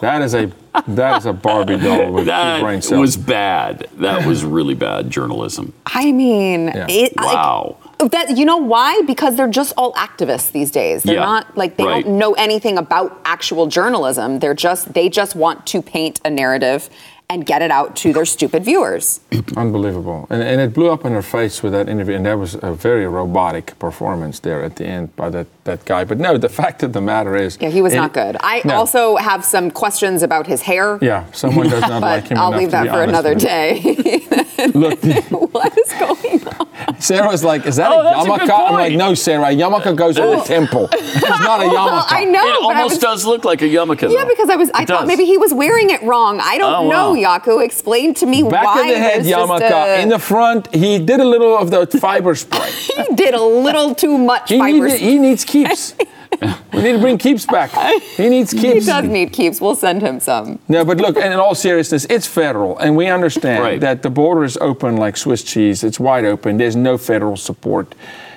that 0.00 0.22
is 0.22 0.34
a 0.34 0.50
that 0.88 1.18
is 1.18 1.26
a 1.26 1.32
Barbie 1.32 1.78
doll 1.78 2.10
with 2.12 2.24
two 2.26 2.30
brain 2.60 2.80
That 2.80 2.84
cells. 2.84 3.00
was 3.00 3.16
bad. 3.16 3.86
That 3.98 4.26
was 4.26 4.44
really 4.44 4.74
bad 4.74 5.08
journalism. 5.10 5.72
I 5.86 6.12
mean, 6.12 6.66
Yeah. 6.66 6.86
it, 6.90 7.16
like, 7.16 7.26
Wow. 7.34 7.76
That 7.98 8.36
you 8.36 8.44
know 8.44 8.58
why? 8.58 9.00
Because 9.06 9.36
they're 9.36 9.48
just 9.48 9.72
all 9.76 9.92
activists 9.94 10.52
these 10.52 10.70
days. 10.70 11.02
They're 11.02 11.14
Yeah, 11.16 11.24
not 11.24 11.56
like 11.56 11.76
they 11.76 11.84
right. 11.84 12.04
don't 12.04 12.18
know 12.18 12.34
anything 12.34 12.78
about 12.78 13.18
actual 13.24 13.66
journalism. 13.66 14.38
They're 14.38 14.54
just 14.54 14.92
they 14.94 15.08
just 15.08 15.34
want 15.36 15.66
to 15.68 15.82
paint 15.82 16.20
a 16.24 16.30
narrative 16.30 16.90
and 17.28 17.44
get 17.44 17.60
it 17.60 17.72
out 17.72 17.96
to 17.96 18.12
their 18.12 18.24
stupid 18.24 18.64
viewers. 18.64 19.18
Unbelievable. 19.56 20.28
And, 20.30 20.40
and 20.44 20.60
it 20.60 20.72
blew 20.72 20.90
up 20.92 21.04
in 21.04 21.12
her 21.12 21.22
face 21.22 21.60
with 21.60 21.72
that 21.72 21.88
interview, 21.88 22.14
and 22.14 22.24
that 22.24 22.38
was 22.38 22.54
a 22.62 22.72
very 22.72 23.04
robotic 23.08 23.76
performance 23.80 24.38
there 24.38 24.62
at 24.62 24.76
the 24.76 24.86
end 24.86 25.16
by 25.16 25.30
that, 25.30 25.48
that 25.64 25.84
guy. 25.86 26.04
But 26.04 26.18
no, 26.18 26.38
the 26.38 26.48
fact 26.62 26.84
of 26.84 26.92
the 26.92 27.00
matter 27.00 27.34
is. 27.34 27.58
Yeah, 27.60 27.70
he 27.70 27.82
was 27.82 27.94
it- 27.94 27.96
not 27.96 28.12
good. 28.12 28.36
I 28.40 28.62
No. 28.64 28.74
also 28.76 29.16
have 29.16 29.44
some 29.44 29.72
questions 29.72 30.22
about 30.22 30.46
his 30.46 30.62
hair. 30.62 31.00
Yeah, 31.02 31.24
someone 31.32 31.68
does 31.68 31.80
not 31.80 32.00
but 32.00 32.02
like 32.22 32.28
him 32.28 32.38
I'll 32.38 32.48
enough 32.52 32.60
leave 32.60 32.68
to 32.68 32.72
that 32.72 32.82
be 32.84 32.88
for 32.90 33.02
another 33.02 33.34
day. 33.34 34.44
Look, 34.74 35.02
what 35.52 35.76
is 35.78 35.92
going 35.98 36.46
on? 36.48 37.00
Sarah 37.00 37.28
was 37.28 37.44
like, 37.44 37.66
"Is 37.66 37.76
that 37.76 37.90
Oh, 37.92 38.00
a 38.00 38.02
that's 38.04 38.26
yarmulke?" 38.26 38.50
I'm 38.68 38.72
like, 38.74 38.94
"No, 38.94 39.14
Sarah. 39.14 39.46
A 39.48 39.56
yarmulke 39.56 39.94
goes 39.96 40.18
with 40.18 40.30
the 40.30 40.40
oh. 40.40 40.44
temple. 40.44 40.88
It's 40.92 41.22
not 41.44 41.60
a 41.60 41.64
yarmulke." 41.64 42.06
I 42.10 42.24
know, 42.24 42.44
It 42.46 42.62
almost 42.62 42.90
was- 42.94 42.98
does 42.98 43.24
look 43.26 43.44
like 43.44 43.62
a 43.62 43.66
yarmulke. 43.66 44.02
Yeah, 44.02 44.22
though. 44.22 44.28
because 44.28 44.48
I 44.50 44.56
was 44.56 44.70
I 44.72 44.82
It 44.82 44.88
thought 44.88 45.00
does. 45.00 45.08
maybe 45.08 45.24
he 45.24 45.36
was 45.38 45.52
wearing 45.52 45.90
it 45.90 46.02
wrong. 46.02 46.40
I 46.40 46.58
don't 46.58 46.72
Oh, 46.72 46.88
know, 46.88 47.12
wow. 47.14 47.38
Jaco. 47.38 47.64
Explain 47.64 48.14
to 48.14 48.26
me 48.26 48.42
Back 48.42 48.64
why 48.64 48.80
of 48.88 48.94
the 48.94 48.98
head 48.98 49.22
yarmulke. 49.24 49.70
a- 49.70 50.00
In 50.02 50.08
the 50.08 50.18
front, 50.18 50.72
he 50.74 50.98
did 50.98 51.20
a 51.20 51.24
little 51.24 51.56
of 51.56 51.70
the 51.70 51.86
fiber 51.98 52.34
spray. 52.34 52.70
he 52.70 53.14
did 53.14 53.34
a 53.34 53.42
little 53.42 53.94
too 53.94 54.16
much 54.18 54.48
He, 54.50 54.58
fiber. 54.58 54.86
needed- 54.88 55.00
he 55.00 55.18
needs 55.18 55.44
keeps. 55.44 55.94
we 56.72 56.82
need 56.82 56.92
to 56.92 56.98
bring 56.98 57.18
keeps 57.18 57.46
back. 57.46 57.70
He 58.16 58.28
needs 58.28 58.52
Keeps. 58.52 58.62
He 58.62 58.80
does 58.80 59.04
need 59.08 59.32
keeps. 59.32 59.60
We'll 59.60 59.74
send 59.74 60.02
him 60.02 60.20
some. 60.20 60.58
No, 60.68 60.84
but 60.84 60.98
look, 60.98 61.16
and 61.16 61.32
in 61.32 61.38
all 61.40 61.54
seriousness, 61.54 62.06
it's 62.10 62.26
federal, 62.26 62.78
and 62.78 62.96
we 62.96 63.06
understand 63.08 63.62
Right. 63.62 63.80
that 63.80 64.02
the 64.02 64.10
border 64.10 64.44
is 64.44 64.56
open 64.58 64.96
like 64.96 65.16
Swiss 65.16 65.42
cheese. 65.42 65.82
It's 65.84 65.98
wide 66.00 66.24
open. 66.24 66.56
There's 66.58 66.76
no 66.76 66.98
federal 66.98 67.36
support, 67.36 67.94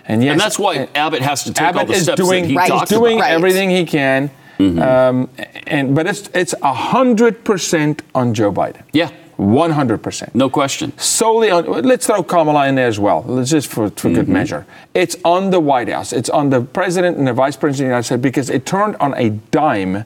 and 0.08 0.23
yes, 0.23 0.32
and 0.34 0.41
that's 0.41 0.60
why 0.60 0.88
Abbott 0.95 1.21
has 1.21 1.43
to 1.43 1.54
take 1.54 1.62
all 1.67 1.69
Abbott 1.82 1.88
the 1.88 1.93
is 1.93 2.04
steps 2.04 2.17
doing 2.21 2.43
that 2.43 2.49
he 2.49 2.58
Right. 2.58 2.67
talks 2.69 2.89
he's 2.89 2.97
doing 2.99 3.17
about. 3.17 3.32
everything 3.32 3.69
he 3.69 3.86
can, 3.86 4.30
um, 4.60 5.30
and 5.67 5.95
but 5.95 6.08
it's 6.08 6.30
it's 6.34 6.54
hundred 6.63 7.43
percent 7.43 8.02
on 8.15 8.34
Joe 8.34 8.52
Biden. 8.52 8.82
Yeah, 8.93 9.10
one 9.39 9.71
hundred 9.71 10.04
percent, 10.04 10.36
no 10.36 10.49
question. 10.49 10.91
Solely 10.97 11.49
on. 11.49 11.65
Let's 11.65 12.06
throw 12.06 12.21
Kamala 12.23 12.67
in 12.67 12.75
there 12.75 12.88
as 12.88 12.99
well. 12.99 13.23
Let's 13.25 13.49
just 13.49 13.71
for, 13.71 13.89
for 13.91 14.10
good 14.10 14.25
mm-hmm. 14.25 14.34
measure. 14.34 14.65
It's 14.93 15.15
on 15.23 15.49
the 15.49 15.62
White 15.62 15.88
House. 15.88 16.12
It's 16.12 16.30
on 16.30 16.49
the 16.49 16.62
president 16.62 17.17
and 17.17 17.25
the 17.25 17.32
vice 17.32 17.56
president 17.56 17.86
of 17.86 17.88
the 17.88 17.91
United 17.91 18.04
States 18.04 18.21
because 18.21 18.49
it 18.49 18.65
turned 18.65 18.97
on 18.97 19.13
a 19.15 19.30
dime 19.30 20.04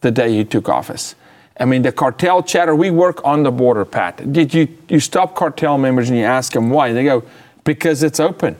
the 0.00 0.10
day 0.10 0.32
he 0.32 0.44
took 0.46 0.70
office. 0.70 1.14
I 1.58 1.66
mean, 1.66 1.82
the 1.82 1.92
cartel 1.92 2.42
chatter. 2.42 2.74
We 2.74 2.90
work 2.90 3.20
on 3.22 3.42
the 3.42 3.50
border, 3.50 3.84
Pat. 3.84 4.32
Did 4.32 4.54
you 4.54 4.66
you 4.88 4.98
stop 4.98 5.34
cartel 5.34 5.76
members 5.76 6.08
and 6.08 6.18
you 6.18 6.24
ask 6.24 6.52
them 6.52 6.70
why? 6.70 6.94
They 6.94 7.04
go 7.04 7.22
because 7.64 8.02
it's 8.02 8.18
open. 8.18 8.56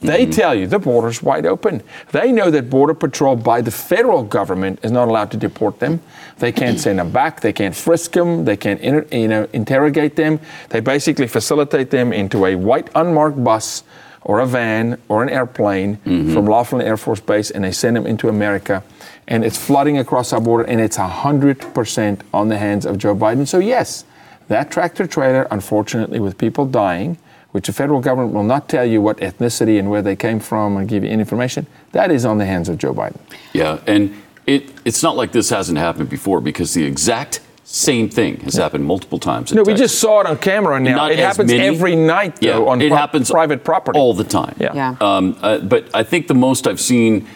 They 0.00 0.22
mm-hmm. 0.22 0.30
tell 0.30 0.54
you 0.54 0.66
the 0.66 0.78
border's 0.78 1.22
wide 1.22 1.44
open. 1.44 1.82
They 2.12 2.32
know 2.32 2.50
that 2.50 2.70
Border 2.70 2.94
Patrol 2.94 3.36
by 3.36 3.60
the 3.60 3.70
federal 3.70 4.22
government 4.24 4.80
is 4.82 4.90
not 4.90 5.08
allowed 5.08 5.30
to 5.32 5.36
deport 5.36 5.78
them. 5.78 6.00
They 6.38 6.52
can't 6.52 6.80
send 6.80 6.98
them 6.98 7.10
back. 7.10 7.40
They 7.40 7.52
can't 7.52 7.76
frisk 7.76 8.12
them. 8.12 8.46
They 8.46 8.56
can't 8.56 8.80
inter, 8.80 9.06
you 9.12 9.28
know, 9.28 9.46
interrogate 9.52 10.16
them. 10.16 10.40
They 10.70 10.80
basically 10.80 11.26
facilitate 11.28 11.90
them 11.90 12.12
into 12.14 12.46
a 12.46 12.54
white 12.54 12.88
unmarked 12.94 13.44
bus 13.44 13.84
or 14.22 14.40
a 14.40 14.46
van 14.46 15.00
or 15.08 15.22
an 15.22 15.28
airplane 15.28 15.96
mm-hmm. 15.96 16.32
from 16.32 16.46
Laughlin 16.46 16.82
Air 16.82 16.96
Force 16.96 17.20
Base 17.20 17.50
and 17.50 17.64
they 17.64 17.72
send 17.72 17.96
them 17.96 18.06
into 18.06 18.28
America. 18.28 18.82
And 19.28 19.44
it's 19.44 19.58
flooding 19.58 19.98
across 19.98 20.32
our 20.32 20.40
border 20.40 20.64
and 20.64 20.80
it's 20.80 20.96
100% 20.96 22.20
on 22.32 22.48
the 22.48 22.58
hands 22.58 22.86
of 22.86 22.96
Joe 22.96 23.14
Biden. 23.14 23.46
So, 23.46 23.58
yes, 23.58 24.04
that 24.48 24.70
tractor 24.70 25.06
trailer, 25.06 25.46
unfortunately, 25.50 26.20
with 26.20 26.36
people 26.38 26.66
dying, 26.66 27.18
which 27.52 27.66
the 27.66 27.72
federal 27.72 28.00
government 28.00 28.32
will 28.32 28.44
not 28.44 28.68
tell 28.68 28.84
you 28.84 29.00
what 29.02 29.16
ethnicity 29.18 29.78
and 29.78 29.90
where 29.90 30.02
they 30.02 30.16
came 30.16 30.40
from 30.40 30.76
and 30.76 30.88
give 30.88 31.02
you 31.04 31.10
any 31.10 31.20
information, 31.20 31.66
that 31.92 32.10
is 32.10 32.24
on 32.24 32.38
the 32.38 32.46
hands 32.46 32.68
of 32.68 32.78
Joe 32.78 32.94
Biden. 32.94 33.18
Yeah, 33.52 33.80
and 33.86 34.14
it 34.46 34.70
it's 34.84 35.02
not 35.02 35.16
like 35.16 35.32
this 35.32 35.50
hasn't 35.50 35.78
happened 35.78 36.08
before 36.08 36.40
because 36.40 36.74
the 36.74 36.84
exact 36.84 37.40
same 37.64 38.08
thing 38.08 38.40
has 38.40 38.54
happened 38.54 38.84
multiple 38.84 39.18
times. 39.18 39.52
No, 39.52 39.62
we 39.62 39.72
Texas. 39.72 39.90
just 39.92 40.00
saw 40.00 40.20
it 40.20 40.26
on 40.26 40.38
camera 40.38 40.80
now. 40.80 40.96
Not 40.96 41.12
it 41.12 41.18
happens 41.20 41.50
many. 41.52 41.66
every 41.68 41.94
night, 41.94 42.36
though, 42.40 42.64
yeah, 42.64 42.70
on 42.70 42.80
it 42.82 42.88
pri- 42.88 42.98
happens 42.98 43.30
private 43.30 43.62
property. 43.64 43.98
all 43.98 44.12
the 44.14 44.24
time. 44.24 44.56
Yeah. 44.58 44.74
Yeah. 44.74 44.96
Um, 45.00 45.36
uh, 45.40 45.58
but 45.58 45.88
I 45.94 46.02
think 46.02 46.26
the 46.26 46.34
most 46.34 46.66
I've 46.66 46.80
seen 46.80 47.26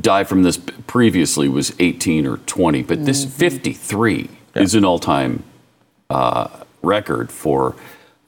die 0.00 0.24
from 0.24 0.42
this 0.44 0.56
previously 0.86 1.46
was 1.48 1.74
18 1.78 2.26
or 2.26 2.38
20, 2.38 2.82
but 2.84 3.04
this 3.04 3.26
Mm-hmm. 3.26 3.38
53. 3.38 4.30
is 4.54 4.74
an 4.74 4.84
all-time 4.86 5.42
uh, 6.08 6.48
record 6.82 7.30
for 7.30 7.74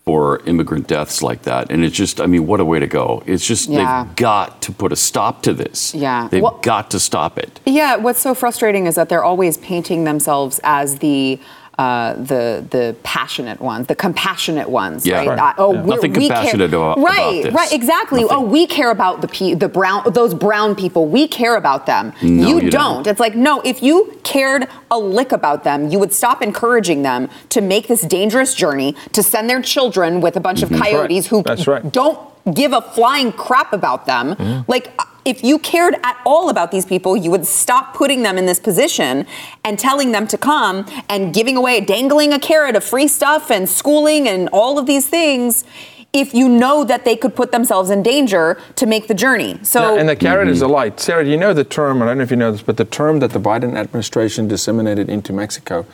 for 0.04 0.40
immigrant 0.44 0.86
deaths 0.86 1.22
like 1.22 1.42
that, 1.42 1.70
and 1.70 1.82
it's 1.82 1.96
just, 1.96 2.20
I 2.20 2.26
mean, 2.26 2.46
what 2.46 2.60
a 2.60 2.64
way 2.64 2.78
to 2.78 2.86
go! 2.86 3.22
It's 3.24 3.46
just 3.46 3.70
Yeah. 3.70 4.04
they've 4.04 4.16
got 4.16 4.60
to 4.62 4.72
put 4.72 4.92
a 4.92 4.96
stop 4.96 5.42
to 5.42 5.54
this. 5.54 5.94
Yeah. 5.94 6.28
they've 6.30 6.42
Well- 6.42 6.58
got 6.60 6.90
to 6.90 7.00
stop 7.00 7.38
it. 7.38 7.58
Yeah, 7.64 7.96
what's 7.96 8.20
so 8.20 8.34
frustrating 8.34 8.86
is 8.86 8.96
that 8.96 9.08
they're 9.08 9.24
always 9.24 9.56
painting 9.56 10.04
themselves 10.04 10.60
as 10.62 10.96
the 10.96 11.38
uh, 11.78 12.14
the 12.14 12.64
the 12.70 12.94
passionate 13.02 13.60
ones, 13.60 13.86
the 13.88 13.94
compassionate 13.96 14.68
ones, 14.68 15.04
Yeah. 15.04 15.16
right? 15.18 15.28
Right. 15.28 15.38
Uh, 15.38 15.54
oh, 15.58 15.72
Yeah. 15.74 15.82
Nothing 15.82 16.12
we 16.12 16.28
compassionate 16.28 16.70
care. 16.70 16.78
about- 16.78 16.98
about 16.98 17.04
right, 17.04 17.42
this. 17.44 17.52
right, 17.54 17.72
exactly. 17.72 18.24
Oh, 18.30 18.40
we 18.40 18.66
care 18.66 18.90
about 18.90 19.20
the 19.22 19.28
pe- 19.28 19.54
the 19.54 19.68
brown 19.68 20.02
those 20.12 20.34
brown 20.34 20.74
people. 20.76 21.06
We 21.06 21.26
care 21.26 21.56
about 21.56 21.86
them. 21.86 22.12
No, 22.22 22.46
you, 22.48 22.60
you 22.60 22.70
don't. 22.70 22.94
don't. 23.04 23.06
It's 23.08 23.20
like 23.20 23.34
no, 23.34 23.60
if 23.64 23.82
you 23.82 24.18
cared 24.22 24.68
a 24.90 24.98
lick 24.98 25.32
about 25.32 25.64
them, 25.64 25.88
you 25.90 25.98
would 25.98 26.12
stop 26.12 26.42
encouraging 26.42 27.02
them 27.02 27.28
to 27.50 27.60
make 27.60 27.88
this 27.88 28.02
dangerous 28.02 28.54
journey 28.54 28.94
to 29.12 29.22
send 29.22 29.50
their 29.50 29.60
children 29.62 30.20
with 30.20 30.36
a 30.36 30.40
bunch 30.40 30.62
of 30.62 30.68
Mhm. 30.68 30.72
That's 30.78 30.82
right. 30.82 30.92
coyotes 30.92 31.26
who 31.26 31.42
That's 31.42 31.66
right. 31.66 31.90
don't 31.92 32.18
give 32.54 32.72
a 32.72 32.80
flying 32.82 33.32
crap 33.32 33.72
about 33.72 34.06
them. 34.06 34.36
Like, 34.68 34.92
if 35.24 35.42
you 35.42 35.58
cared 35.58 35.94
at 36.02 36.20
all 36.24 36.48
about 36.50 36.70
these 36.70 36.84
people, 36.84 37.16
you 37.16 37.30
would 37.30 37.46
stop 37.46 37.94
putting 37.94 38.22
them 38.22 38.36
in 38.36 38.46
this 38.46 38.60
position 38.60 39.26
and 39.64 39.78
telling 39.78 40.12
them 40.12 40.26
to 40.28 40.38
come 40.38 40.86
and 41.08 41.32
giving 41.32 41.56
away, 41.56 41.80
dangling 41.80 42.32
a 42.32 42.38
carrot 42.38 42.76
of 42.76 42.84
free 42.84 43.08
stuff 43.08 43.50
and 43.50 43.68
schooling 43.68 44.28
and 44.28 44.48
all 44.52 44.78
of 44.78 44.86
these 44.86 45.08
things. 45.08 45.64
If 46.12 46.32
you 46.32 46.48
know 46.48 46.84
that 46.84 47.04
they 47.04 47.16
could 47.16 47.34
put 47.34 47.50
themselves 47.50 47.90
in 47.90 48.02
danger 48.02 48.60
to 48.76 48.86
make 48.86 49.08
the 49.08 49.14
journey. 49.14 49.58
So, 49.64 49.94
Yeah, 49.94 50.00
and 50.00 50.08
the 50.08 50.14
carrot 50.14 50.46
is 50.48 50.62
a 50.62 50.68
light. 50.68 51.00
Sarah, 51.00 51.24
do 51.24 51.30
you 51.30 51.36
know 51.36 51.52
the 51.52 51.64
term? 51.64 52.02
I 52.02 52.06
don't 52.06 52.18
know 52.18 52.22
if 52.22 52.30
you 52.30 52.36
know 52.36 52.52
this, 52.52 52.62
but 52.62 52.76
the 52.76 52.84
term 52.84 53.18
that 53.18 53.32
the 53.32 53.40
Biden 53.40 53.74
administration 53.76 54.46
disseminated 54.46 55.08
into 55.08 55.32
Mexico 55.32 55.84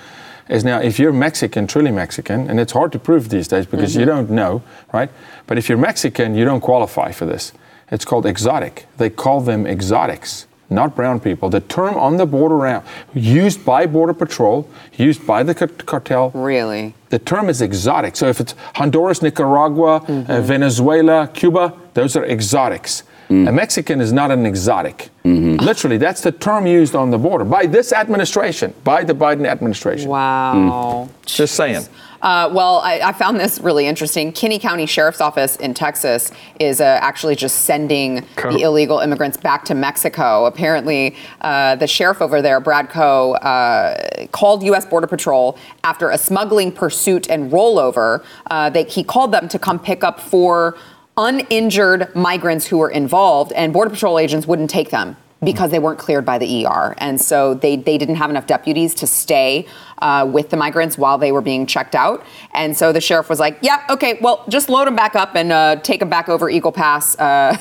is 0.50 0.62
now 0.62 0.78
if 0.80 0.98
you're 0.98 1.12
Mexican, 1.12 1.66
truly 1.66 1.90
Mexican, 1.90 2.50
and 2.50 2.60
it's 2.60 2.72
hard 2.72 2.92
to 2.92 2.98
prove 2.98 3.30
these 3.30 3.48
days 3.48 3.64
because 3.64 3.94
you 3.96 4.02
Mhm. 4.02 4.06
don't 4.06 4.30
know, 4.30 4.62
right? 4.92 5.08
But 5.46 5.56
if 5.56 5.68
you're 5.70 5.78
Mexican, 5.78 6.34
you 6.34 6.44
don't 6.44 6.60
qualify 6.60 7.12
for 7.12 7.24
this. 7.24 7.52
It's 7.90 8.04
called 8.04 8.26
exotic. 8.26 8.86
They 8.98 9.10
call 9.10 9.40
them 9.40 9.66
exotics, 9.66 10.46
not 10.68 10.94
brown 10.94 11.20
people. 11.20 11.50
The 11.50 11.60
term 11.60 11.96
on 11.96 12.16
the 12.16 12.26
border 12.26 12.58
now, 12.58 12.84
used 13.14 13.64
by 13.64 13.86
Border 13.86 14.14
Patrol, 14.14 14.68
used 14.96 15.26
by 15.26 15.42
the 15.42 15.54
cartel. 15.54 16.30
Really? 16.30 16.94
The 17.08 17.18
term 17.18 17.48
is 17.48 17.60
exotic. 17.60 18.16
So 18.16 18.28
if 18.28 18.40
it's 18.40 18.54
Honduras, 18.76 19.22
Nicaragua, 19.22 19.96
uh, 19.96 20.00
mm-hmm. 20.00 20.42
Venezuela, 20.42 21.28
Cuba, 21.34 21.74
those 21.94 22.14
are 22.16 22.24
exotics. 22.24 23.02
Mm. 23.28 23.48
A 23.48 23.52
Mexican 23.52 24.00
is 24.00 24.12
not 24.12 24.32
an 24.32 24.44
exotic. 24.44 25.08
Mm-hmm. 25.24 25.64
Literally, 25.64 25.98
that's 25.98 26.20
the 26.20 26.32
term 26.32 26.66
used 26.66 26.96
on 26.96 27.10
the 27.10 27.18
border 27.18 27.44
by 27.44 27.64
this 27.66 27.92
administration, 27.92 28.74
by 28.82 29.04
the 29.04 29.14
Biden 29.14 29.46
administration. 29.46 30.08
Wow. 30.08 31.08
Mm. 31.08 31.26
Just 31.26 31.54
saying. 31.54 31.86
Uh, 32.22 32.50
well, 32.52 32.78
I, 32.78 33.00
I 33.00 33.12
found 33.12 33.40
this 33.40 33.58
really 33.60 33.86
interesting. 33.86 34.32
Kinney 34.32 34.58
County 34.58 34.86
Sheriff's 34.86 35.20
Office 35.20 35.56
in 35.56 35.74
Texas 35.74 36.30
is 36.58 36.80
uh, 36.80 36.84
actually 36.84 37.34
just 37.34 37.62
sending 37.62 38.26
the 38.36 38.62
illegal 38.62 38.98
immigrants 38.98 39.36
back 39.36 39.64
to 39.66 39.74
Mexico. 39.74 40.44
Apparently, 40.44 41.16
uh, 41.40 41.76
the 41.76 41.86
sheriff 41.86 42.20
over 42.20 42.42
there, 42.42 42.60
Brad 42.60 42.90
Coe, 42.90 43.34
uh, 43.34 44.26
called 44.32 44.62
U.S. 44.64 44.84
Border 44.84 45.06
Patrol 45.06 45.58
after 45.82 46.10
a 46.10 46.18
smuggling 46.18 46.72
pursuit 46.72 47.28
and 47.30 47.50
rollover. 47.50 48.24
Uh, 48.50 48.68
they, 48.68 48.84
he 48.84 49.02
called 49.02 49.32
them 49.32 49.48
to 49.48 49.58
come 49.58 49.78
pick 49.78 50.04
up 50.04 50.20
four 50.20 50.76
uninjured 51.16 52.14
migrants 52.14 52.66
who 52.66 52.78
were 52.78 52.90
involved, 52.90 53.52
and 53.52 53.72
Border 53.72 53.90
Patrol 53.90 54.18
agents 54.18 54.46
wouldn't 54.46 54.70
take 54.70 54.90
them 54.90 55.16
because 55.42 55.70
they 55.70 55.78
weren't 55.78 55.98
cleared 55.98 56.24
by 56.24 56.38
the 56.38 56.66
ER. 56.66 56.94
And 56.98 57.20
so 57.20 57.54
they, 57.54 57.76
they 57.76 57.96
didn't 57.96 58.16
have 58.16 58.30
enough 58.30 58.46
deputies 58.46 58.94
to 58.96 59.06
stay 59.06 59.66
uh, 60.02 60.28
with 60.30 60.50
the 60.50 60.56
migrants 60.56 60.98
while 60.98 61.18
they 61.18 61.32
were 61.32 61.40
being 61.40 61.66
checked 61.66 61.94
out. 61.94 62.24
And 62.52 62.76
so 62.76 62.92
the 62.92 63.00
sheriff 63.00 63.28
was 63.28 63.40
like, 63.40 63.58
yeah, 63.62 63.84
okay, 63.90 64.18
well, 64.20 64.44
just 64.48 64.68
load 64.68 64.86
them 64.86 64.96
back 64.96 65.14
up 65.14 65.34
and 65.34 65.52
uh, 65.52 65.76
take 65.76 66.00
them 66.00 66.08
back 66.08 66.28
over 66.28 66.50
Eagle 66.50 66.72
Pass, 66.72 67.18
uh, 67.18 67.56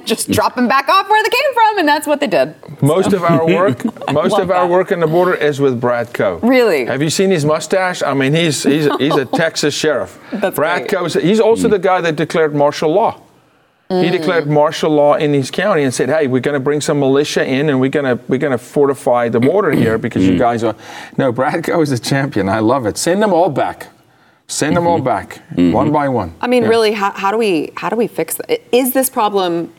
just 0.04 0.30
drop 0.30 0.54
them 0.54 0.68
back 0.68 0.88
off 0.88 1.08
where 1.08 1.22
they 1.22 1.28
came 1.30 1.54
from. 1.54 1.78
And 1.78 1.88
that's 1.88 2.06
what 2.06 2.20
they 2.20 2.26
did. 2.26 2.54
Most 2.82 3.12
of 3.12 3.22
our 3.22 3.46
work, 3.46 3.84
most 4.12 4.38
of 4.38 4.50
our 4.50 4.66
that. 4.66 4.70
work 4.70 4.90
in 4.92 5.00
the 5.00 5.06
border 5.06 5.34
is 5.34 5.60
with 5.60 5.80
Brad 5.80 6.12
Coe. 6.12 6.38
Really? 6.38 6.86
Have 6.86 7.02
you 7.02 7.10
seen 7.10 7.30
his 7.30 7.44
mustache? 7.44 8.02
I 8.02 8.14
mean, 8.14 8.34
he's 8.34 8.62
he's, 8.62 8.88
he's 8.96 9.14
a 9.14 9.24
Texas 9.40 9.74
sheriff. 9.74 10.18
That's 10.32 10.56
Brad 10.56 10.88
great. 10.88 11.12
Coe. 11.12 11.20
He's 11.20 11.40
also 11.40 11.68
the 11.68 11.78
guy 11.78 12.00
that 12.00 12.16
declared 12.16 12.54
martial 12.54 12.92
law. 12.92 13.20
He 13.90 13.96
Mm. 13.96 14.12
declared 14.12 14.46
martial 14.48 14.90
law 14.92 15.14
in 15.14 15.34
his 15.34 15.50
county 15.50 15.82
and 15.82 15.92
said, 15.92 16.08
"Hey, 16.10 16.28
we're 16.28 16.40
going 16.40 16.54
to 16.54 16.60
bring 16.60 16.80
some 16.80 17.00
militia 17.00 17.44
in, 17.44 17.68
and 17.68 17.80
we're 17.80 17.90
going 17.90 18.04
to 18.04 18.22
we're 18.28 18.38
going 18.38 18.52
to 18.52 18.58
fortify 18.58 19.28
the 19.28 19.40
border 19.40 19.72
here 19.72 19.98
because 19.98 20.24
you 20.24 20.38
guys 20.38 20.62
are." 20.62 20.76
No, 21.18 21.32
Brad 21.32 21.64
Coe 21.64 21.80
is 21.80 21.90
a 21.90 21.98
champion. 21.98 22.48
I 22.48 22.60
love 22.60 22.86
it. 22.86 22.96
Send 22.96 23.20
them 23.20 23.32
all 23.32 23.48
back. 23.50 23.88
Send 24.46 24.76
them 24.76 24.86
all 24.86 25.00
back, 25.00 25.40
one 25.56 25.90
by 25.90 26.08
one. 26.08 26.34
I 26.40 26.46
mean, 26.46 26.62
Yeah. 26.64 26.68
really, 26.68 26.92
how, 26.92 27.10
how 27.10 27.30
do 27.32 27.36
we 27.36 27.72
how 27.76 27.88
do 27.88 27.96
we 27.96 28.06
fix 28.06 28.38
Is 28.70 28.92
this 28.92 29.10
problem? 29.10 29.72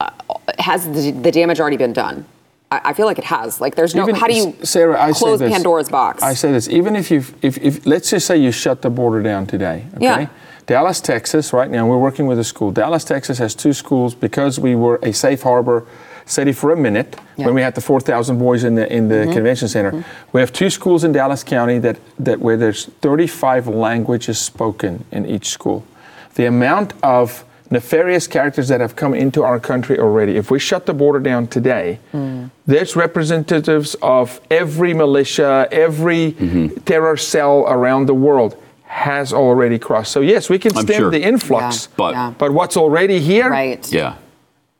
Uh, 0.00 0.10
has 0.58 0.86
the, 0.90 1.10
the 1.12 1.30
damage 1.30 1.58
already 1.60 1.76
been 1.78 1.92
done? 1.94 2.26
I, 2.70 2.80
I 2.86 2.92
feel 2.92 3.06
like 3.06 3.18
it 3.18 3.24
has. 3.24 3.60
Like, 3.62 3.74
there's 3.76 3.94
no. 3.94 4.02
Even- 4.02 4.14
how 4.14 4.26
do 4.28 4.34
you 4.34 4.54
Sarah, 4.62 5.00
I 5.00 5.12
say 5.12 5.18
close 5.18 5.38
this. 5.40 5.52
Pandora's 5.52 5.88
box? 5.88 6.22
I 6.22 6.34
say 6.34 6.52
this. 6.52 6.68
Even 6.68 6.96
if 6.96 7.10
you, 7.10 7.24
if, 7.42 7.56
if 7.58 7.86
let's 7.86 8.10
just 8.10 8.26
say 8.26 8.36
you 8.36 8.50
shut 8.52 8.82
the 8.82 8.90
border 8.90 9.22
down 9.22 9.46
today, 9.46 9.84
okay? 9.96 10.04
Yeah. 10.04 10.26
Dallas, 10.66 11.00
Texas, 11.00 11.52
right 11.52 11.70
now 11.70 11.86
we're 11.86 11.98
working 11.98 12.26
with 12.26 12.38
a 12.38 12.44
school. 12.44 12.70
Dallas, 12.70 13.04
Texas 13.04 13.38
has 13.38 13.54
two 13.54 13.72
schools 13.72 14.14
because 14.14 14.60
we 14.60 14.74
were 14.74 15.00
a 15.02 15.12
safe 15.12 15.42
harbor 15.42 15.84
city 16.24 16.52
for 16.52 16.70
a 16.70 16.76
minute 16.76 17.16
Yeah. 17.36 17.46
when 17.46 17.54
we 17.54 17.62
had 17.62 17.74
the 17.74 17.80
4,000 17.80 18.38
boys 18.38 18.62
in 18.62 18.76
the 18.76 18.90
in 18.92 19.08
the 19.08 19.26
Mhm. 19.26 19.32
convention 19.32 19.68
center. 19.68 19.90
Mm-hmm. 19.90 20.02
We 20.32 20.40
have 20.40 20.52
two 20.52 20.70
schools 20.70 21.02
in 21.02 21.12
Dallas 21.12 21.42
County 21.42 21.78
that 21.80 21.96
that 22.18 22.40
where 22.40 22.56
there's 22.56 22.88
35 23.00 23.66
languages 23.66 24.38
spoken 24.38 25.04
in 25.10 25.26
each 25.26 25.48
school. 25.48 25.82
The 26.34 26.46
amount 26.46 26.94
of 27.02 27.44
nefarious 27.70 28.26
characters 28.26 28.68
that 28.68 28.80
have 28.80 28.94
come 28.94 29.14
into 29.14 29.42
our 29.42 29.58
country 29.58 29.98
already. 29.98 30.36
If 30.36 30.50
we 30.50 30.58
shut 30.58 30.84
the 30.84 30.92
border 30.92 31.18
down 31.18 31.46
today, 31.46 31.98
mm. 32.14 32.50
there's 32.66 32.94
representatives 32.94 33.96
of 34.02 34.40
every 34.50 34.92
militia, 34.92 35.66
every 35.72 36.32
mm-hmm. 36.32 36.66
terror 36.84 37.16
cell 37.16 37.64
around 37.66 38.06
the 38.06 38.14
world 38.14 38.56
has 38.92 39.32
already 39.32 39.78
crossed. 39.78 40.12
So 40.12 40.20
yes, 40.20 40.50
we 40.50 40.58
can 40.58 40.76
I'm 40.76 40.84
stem 40.84 40.96
sure. 40.98 41.10
the 41.10 41.22
influx, 41.22 41.86
Yeah. 41.86 41.94
But- 41.96 42.14
Yeah. 42.14 42.34
but 42.36 42.52
what's 42.52 42.76
already 42.76 43.18
here? 43.20 43.48
Right. 43.50 43.90
Yeah. 43.92 44.14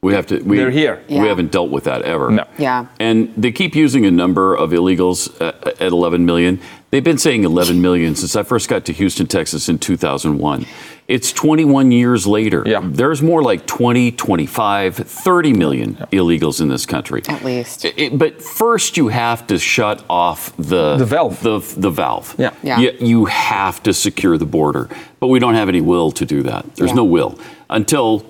We 0.03 0.13
have 0.15 0.27
to. 0.27 0.41
We, 0.43 0.57
They're 0.59 0.71
here. 0.71 1.01
We 1.09 1.15
Yeah. 1.17 1.27
haven't 1.27 1.53
dealt 1.53 1.71
with 1.71 1.85
that 1.85 2.03
ever. 2.03 2.31
No. 2.31 2.45
Yeah. 2.59 2.87
And 2.99 3.33
they 3.37 3.53
keep 3.53 3.75
using 3.77 4.05
a 4.05 4.11
number 4.11 4.55
of 4.55 4.71
illegals 4.73 5.31
uh, 5.41 5.53
at 5.81 5.93
11 5.93 6.27
million. 6.27 6.59
They've 6.91 7.05
been 7.05 7.19
saying 7.19 7.45
11 7.45 7.81
million 7.81 8.15
since 8.17 8.35
I 8.37 8.43
first 8.43 8.69
got 8.69 8.85
to 8.87 8.93
Houston, 8.93 9.27
Texas 9.27 9.69
in 9.69 9.79
2001. 9.79 10.67
It's 11.13 11.31
21 11.31 11.93
years 11.93 12.27
later. 12.27 12.63
Yeah. 12.65 12.81
There's 12.83 13.21
more 13.21 13.43
like 13.43 13.67
20, 13.67 14.13
25, 14.13 14.97
30 14.97 15.53
million 15.53 15.97
illegals 16.11 16.59
in 16.63 16.69
this 16.69 16.87
country. 16.87 17.21
At 17.29 17.45
least. 17.45 17.85
I- 17.85 17.93
I- 17.99 18.09
but 18.09 18.41
first, 18.41 18.97
you 18.97 19.09
have 19.09 19.47
to 19.49 19.59
shut 19.59 20.03
off 20.09 20.57
the 20.57 20.97
The 20.97 21.05
valve. 21.05 21.43
The, 21.43 21.59
the 21.77 21.91
valve. 21.91 22.35
Yeah. 22.39 22.55
Yeah. 22.63 22.79
You, 22.79 22.93
you 22.99 23.25
have 23.27 23.83
to 23.83 23.93
secure 23.93 24.39
the 24.39 24.47
border, 24.47 24.89
but 25.21 25.27
we 25.27 25.39
don't 25.39 25.55
have 25.55 25.69
any 25.69 25.83
will 25.83 26.13
to 26.13 26.25
do 26.25 26.43
that. 26.45 26.77
There's 26.77 26.93
Yeah. 26.93 26.97
no 26.97 27.05
will 27.05 27.39
until 27.69 28.25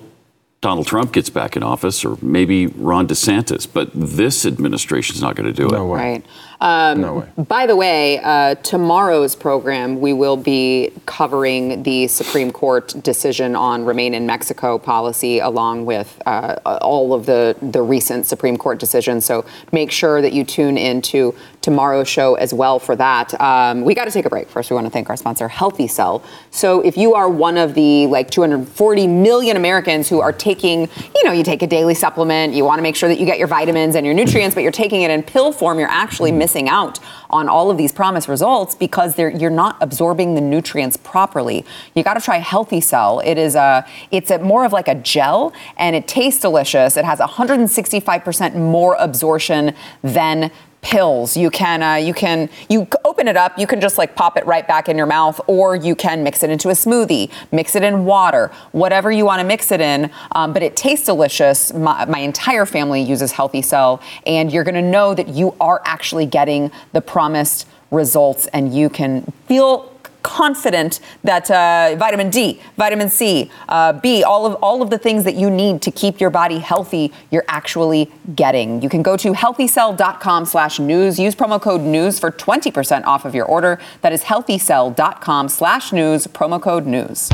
Donald 0.59 0.85
Trump 0.87 1.13
gets 1.13 1.29
back 1.29 1.55
in 1.55 1.63
office, 1.63 2.03
or 2.05 2.17
maybe 2.21 2.67
Ron 2.67 3.07
DeSantis. 3.07 3.65
But 3.71 3.91
this 3.93 4.45
administration's 4.45 5.21
not 5.21 5.35
going 5.37 5.47
to 5.47 5.53
do 5.53 5.67
it. 5.67 5.71
No 5.71 5.85
way. 5.85 5.99
Right. 5.99 6.25
Um, 6.63 7.01
No 7.01 7.13
way. 7.15 7.27
By 7.37 7.67
the 7.67 7.75
way, 7.75 8.19
uh, 8.19 8.55
tomorrow's 8.55 9.35
program, 9.35 9.99
we 9.99 10.13
will 10.13 10.37
be 10.37 10.91
covering 11.05 11.83
the 11.83 12.07
Supreme 12.07 12.51
Court 12.51 12.95
decision 13.03 13.53
on 13.53 13.83
remain 13.83 14.13
in 14.13 14.25
Mexico 14.25 14.77
policy, 14.77 15.39
along 15.39 15.85
with 15.85 16.21
uh, 16.25 16.55
all 16.81 17.13
of 17.13 17.25
the, 17.25 17.57
the 17.61 17.81
recent 17.81 18.25
Supreme 18.25 18.55
Court 18.55 18.79
decisions. 18.79 19.25
So 19.25 19.45
make 19.73 19.91
sure 19.91 20.21
that 20.21 20.31
you 20.31 20.45
tune 20.45 20.77
into 20.77 21.35
tomorrow's 21.59 22.07
show 22.07 22.35
as 22.35 22.53
well 22.53 22.79
for 22.79 22.95
that. 22.95 23.39
Um, 23.41 23.83
we 23.83 23.93
got 23.93 24.05
to 24.05 24.11
take 24.11 24.25
a 24.25 24.29
break. 24.29 24.47
First, 24.47 24.69
we 24.69 24.75
want 24.75 24.87
to 24.87 24.91
thank 24.91 25.09
our 25.09 25.17
sponsor, 25.17 25.49
Healthy 25.49 25.87
Cell. 25.87 26.23
So 26.49 26.79
if 26.79 26.95
you 26.95 27.13
are 27.13 27.27
one 27.27 27.57
of 27.57 27.73
the 27.73 28.07
like 28.07 28.31
240 28.31 29.07
million 29.07 29.57
Americans 29.57 30.07
who 30.07 30.21
are 30.21 30.31
taking, 30.31 30.87
you 31.13 31.23
know, 31.25 31.33
you 31.33 31.43
take 31.43 31.61
a 31.61 31.67
daily 31.67 31.93
supplement, 31.93 32.53
you 32.53 32.63
want 32.63 32.79
to 32.79 32.83
make 32.83 32.95
sure 32.95 33.09
that 33.09 33.19
you 33.19 33.25
get 33.25 33.37
your 33.37 33.47
vitamins 33.47 33.95
and 33.95 34.05
your 34.05 34.15
nutrients, 34.15 34.55
but 34.55 34.63
you're 34.63 34.71
taking 34.71 35.01
it 35.01 35.11
in 35.11 35.23
pill 35.23 35.51
form, 35.51 35.77
you're 35.77 35.89
actually 35.89 36.31
missing 36.31 36.52
out 36.55 36.99
on 37.29 37.49
all 37.49 37.71
of 37.71 37.77
these 37.77 37.91
promised 37.91 38.27
results 38.27 38.75
because 38.75 39.17
you're 39.17 39.49
not 39.49 39.77
absorbing 39.81 40.35
the 40.35 40.41
nutrients 40.41 40.97
properly. 40.97 41.65
You 41.95 42.03
got 42.03 42.15
to 42.15 42.21
try 42.21 42.37
Healthy 42.37 42.81
Cell. 42.81 43.19
It 43.23 43.37
is 43.37 43.55
a, 43.55 43.85
it's 44.11 44.31
a 44.31 44.39
more 44.39 44.65
of 44.65 44.71
like 44.71 44.87
a 44.87 44.95
gel, 44.95 45.53
and 45.77 45.95
it 45.95 46.07
tastes 46.07 46.41
delicious. 46.41 46.97
It 46.97 47.05
has 47.05 47.19
165% 47.19 48.55
more 48.55 48.95
absorption 48.99 49.75
than 50.01 50.51
pills. 50.83 51.35
You 51.35 51.49
can 51.49 51.81
uh, 51.81 51.95
you 51.95 52.13
can 52.13 52.49
you 52.69 52.87
open 53.03 53.27
it 53.27 53.35
up. 53.35 53.57
You 53.57 53.65
can 53.65 53.81
just 53.81 53.97
like 53.97 54.15
pop 54.15 54.37
it 54.37 54.45
right 54.45 54.67
back 54.67 54.87
in 54.89 54.97
your 54.97 55.07
mouth, 55.07 55.41
or 55.47 55.75
you 55.75 55.95
can 55.95 56.23
mix 56.23 56.43
it 56.43 56.49
into 56.49 56.69
a 56.69 56.73
smoothie, 56.73 57.31
mix 57.51 57.75
it 57.75 57.83
in 57.83 58.05
water, 58.05 58.51
whatever 58.73 59.11
you 59.11 59.25
want 59.25 59.39
to 59.39 59.47
mix 59.47 59.71
it 59.71 59.81
in. 59.81 60.11
Um, 60.33 60.53
but 60.53 60.61
it 60.61 60.75
tastes 60.75 61.05
delicious. 61.05 61.73
My, 61.73 62.05
my 62.05 62.19
entire 62.19 62.65
family 62.65 63.01
uses 63.01 63.31
Healthy 63.31 63.63
Cell, 63.63 64.01
and 64.27 64.51
you're 64.51 64.65
going 64.65 64.75
to 64.75 64.81
know 64.81 65.15
that 65.15 65.29
you 65.29 65.55
are 65.59 65.81
actually 65.85 66.25
getting 66.25 66.71
the 66.91 67.01
promised 67.01 67.67
results, 67.89 68.47
and 68.47 68.73
you 68.75 68.89
can 68.89 69.31
feel 69.47 69.92
confident 70.23 70.99
that 71.23 71.49
uh, 71.51 71.95
vitamin 71.97 72.29
D, 72.29 72.61
vitamin 72.77 73.09
C, 73.09 73.49
uh, 73.69 73.93
B, 73.93 74.23
all 74.23 74.45
of 74.45 74.55
all 74.55 74.81
of 74.81 74.89
the 74.89 74.97
things 74.97 75.23
that 75.25 75.35
you 75.35 75.49
need 75.49 75.81
to 75.83 75.91
keep 75.91 76.19
your 76.19 76.29
body 76.29 76.59
healthy, 76.59 77.13
you're 77.29 77.45
actually 77.47 78.11
getting. 78.35 78.81
You 78.81 78.89
can 78.89 79.03
go 79.03 79.15
to 79.17 79.33
healthycell.com/news. 79.33 81.19
Use 81.19 81.35
promo 81.35 81.61
code 81.61 81.81
news 81.81 82.19
for 82.19 82.31
20% 82.31 83.05
off 83.05 83.25
of 83.25 83.35
your 83.35 83.45
order. 83.45 83.79
That 84.01 84.13
is 84.13 84.23
healthycell.com/news. 84.23 86.27
Promo 86.27 86.61
code 86.61 86.87
news. 86.87 87.29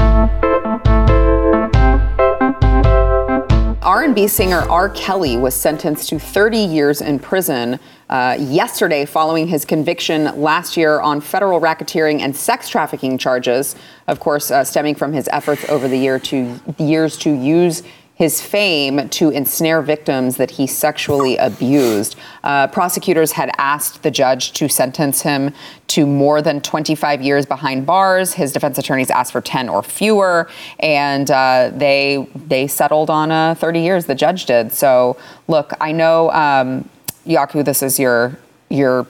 R&B 3.89 4.27
singer 4.27 4.59
R. 4.69 4.87
Kelly 4.89 5.35
was 5.35 5.55
sentenced 5.55 6.09
to 6.09 6.19
30 6.19 6.59
years 6.59 7.01
in 7.01 7.17
prison 7.17 7.79
uh, 8.07 8.37
yesterday 8.39 9.03
following 9.03 9.47
his 9.47 9.65
conviction 9.65 10.25
last 10.39 10.77
year 10.77 10.99
on 10.99 11.19
federal 11.19 11.59
racketeering 11.59 12.19
and 12.19 12.35
sex 12.35 12.69
trafficking 12.69 13.17
charges. 13.17 13.75
Of 14.05 14.19
course, 14.19 14.51
uh, 14.51 14.63
stemming 14.63 14.93
from 14.93 15.11
his 15.11 15.27
efforts 15.31 15.67
over 15.69 15.87
the 15.87 15.97
year 15.97 16.19
to 16.19 16.59
years 16.77 17.17
to 17.17 17.31
use 17.31 17.81
his 18.19 18.41
fame 18.41 19.07
to 19.07 19.29
ensnare 19.29 19.81
victims 19.81 20.35
that 20.35 20.51
he 20.51 20.67
sexually 20.67 21.37
abused. 21.37 22.17
Uh, 22.43 22.67
prosecutors 22.67 23.31
had 23.31 23.49
asked 23.57 24.03
the 24.03 24.11
judge 24.11 24.51
to 24.51 24.67
sentence 24.67 25.21
him 25.21 25.53
to 25.87 26.05
more 26.05 26.41
than 26.41 26.59
25 26.59 27.21
years 27.21 27.45
behind 27.45 27.85
bars. 27.85 28.33
His 28.33 28.51
defense 28.51 28.77
attorneys 28.77 29.09
asked 29.09 29.31
for 29.31 29.39
10 29.39 29.69
or 29.69 29.81
fewer, 29.81 30.49
and 30.79 31.31
uh, 31.31 31.71
they 31.73 32.27
they 32.35 32.67
settled 32.67 33.09
on 33.09 33.31
uh, 33.31 33.55
30 33.55 33.79
years. 33.79 34.05
The 34.05 34.15
judge 34.15 34.45
did. 34.45 34.73
So, 34.73 35.15
look, 35.47 35.71
I 35.79 35.93
know, 35.93 36.29
um, 36.31 36.89
Jaco, 37.25 37.63
this 37.63 37.81
is 37.81 37.97
your 37.97 38.37
your 38.67 39.07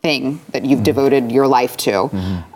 thing 0.00 0.40
that 0.52 0.64
you've 0.64 0.82
devoted 0.82 1.30
your 1.30 1.46
life 1.46 1.76
to. 1.76 2.04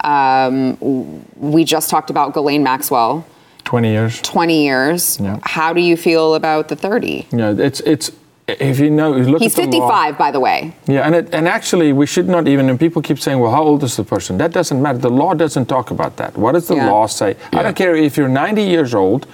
Um, 0.03 1.22
we 1.37 1.64
just 1.64 1.91
talked 1.91 2.09
about 2.09 2.33
Ghislaine 2.33 2.62
Maxwell. 2.62 3.27
20 3.67 3.91
years. 3.91 4.23
20 4.23 4.62
years. 4.64 5.19
Yeah. 5.21 5.39
How 5.43 5.73
do 5.75 5.81
you 5.83 5.97
feel 5.97 6.35
about 6.35 6.69
the 6.69 6.77
30? 6.77 7.27
Yeah, 7.33 7.55
it's 7.59 7.81
it's 7.81 8.11
if 8.49 8.79
you 8.79 8.91
know, 8.91 9.11
look 9.11 9.43
He's 9.43 9.59
at 9.59 9.71
the 9.73 9.79
law- 9.79 9.89
55, 9.89 10.19
by 10.19 10.31
the 10.31 10.39
way. 10.39 10.73
Yeah, 10.87 11.01
and 11.05 11.17
it, 11.17 11.35
and 11.35 11.49
actually, 11.49 11.93
we 11.93 12.07
should 12.07 12.29
not 12.29 12.47
even. 12.47 12.71
And 12.71 12.79
people 12.79 13.03
keep 13.03 13.19
saying, 13.19 13.41
"Well, 13.41 13.51
how 13.51 13.64
old 13.64 13.83
is 13.83 13.97
the 13.97 14.05
person?" 14.05 14.39
That 14.39 14.53
doesn't 14.53 14.81
matter. 14.81 14.99
The 14.99 15.11
law 15.11 15.35
doesn't 15.35 15.67
talk 15.67 15.91
about 15.91 16.17
that. 16.19 16.37
What 16.39 16.53
does 16.53 16.69
the 16.69 16.77
Yeah. 16.77 16.91
law 16.93 17.07
say? 17.09 17.35
I 17.53 17.62
don't 17.64 17.75
care 17.77 17.97
if 17.97 18.17
you're 18.17 18.29
90 18.29 18.62
years 18.62 18.95
old, 18.95 19.27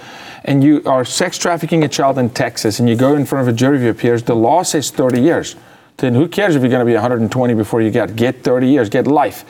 and 0.45 0.63
you 0.63 0.81
are 0.87 1.05
sex 1.05 1.37
trafficking 1.37 1.83
a 1.83 1.87
child 1.87 2.17
in 2.17 2.29
Texas, 2.31 2.79
and 2.79 2.89
you 2.89 2.95
go 2.95 3.15
in 3.15 3.25
front 3.25 3.47
of 3.47 3.53
a 3.53 3.55
jury 3.55 3.77
of 3.77 3.83
your 3.83 3.93
peers. 3.93 4.23
The 4.23 4.35
law 4.35 4.63
says 4.63 4.89
30 4.89 5.21
years. 5.21 5.55
Then 5.97 6.15
who 6.15 6.27
cares 6.27 6.55
if 6.55 6.61
you're 6.61 6.71
going 6.71 6.79
to 6.79 6.85
be 6.85 6.93
120 6.93 7.53
before 7.53 7.81
you 7.81 7.91
get 7.91 8.15
get 8.15 8.43
30 8.43 8.67
years, 8.67 8.89
get 8.89 9.07
life. 9.07 9.45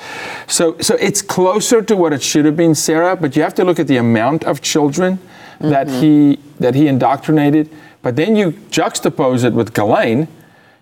So 0.47 0.77
so 0.79 0.95
it's 0.95 1.21
closer 1.21 1.81
to 1.81 1.95
what 1.95 2.13
it 2.13 2.21
should 2.21 2.45
have 2.45 2.57
been, 2.57 2.75
Sarah. 2.75 3.15
But 3.15 3.35
you 3.35 3.41
have 3.43 3.55
to 3.55 3.63
look 3.63 3.79
at 3.79 3.87
the 3.87 3.97
amount 3.97 4.43
of 4.43 4.61
children 4.61 5.19
that 5.59 5.87
mm-hmm. 5.87 6.01
he 6.01 6.39
that 6.59 6.75
he 6.75 6.87
indoctrinated. 6.87 7.69
But 8.01 8.15
then 8.17 8.35
you 8.35 8.51
juxtapose 8.69 9.43
it 9.43 9.53
with 9.53 9.73
Ghislaine. 9.73 10.27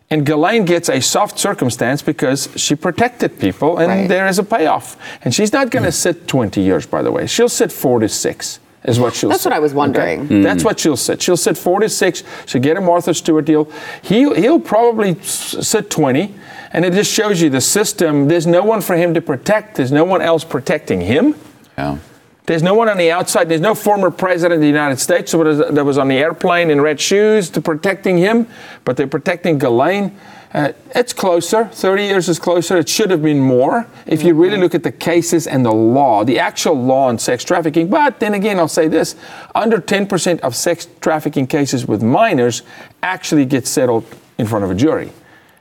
And 0.10 0.26
Ghislaine 0.26 0.66
gets 0.66 0.90
a 0.90 1.00
soft 1.00 1.40
circumstance 1.40 2.02
because 2.02 2.50
she 2.58 2.76
protected 2.76 3.40
people, 3.40 3.78
and 3.78 3.88
Right. 3.88 4.10
there 4.10 4.28
is 4.28 4.40
a 4.40 4.44
payoff. 4.44 4.98
And 5.24 5.34
she's 5.34 5.54
not 5.54 5.70
going 5.70 5.84
to 5.84 5.90
mm. 5.90 5.94
sit 5.94 6.28
20 6.28 6.60
years, 6.60 6.86
by 6.86 7.02
the 7.02 7.14
way. 7.14 7.28
She'll 7.28 7.48
sit 7.48 7.72
four 7.72 8.02
to 8.02 8.10
six, 8.10 8.60
is 8.84 9.00
what 9.00 9.14
she'll 9.14 9.30
That's 9.30 9.44
sit. 9.44 9.50
what 9.50 9.56
I 9.56 9.60
was 9.60 9.74
wondering. 9.74 10.22
Okay? 10.22 10.42
That's 10.42 10.64
hmm. 10.64 10.68
what 10.68 10.80
she'll 10.80 10.98
sit. 10.98 11.22
She'll 11.22 11.38
sit 11.38 11.58
four 11.58 11.80
to 11.80 11.90
six. 11.90 12.24
She'll 12.46 12.62
get 12.62 12.78
a 12.78 12.82
Martha 12.82 13.14
Stewart 13.14 13.46
deal. 13.46 13.72
He'll, 14.02 14.34
he'll 14.34 14.60
probably 14.60 15.22
sit 15.22 15.90
20. 15.90 16.34
And 16.74 16.86
it 16.86 16.94
just 16.94 17.12
shows 17.12 17.42
you 17.42 17.50
the 17.50 17.62
system. 17.62 18.28
There's 18.28 18.48
no 18.48 18.64
one 18.64 18.82
for 18.82 18.96
him 18.96 19.14
to 19.14 19.22
protect, 19.22 19.76
there's 19.76 19.92
no 19.92 20.06
one 20.06 20.22
else 20.22 20.44
protecting 20.44 21.02
him. 21.02 21.36
Yeah. 21.78 21.98
There's 22.46 22.64
no 22.64 22.74
one 22.74 22.90
on 22.90 22.98
the 22.98 23.12
outside. 23.12 23.50
There's 23.50 23.62
no 23.62 23.76
former 23.76 24.10
president 24.10 24.56
of 24.56 24.62
the 24.62 24.68
United 24.68 25.00
States 25.00 25.32
that 25.32 25.38
was, 25.38 25.60
that 25.60 25.86
was 25.86 25.98
on 25.98 26.08
the 26.08 26.18
airplane 26.18 26.70
in 26.70 26.82
red 26.82 27.00
shoes 27.00 27.50
to 27.52 27.62
protecting 27.62 28.18
him, 28.18 28.48
but 28.84 28.98
they're 28.98 29.08
protecting 29.08 29.60
Ghislaine. 29.60 30.18
Uh, 30.54 30.74
it's 30.94 31.14
closer. 31.14 31.66
30 31.66 32.04
years 32.04 32.28
is 32.28 32.38
closer. 32.38 32.78
It 32.78 32.90
should 32.90 33.10
have 33.10 33.22
been 33.22 33.40
more 33.40 33.88
if 34.06 34.22
you 34.22 34.34
really 34.34 34.58
look 34.58 34.76
at 34.76 34.84
the 34.84 34.92
cases 34.92 35.48
and 35.48 35.66
the 35.66 35.72
law, 35.72 36.26
the 36.26 36.40
actual 36.40 36.76
law 36.76 37.08
on 37.08 37.20
sex 37.20 37.44
trafficking. 37.44 37.90
But 37.90 38.20
then 38.20 38.34
again, 38.34 38.60
I'll 38.60 38.68
say 38.68 38.90
this 38.90 39.16
under 39.56 39.78
10% 39.78 40.42
of 40.42 40.56
sex 40.56 40.88
trafficking 41.00 41.48
cases 41.48 41.86
with 41.86 42.04
minors 42.04 42.64
actually 43.02 43.46
get 43.46 43.66
settled 43.66 44.06
in 44.38 44.46
front 44.46 44.66
of 44.66 44.72
a 44.72 44.76
jury. 44.76 45.12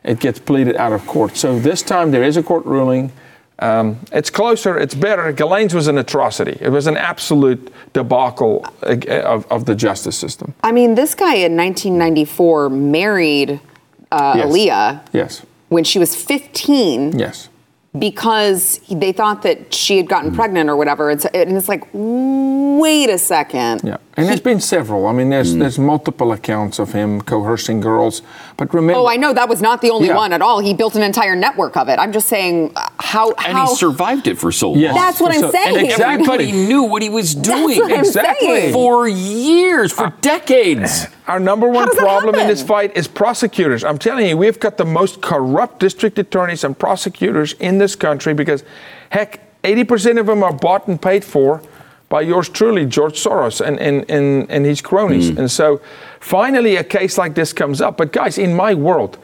It 0.03 0.19
gets 0.19 0.41
pleaded 0.41 0.77
out 0.77 0.93
of 0.93 1.07
court. 1.07 1.37
So 1.37 1.59
this 1.59 1.83
time 1.83 2.11
there 2.11 2.25
is 2.25 2.37
a 2.37 2.43
court 2.43 2.65
ruling. 2.65 3.13
Um, 3.61 3.99
it's 4.11 4.31
closer, 4.31 4.79
it's 4.79 4.95
better. 4.95 5.33
Ghislaine's 5.33 5.75
was 5.75 5.87
an 5.87 5.99
atrocity. 5.99 6.57
It 6.61 6.71
was 6.71 6.87
an 6.87 6.97
absolute 6.97 7.73
debacle 7.93 8.65
of, 8.83 9.47
of 9.53 9.67
the 9.67 9.75
justice 9.75 10.17
system. 10.17 10.55
I 10.65 10.73
mean, 10.73 10.95
this 10.95 11.15
guy 11.15 11.35
in 11.35 11.57
1994 11.57 12.71
married 12.71 13.61
uh, 14.13 14.35
Yes. 14.37 14.47
Aaliyah 14.47 15.01
Yes, 15.13 15.43
when 15.69 15.85
she 15.85 15.99
was 15.99 16.15
15 16.17 17.19
yes. 17.19 17.49
because 17.99 18.81
they 18.91 19.13
thought 19.13 19.43
that 19.43 19.73
she 19.75 19.97
had 19.99 20.07
Mm. 20.07 20.11
gotten 20.11 20.35
pregnant 20.35 20.71
or 20.71 20.77
whatever. 20.77 21.11
It's, 21.11 21.25
and 21.27 21.57
it's 21.57 21.69
like, 21.69 21.85
wait 21.93 23.09
a 23.11 23.19
second. 23.19 23.83
Yeah, 23.85 23.97
and 24.17 24.27
there's 24.29 24.41
been 24.41 24.61
several. 24.61 25.07
I 25.07 25.13
mean, 25.13 25.29
Mm. 25.29 25.31
there's 25.31 25.55
there's 25.55 25.79
multiple 25.79 26.33
accounts 26.33 26.79
of 26.79 26.93
him 26.93 27.21
coercing 27.23 27.81
girls. 27.81 28.23
But 28.57 28.75
remember, 28.75 29.01
Oh, 29.01 29.07
I 29.07 29.17
know 29.17 29.33
that 29.33 29.49
was 29.49 29.63
not 29.63 29.81
the 29.81 29.91
only 29.91 30.09
Yeah. 30.09 30.17
one 30.17 30.33
at 30.33 30.43
all. 30.43 30.59
He 30.61 30.75
built 30.75 30.95
an 30.97 31.03
entire 31.03 31.37
network 31.37 31.77
of 31.77 31.89
it. 31.89 31.99
I'm 31.99 32.13
just 32.13 32.29
saying 32.29 32.73
uh, 32.77 32.89
how. 32.99 33.31
And 33.47 33.57
how 33.57 33.69
he 33.69 33.75
survived 33.77 34.27
it 34.27 34.37
for 34.39 34.51
so 34.53 34.71
long. 34.71 34.81
Yes. 34.81 34.95
That's 34.95 35.21
what 35.21 35.33
I'm 35.35 35.51
saying. 35.51 35.77
and 35.79 35.87
exactly. 35.87 36.05
Everybody 36.15 36.53
knew 36.53 36.83
what 36.83 37.03
he 37.03 37.09
was 37.09 37.35
doing. 37.35 37.79
what 37.79 37.93
I'm 37.93 38.01
Exactly. 38.01 38.47
saying. 38.49 38.73
For 38.73 39.09
years, 39.09 39.93
for 39.93 40.13
decades. 40.21 41.07
Our 41.29 41.39
number 41.41 41.69
one 41.69 41.89
problem 41.97 42.35
in 42.35 42.49
this 42.49 42.63
fight 42.63 42.97
is 42.97 43.07
prosecutors. 43.07 43.85
I'm 43.85 43.99
telling 43.99 44.27
you, 44.27 44.37
we've 44.37 44.59
got 44.59 44.77
the 44.77 44.85
most 44.85 45.21
corrupt 45.21 45.79
district 45.79 46.19
attorneys 46.19 46.65
and 46.65 46.77
prosecutors 46.77 47.53
in 47.61 47.79
this 47.79 47.95
country 47.95 48.35
because, 48.35 48.65
heck, 49.11 49.39
80% 49.63 50.19
of 50.19 50.27
them 50.27 50.43
are 50.43 50.53
bought 50.53 50.89
and 50.89 51.01
paid 51.01 51.25
for 51.25 51.63
by 52.11 52.21
yours 52.21 52.49
truly, 52.49 52.85
George 52.85 53.15
Soros, 53.15 53.65
and, 53.65 53.79
and, 53.79 54.05
and, 54.11 54.51
and 54.51 54.67
his 54.67 54.83
cronies. 54.83 55.31
Hmm. 55.31 55.39
And 55.39 55.51
so 55.51 55.81
finally, 56.19 56.77
a 56.77 56.85
case 56.85 57.17
like 57.17 57.35
this 57.35 57.53
comes 57.55 57.81
up. 57.81 57.97
But, 57.97 58.13
guys, 58.13 58.37
in 58.37 58.55
my 58.55 58.75
world, 58.75 59.17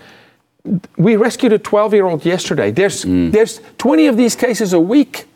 we 0.97 1.16
rescued 1.16 1.53
a 1.53 1.59
12 1.59 1.93
year 1.93 2.07
old 2.07 2.24
yesterday. 2.24 2.70
There's, 2.70 3.03
hmm. 3.03 3.30
there's 3.32 3.61
20 3.78 4.07
of 4.07 4.16
these 4.16 4.37
cases 4.37 4.72
a 4.72 4.80
week. 4.80 5.26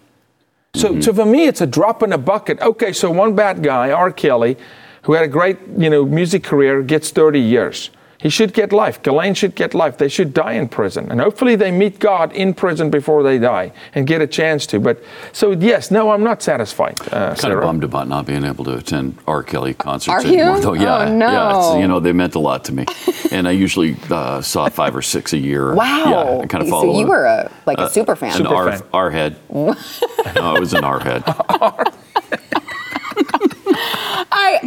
So, 0.74 0.94
hmm. 0.94 1.00
so 1.00 1.12
for 1.12 1.26
me, 1.26 1.48
it's 1.48 1.60
a 1.60 1.66
drop 1.66 2.04
in 2.04 2.12
a 2.12 2.18
bucket. 2.18 2.60
Okay, 2.60 2.92
so 2.92 3.10
one 3.10 3.34
bad 3.34 3.64
guy, 3.64 3.90
R. 3.90 4.12
Kelly, 4.12 4.56
who 5.02 5.14
had 5.14 5.24
a 5.24 5.28
great, 5.28 5.58
you 5.76 5.90
know, 5.90 6.06
music 6.06 6.44
career, 6.44 6.82
gets 6.82 7.10
30 7.10 7.40
years. 7.40 7.90
He 8.22 8.28
should 8.28 8.52
get 8.52 8.72
life. 8.72 9.02
Ghislaine 9.02 9.34
should 9.34 9.54
get 9.54 9.72
life. 9.74 9.96
They 9.96 10.08
should 10.08 10.34
die 10.34 10.52
in 10.52 10.68
prison, 10.68 11.10
and 11.10 11.20
hopefully 11.20 11.56
they 11.56 11.70
meet 11.70 11.98
God 11.98 12.32
in 12.32 12.52
prison 12.54 12.90
before 12.90 13.22
they 13.22 13.38
die 13.38 13.72
and 13.94 14.06
get 14.06 14.20
a 14.20 14.26
chance 14.26 14.66
to. 14.66 14.78
But 14.78 15.02
so 15.32 15.52
yes, 15.52 15.90
no, 15.90 16.10
I'm 16.10 16.22
not 16.22 16.42
satisfied. 16.42 17.00
Uh, 17.00 17.28
Kind 17.28 17.38
Sarah. 17.38 17.56
of 17.58 17.62
bummed 17.64 17.84
about 17.84 18.08
not 18.08 18.26
being 18.26 18.44
able 18.44 18.64
to 18.64 18.76
attend 18.76 19.16
R. 19.26 19.42
Kelly 19.42 19.72
concerts 19.74 20.24
Are 20.24 20.28
you? 20.28 20.40
anymore, 20.40 20.60
though. 20.60 20.72
Yeah, 20.74 20.98
Oh, 21.08 21.16
no. 21.16 21.26
yeah. 21.32 21.58
It's, 21.72 21.80
you 21.80 21.88
know, 21.88 21.98
they 22.00 22.12
meant 22.12 22.34
a 22.34 22.38
lot 22.40 22.64
to 22.66 22.72
me, 22.72 22.84
and 23.30 23.48
I 23.48 23.52
usually 23.52 23.96
uh, 24.10 24.40
saw 24.42 24.68
five 24.68 24.94
or 24.94 25.02
six 25.02 25.32
a 25.32 25.38
year. 25.38 25.74
Wow. 25.80 26.10
Yeah, 26.10 26.42
I 26.42 26.46
kind 26.46 26.62
of 26.62 26.68
follow. 26.68 26.92
so 26.92 27.00
you 27.00 27.06
were 27.06 27.24
a 27.24 27.50
like 27.66 27.78
a 27.78 27.82
Uh, 27.82 27.88
super 27.88 28.14
fan. 28.16 28.30
An 28.32 28.36
Super 28.36 28.54
R, 28.54 28.72
fan. 28.72 28.82
R 28.92 29.10
head. 29.10 29.36
no, 29.50 29.74
I 30.36 30.58
was 30.58 30.74
an 30.74 30.84
R 30.84 31.00
head. 31.00 31.22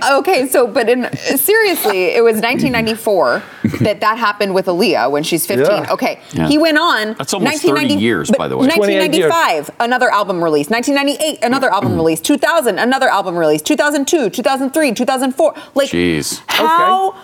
I 0.01 0.17
okay, 0.19 0.47
so 0.47 0.67
but 0.67 0.89
in 0.89 1.09
seriously, 1.37 2.05
it 2.15 2.23
was 2.23 2.35
1994 2.41 3.43
that 3.81 3.99
that 4.01 4.17
happened 4.17 4.53
with 4.53 4.65
Aaliyah 4.67 5.09
when 5.11 5.23
she's 5.23 5.45
15. 5.45 5.65
Yeah. 5.65 5.93
Okay, 5.93 6.19
Yeah. 6.33 6.47
he 6.47 6.57
went 6.57 6.77
on. 6.77 7.13
That's 7.13 7.33
almost 7.33 7.61
30 7.63 7.95
years, 7.95 8.31
by 8.31 8.47
the 8.47 8.55
way. 8.57 8.67
1995, 8.67 9.71
another 9.79 10.09
album 10.09 10.43
release. 10.43 10.69
1998, 10.69 11.43
another 11.43 11.69
album 11.71 11.95
release. 11.95 12.19
2000, 12.21 12.79
another 12.79 13.09
album 13.09 13.35
release. 13.37 13.61
2002, 13.61 14.29
2003, 14.29 14.93
2004. 14.93 15.53
Like 15.75 15.89
Jeez. 15.89 16.41
how? 16.47 17.15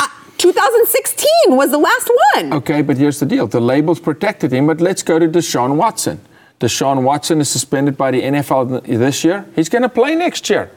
uh, 0.00 0.06
2016 0.38 1.28
was 1.48 1.70
the 1.70 1.78
last 1.78 2.10
one. 2.34 2.52
Okay, 2.54 2.82
but 2.82 2.96
here's 2.96 3.20
the 3.20 3.26
deal: 3.26 3.46
the 3.46 3.60
labels 3.60 4.00
protected 4.00 4.52
him. 4.52 4.66
But 4.66 4.80
let's 4.80 5.02
go 5.02 5.18
to 5.18 5.28
Deshaun 5.28 5.76
Watson. 5.76 6.20
Deshaun 6.60 7.02
Watson 7.02 7.40
is 7.40 7.48
suspended 7.48 7.96
by 7.96 8.10
the 8.10 8.20
NFL 8.22 8.82
this 8.86 9.24
year. 9.24 9.46
He's 9.56 9.68
going 9.70 9.82
to 9.82 9.88
play 9.88 10.14
next 10.14 10.50
year. 10.50 10.70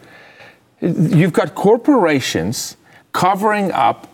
You've 0.84 1.34
got 1.34 1.56
corporations 1.56 2.76
covering 3.14 3.72
up 3.72 4.08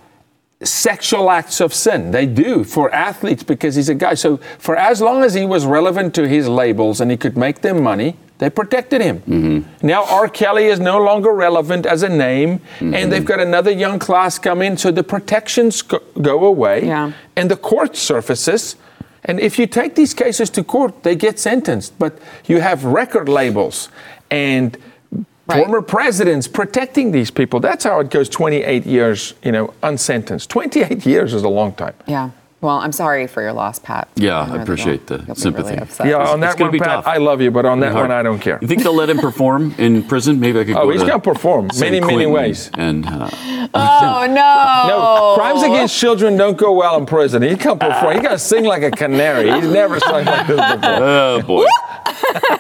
sexual 0.62 1.32
acts 1.32 1.62
of 1.62 1.74
sin. 1.74 2.12
They 2.12 2.26
do 2.26 2.64
for 2.64 2.94
athletes 2.94 3.44
because 3.44 3.76
he's 3.76 3.90
a 3.90 3.96
guy. 3.96 4.14
So 4.14 4.38
for 4.60 4.76
as 4.76 5.02
long 5.02 5.24
as 5.24 5.34
he 5.34 5.46
was 5.46 5.66
relevant 5.66 6.14
to 6.16 6.28
his 6.28 6.48
labels 6.48 7.02
and 7.02 7.10
he 7.10 7.18
could 7.18 7.38
make 7.38 7.62
them 7.62 7.82
money, 7.82 8.18
they 8.38 8.50
protected 8.50 9.02
him. 9.02 9.20
Mm-hmm. 9.22 9.88
Now 9.88 10.06
R. 10.06 10.30
Kelly 10.30 10.66
is 10.66 10.80
no 10.80 10.98
longer 11.00 11.34
relevant 11.34 11.86
as 11.86 12.04
a 12.04 12.10
name, 12.10 12.62
and 12.80 12.94
mm-hmm. 12.94 13.10
they've 13.10 13.26
got 13.26 13.40
another 13.40 13.72
young 13.72 14.00
class 14.00 14.40
come 14.40 14.62
in, 14.62 14.78
so 14.78 14.92
the 14.92 15.04
protections 15.04 15.82
go, 15.82 16.00
go 16.22 16.46
away, 16.46 16.86
Yeah. 16.86 17.12
and 17.36 17.52
the 17.52 17.58
court 17.58 17.98
surfaces. 17.98 18.76
And 19.26 19.40
if 19.42 19.60
you 19.60 19.68
take 19.68 19.96
these 19.96 20.14
cases 20.14 20.50
to 20.52 20.64
court, 20.64 21.04
they 21.04 21.16
get 21.16 21.38
sentenced. 21.38 22.00
But 22.00 22.18
you 22.46 22.62
have 22.62 22.86
record 22.86 23.28
labels 23.28 23.90
and 24.32 24.78
former 25.50 25.82
presidents 25.82 26.48
protecting 26.48 27.12
these 27.12 27.32
people. 27.32 27.60
That's 27.60 27.84
how 27.84 28.00
it 28.00 28.10
goes 28.10 28.30
28 28.30 28.86
years, 28.86 29.34
you 29.44 29.52
know, 29.52 29.74
unsentenced. 29.84 30.50
28 30.50 31.06
years 31.06 31.34
is 31.34 31.44
a 31.44 31.50
long 31.50 31.74
time. 31.74 31.94
Yeah. 32.08 32.32
Well, 32.62 32.76
I'm 32.76 32.92
sorry 32.92 33.26
for 33.28 33.42
your 33.42 33.54
loss, 33.54 33.80
Pat. 33.80 34.10
Yeah, 34.16 34.40
I 34.40 34.62
appreciate 34.62 35.08
the 35.08 35.20
you'll 35.20 35.36
be 35.36 35.36
sympathy. 35.36 35.76
really. 35.76 36.10
Yeah, 36.10 36.18
on 36.30 36.42
that 36.42 36.58
gonna 36.58 36.66
one, 36.66 36.72
be 36.74 36.80
Pat, 36.80 36.88
tough. 36.88 37.08
I 37.08 37.16
love 37.16 37.40
you, 37.40 37.52
but 37.52 37.66
on 37.66 37.80
that 37.80 37.94
one, 37.94 38.12
I 38.12 38.22
don't 38.22 38.40
care. 38.40 38.60
You 38.62 38.68
think 38.68 38.84
they'll 38.84 38.94
let 38.94 39.10
him 39.10 39.18
perform 39.20 39.74
in 39.78 40.04
prison? 40.04 40.42
Maybe 40.42 40.60
I 40.60 40.66
could 40.66 40.76
Oh, 40.76 40.84
go 40.84 40.90
he's 40.90 41.00
to 41.02 41.08
gonna 41.08 41.22
perform 41.22 41.70
San 41.70 41.92
many, 41.94 42.06
many 42.06 42.26
ways. 42.26 42.70
And 42.78 43.06
uh, 43.06 43.30
Oh 43.74 44.26
no! 44.28 44.86
No, 44.90 45.34
crimes 45.36 45.64
against 45.64 45.98
children 45.98 46.36
don't 46.36 46.58
go 46.58 46.74
well 46.74 46.98
in 46.98 47.06
prison. 47.06 47.44
He 47.44 47.56
can't 47.56 47.80
perform. 47.80 48.16
He 48.18 48.22
got 48.22 48.32
to 48.32 48.40
sing 48.40 48.66
like 48.66 48.84
a 48.84 48.92
canary. 48.92 49.50
He's 49.52 49.70
never 49.72 50.00
sung 50.02 50.26
like 50.26 50.48
this 50.48 50.58
before. 50.58 50.80
oh 50.84 51.42
boy. 51.44 51.66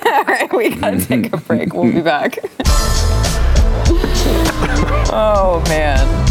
All 0.05 0.23
right, 0.23 0.47
we 0.53 0.75
gotta 0.75 0.99
take 1.05 1.33
a 1.33 1.37
break. 1.37 1.73
We'll 1.73 1.91
be 1.91 1.99
back. 2.01 2.37
oh 5.11 5.61
man! 5.67 6.28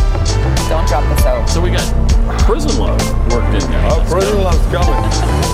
Don't 0.68 0.86
drop 0.86 1.02
the 1.04 1.16
soap. 1.22 1.48
So 1.48 1.62
we 1.62 1.70
got 1.70 2.40
prison 2.40 2.78
love 2.78 3.00
worked 3.32 3.54
in 3.54 3.70
there. 3.70 3.82
Oh, 3.90 4.04
prison 4.06 4.42
love's 4.42 4.58
coming. 4.70 5.48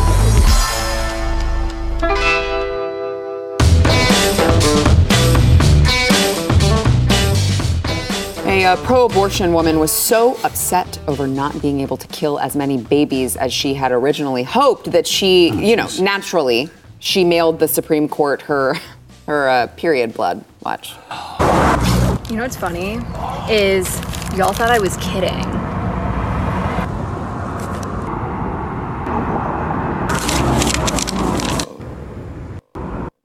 A 8.44 8.64
uh, 8.64 8.76
pro 8.84 9.04
abortion 9.04 9.52
woman 9.52 9.78
was 9.78 9.92
so 9.92 10.36
upset 10.42 10.98
over 11.06 11.28
not 11.28 11.62
being 11.62 11.78
able 11.78 11.96
to 11.96 12.08
kill 12.08 12.40
as 12.40 12.56
many 12.56 12.76
babies 12.82 13.36
as 13.36 13.52
she 13.52 13.74
had 13.74 13.92
originally 13.92 14.42
hoped 14.42 14.90
that 14.90 15.06
she, 15.06 15.50
you 15.50 15.76
know, 15.76 15.88
naturally, 16.00 16.68
she 16.98 17.22
mailed 17.22 17.60
the 17.60 17.68
Supreme 17.68 18.08
Court 18.08 18.42
her, 18.42 18.74
her 19.28 19.48
uh, 19.48 19.66
period 19.68 20.12
blood. 20.12 20.44
Watch. 20.64 20.94
You 22.31 22.37
know 22.37 22.43
what's 22.43 22.57
funny 22.57 22.95
is 23.51 23.95
y'all 24.37 24.53
thought 24.53 24.70
I 24.70 24.79
was 24.79 24.97
kidding. 24.97 25.45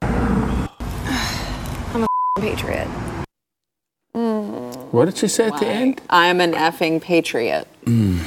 I'm 1.92 2.04
a 2.04 2.06
patriot. 2.40 2.88
What 4.92 5.04
did 5.06 5.16
she 5.16 5.28
say 5.28 5.46
at 5.46 5.58
the 5.60 5.66
end? 5.66 6.00
I'm 6.10 6.40
an 6.40 6.52
effing 6.52 7.00
patriot. 7.00 7.66
Mm. 7.84 8.18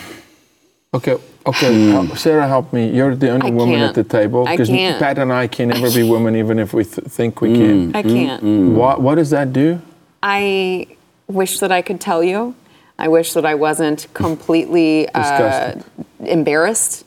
Okay, 0.93 1.17
okay. 1.45 1.89
help- 1.89 2.17
Sarah, 2.17 2.47
help 2.47 2.71
me. 2.71 2.89
You're 2.89 3.15
the 3.15 3.29
only 3.31 3.47
I 3.47 3.51
woman 3.51 3.75
can't. 3.79 3.89
at 3.89 3.95
the 3.95 4.03
table. 4.03 4.47
I 4.47 4.55
'cause 4.55 4.67
can't. 4.69 4.97
Pat 4.99 5.17
and 5.17 5.33
I 5.33 5.47
can 5.47 5.69
never 5.69 5.91
be 5.91 6.03
women, 6.09 6.35
even 6.35 6.59
if 6.59 6.73
we 6.73 6.85
th- 6.85 7.07
think 7.07 7.41
we 7.41 7.53
can. 7.53 7.95
I 7.95 8.01
can't. 8.03 8.41
What, 8.43 9.01
what 9.01 9.15
does 9.15 9.29
that 9.31 9.51
do? 9.51 9.81
I 10.25 10.87
wish 11.27 11.59
that 11.59 11.71
I 11.71 11.81
could 11.81 11.99
tell 11.99 12.23
you. 12.23 12.55
I 12.97 13.09
wish 13.09 13.33
that 13.33 13.45
I 13.45 13.55
wasn't 13.55 14.07
completely 14.13 15.09
uh, 15.13 15.75
embarrassed 16.19 17.05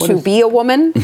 to 0.00 0.20
be 0.20 0.40
a 0.40 0.48
woman. 0.48 0.92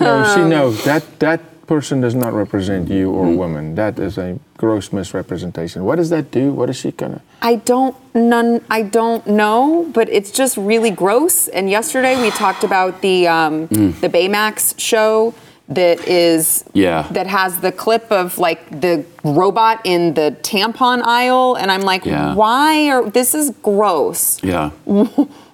No, 0.00 0.22
see, 0.34 0.44
no, 0.44 0.70
that, 0.84 1.02
that 1.18 1.40
person 1.66 2.00
does 2.02 2.14
not 2.14 2.32
represent 2.34 2.88
you 2.90 3.10
or 3.10 3.26
a 3.26 3.34
woman. 3.34 3.74
That 3.74 3.98
is 3.98 4.18
a 4.18 4.38
gross 4.58 4.92
misrepresentation. 4.92 5.84
What 5.84 5.96
does 5.96 6.10
that 6.10 6.30
do? 6.30 6.52
What 6.52 6.68
is 6.70 6.76
she 6.76 6.92
gonna? 6.92 7.22
I 7.40 7.56
don't 7.56 7.96
none 8.14 8.60
I 8.70 8.82
don't 8.82 9.26
know, 9.26 9.90
but 9.94 10.08
it's 10.10 10.30
just 10.30 10.56
really 10.58 10.90
gross. 10.90 11.48
And 11.48 11.70
yesterday 11.70 12.20
we 12.20 12.30
talked 12.30 12.64
about 12.64 13.00
the 13.00 13.26
um, 13.28 13.66
Mm. 13.68 13.98
the 14.00 14.08
Baymax 14.08 14.78
show 14.78 15.34
that 15.70 16.06
is 16.08 16.64
Yeah. 16.74 17.06
that 17.12 17.26
has 17.26 17.58
the 17.58 17.72
clip 17.72 18.10
of 18.10 18.38
like 18.38 18.80
the 18.80 19.04
robot 19.24 19.80
in 19.84 20.14
the 20.14 20.36
tampon 20.42 21.02
aisle, 21.04 21.56
and 21.56 21.70
I'm 21.70 21.82
like, 21.82 22.04
Yeah. 22.04 22.34
why 22.34 22.90
are 22.90 23.08
this 23.08 23.34
is 23.34 23.50
gross? 23.62 24.38
Yeah. 24.42 24.70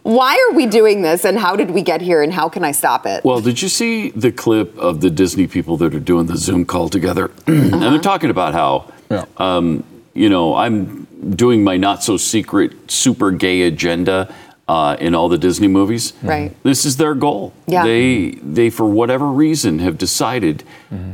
Why 0.06 0.38
are 0.48 0.54
we 0.54 0.66
doing 0.66 1.02
this, 1.02 1.24
and 1.24 1.36
how 1.36 1.56
did 1.56 1.72
we 1.72 1.82
get 1.82 2.00
here, 2.00 2.22
and 2.22 2.32
how 2.32 2.48
can 2.48 2.62
I 2.62 2.70
stop 2.70 3.06
it? 3.06 3.24
Well, 3.24 3.40
did 3.40 3.60
you 3.60 3.68
see 3.68 4.10
the 4.10 4.30
clip 4.30 4.78
of 4.78 5.00
the 5.00 5.10
Disney 5.10 5.48
people 5.48 5.76
that 5.78 5.92
are 5.96 5.98
doing 5.98 6.26
the 6.26 6.36
Zoom 6.36 6.64
call 6.64 6.88
together? 6.88 7.32
and 7.48 7.82
they're 7.82 7.98
talking 7.98 8.30
about 8.30 8.54
how, 8.54 8.92
yeah. 9.10 9.24
um, 9.38 9.82
you 10.14 10.28
know, 10.28 10.54
I'm 10.54 11.08
doing 11.34 11.64
my 11.64 11.76
not 11.76 12.04
so 12.04 12.16
secret 12.16 12.88
super 12.88 13.32
gay 13.32 13.62
agenda 13.62 14.32
uh, 14.68 14.96
in 14.98 15.14
all 15.14 15.28
the 15.28 15.38
Disney 15.38 15.68
movies. 15.68 16.12
Right. 16.22 16.54
This 16.62 16.84
is 16.84 16.96
their 16.96 17.14
goal. 17.14 17.52
Yeah. 17.66 17.84
They, 17.84 18.30
they 18.42 18.70
for 18.70 18.86
whatever 18.86 19.26
reason, 19.26 19.78
have 19.78 19.98
decided 19.98 20.64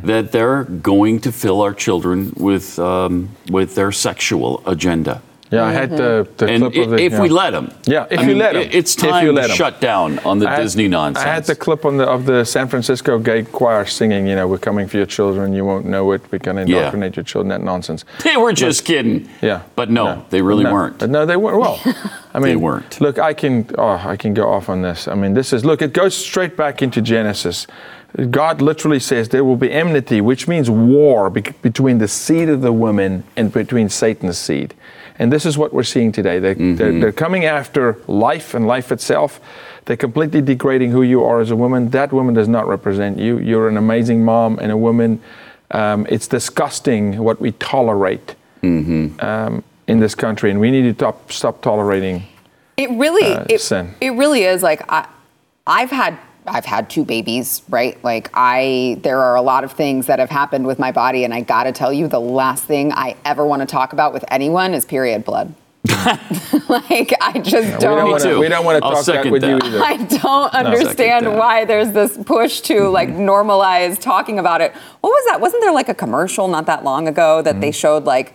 that 0.04 0.32
they're 0.32 0.64
going 0.64 1.20
to 1.20 1.32
fill 1.32 1.60
our 1.60 1.74
children 1.74 2.32
with, 2.36 2.78
um, 2.78 3.30
with 3.50 3.74
their 3.74 3.92
sexual 3.92 4.62
agenda. 4.66 5.22
Yeah, 5.52 5.64
I 5.64 5.72
had 5.72 5.90
the, 5.90 5.96
mm-hmm. 6.26 6.36
the 6.38 6.46
and 6.48 6.62
clip 6.62 6.84
of 6.84 6.90
the. 6.90 6.96
if 6.96 7.12
yeah. 7.12 7.20
we 7.20 7.28
let 7.28 7.52
'em. 7.54 7.70
Yeah, 7.84 8.06
if 8.10 8.18
I 8.20 8.22
you 8.22 8.28
mean, 8.28 8.38
let 8.38 8.56
i- 8.56 8.62
them. 8.64 8.70
it's 8.72 8.96
time 8.96 9.36
to 9.36 9.48
shut 9.50 9.82
down 9.82 10.18
on 10.20 10.38
the 10.38 10.46
Disney 10.56 10.88
nonsense. 10.88 11.26
I 11.26 11.28
had 11.28 11.44
the 11.44 11.54
clip 11.54 11.84
on 11.84 11.98
the, 11.98 12.04
of 12.04 12.24
the 12.24 12.42
San 12.44 12.68
Francisco 12.68 13.18
gay 13.18 13.42
choir 13.42 13.84
singing, 13.84 14.26
you 14.26 14.34
know, 14.34 14.48
we're 14.48 14.56
coming 14.56 14.88
for 14.88 14.96
your 14.96 15.04
children, 15.04 15.52
you 15.52 15.66
won't 15.66 15.84
know 15.84 16.12
it, 16.12 16.22
we're 16.32 16.38
going 16.38 16.56
to 16.56 16.62
Yeah. 16.72 16.78
indoctrinate 16.78 17.16
your 17.16 17.24
children, 17.24 17.48
that 17.50 17.62
nonsense. 17.62 18.04
They 18.24 18.38
were 18.38 18.54
just 18.54 18.86
kidding. 18.86 19.28
Yeah. 19.42 19.62
But 19.76 19.90
no, 19.90 20.24
they 20.30 20.40
really 20.40 20.64
no. 20.64 20.72
weren't. 20.72 21.06
No, 21.06 21.26
they 21.26 21.36
weren't. 21.36 21.58
Well, 21.60 21.78
I 22.34 22.38
mean, 22.38 22.48
They 22.48 22.56
weren't. 22.56 22.98
Look, 23.02 23.18
I 23.18 23.34
can, 23.34 23.68
oh, 23.76 24.00
I 24.02 24.16
can 24.16 24.32
go 24.32 24.50
off 24.50 24.70
on 24.70 24.80
this. 24.80 25.06
I 25.06 25.14
mean, 25.14 25.34
this 25.34 25.52
is, 25.52 25.66
look, 25.66 25.82
it 25.82 25.92
goes 25.92 26.16
straight 26.16 26.56
back 26.56 26.80
into 26.80 27.02
Genesis. 27.02 27.66
God 28.30 28.62
literally 28.62 29.00
says 29.00 29.28
there 29.30 29.44
will 29.44 29.56
be 29.56 29.70
enmity, 29.70 30.20
which 30.22 30.48
means 30.48 30.70
war 30.70 31.28
bec 31.30 31.60
between 31.62 31.98
the 31.98 32.08
seed 32.08 32.48
of 32.48 32.60
the 32.62 32.72
woman 32.72 33.24
and 33.36 33.52
between 33.52 33.88
Satan's 33.90 34.38
seed. 34.38 34.74
And 35.18 35.32
this 35.32 35.44
is 35.44 35.58
what 35.58 35.72
we're 35.72 35.82
seeing 35.82 36.12
today. 36.12 36.38
They, 36.38 36.54
they're, 36.54 36.98
they're 36.98 37.12
coming 37.12 37.44
after 37.44 37.98
life 38.06 38.54
and 38.54 38.66
life 38.66 38.90
itself. 38.90 39.40
They're 39.84 39.96
completely 39.96 40.40
degrading 40.40 40.90
who 40.90 41.02
you 41.02 41.24
are 41.24 41.40
as 41.40 41.50
a 41.50 41.56
woman. 41.56 41.90
That 41.90 42.12
woman 42.12 42.34
does 42.34 42.48
not 42.48 42.66
represent 42.66 43.18
you. 43.18 43.38
You're 43.38 43.68
an 43.68 43.76
amazing 43.76 44.24
mom 44.24 44.58
and 44.58 44.72
a 44.72 44.76
woman. 44.76 45.20
Um, 45.70 46.06
it's 46.08 46.28
disgusting 46.28 47.18
what 47.22 47.40
we 47.40 47.52
tolerate 47.52 48.34
um, 48.62 49.64
in 49.86 50.00
this 50.00 50.14
country, 50.14 50.50
and 50.50 50.60
we 50.60 50.70
need 50.70 50.82
to 50.82 50.92
top, 50.92 51.32
stop 51.32 51.62
tolerating. 51.62 52.24
It 52.76 52.90
really, 52.90 53.34
uh, 53.34 53.44
it, 53.48 53.60
sin. 53.60 53.94
it 54.00 54.10
really 54.10 54.44
is 54.44 54.62
like 54.62 54.82
I, 54.88 55.08
I've 55.66 55.90
had, 55.90 56.18
I've 56.46 56.64
had 56.64 56.90
two 56.90 57.04
babies, 57.04 57.62
right? 57.68 58.02
Like 58.02 58.30
I, 58.34 58.98
there 59.02 59.20
are 59.20 59.36
a 59.36 59.42
lot 59.42 59.62
of 59.64 59.72
things 59.72 60.06
that 60.06 60.18
have 60.18 60.30
happened 60.30 60.66
with 60.66 60.78
my 60.78 60.90
body, 60.92 61.24
and 61.24 61.32
I 61.32 61.40
got 61.42 61.64
to 61.64 61.72
tell 61.72 61.92
you, 61.92 62.08
the 62.08 62.20
last 62.20 62.64
thing 62.64 62.92
I 62.92 63.16
ever 63.24 63.46
want 63.46 63.60
to 63.60 63.66
talk 63.66 63.92
about 63.92 64.12
with 64.12 64.24
anyone 64.28 64.74
is 64.74 64.84
period 64.84 65.24
blood. 65.24 65.54
like 66.68 67.12
I 67.20 67.40
just 67.42 67.64
we 67.66 67.70
don't. 67.72 67.80
don't 67.80 68.10
wanna- 68.10 68.38
we 68.38 68.48
don't 68.48 68.64
wanna 68.64 68.78
I'll 68.82 68.92
talk 68.92 68.98
that 68.98 69.04
second 69.04 69.32
with 69.32 69.42
you 69.44 69.58
either. 69.62 69.82
I 69.82 69.96
don't 69.96 70.54
understand 70.54 70.96
Second 70.96 71.24
that. 71.32 71.38
why 71.38 71.64
there's 71.64 71.90
this 71.92 72.16
push 72.24 72.60
to 72.62 72.88
like 72.88 73.08
normalize 73.08 73.98
talking 74.00 74.38
about 74.38 74.60
it. 74.60 74.72
What 75.00 75.10
was 75.10 75.24
that? 75.26 75.40
Wasn't 75.40 75.60
there 75.62 75.72
like 75.72 75.88
a 75.88 75.94
commercial 75.94 76.46
not 76.48 76.66
that 76.66 76.84
long 76.84 77.08
ago 77.08 77.42
that 77.42 77.54
Mm-hmm. 77.54 77.60
they 77.60 77.70
showed 77.72 78.04
like 78.04 78.32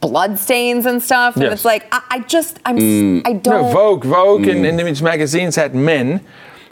blood 0.00 0.38
stains 0.38 0.86
and 0.86 1.02
stuff? 1.02 1.36
And 1.36 1.44
Yes. 1.44 1.52
it's 1.54 1.64
like 1.64 1.86
I, 1.92 2.02
I 2.10 2.18
just 2.20 2.58
I'm 2.64 2.76
Mm. 2.78 3.22
I 3.26 3.32
don't. 3.34 3.62
No, 3.62 3.72
Vogue, 3.72 4.04
Vogue, 4.04 4.46
and, 4.46 4.64
and 4.66 4.80
image 4.80 5.02
magazines 5.02 5.56
had 5.56 5.74
men 5.74 6.20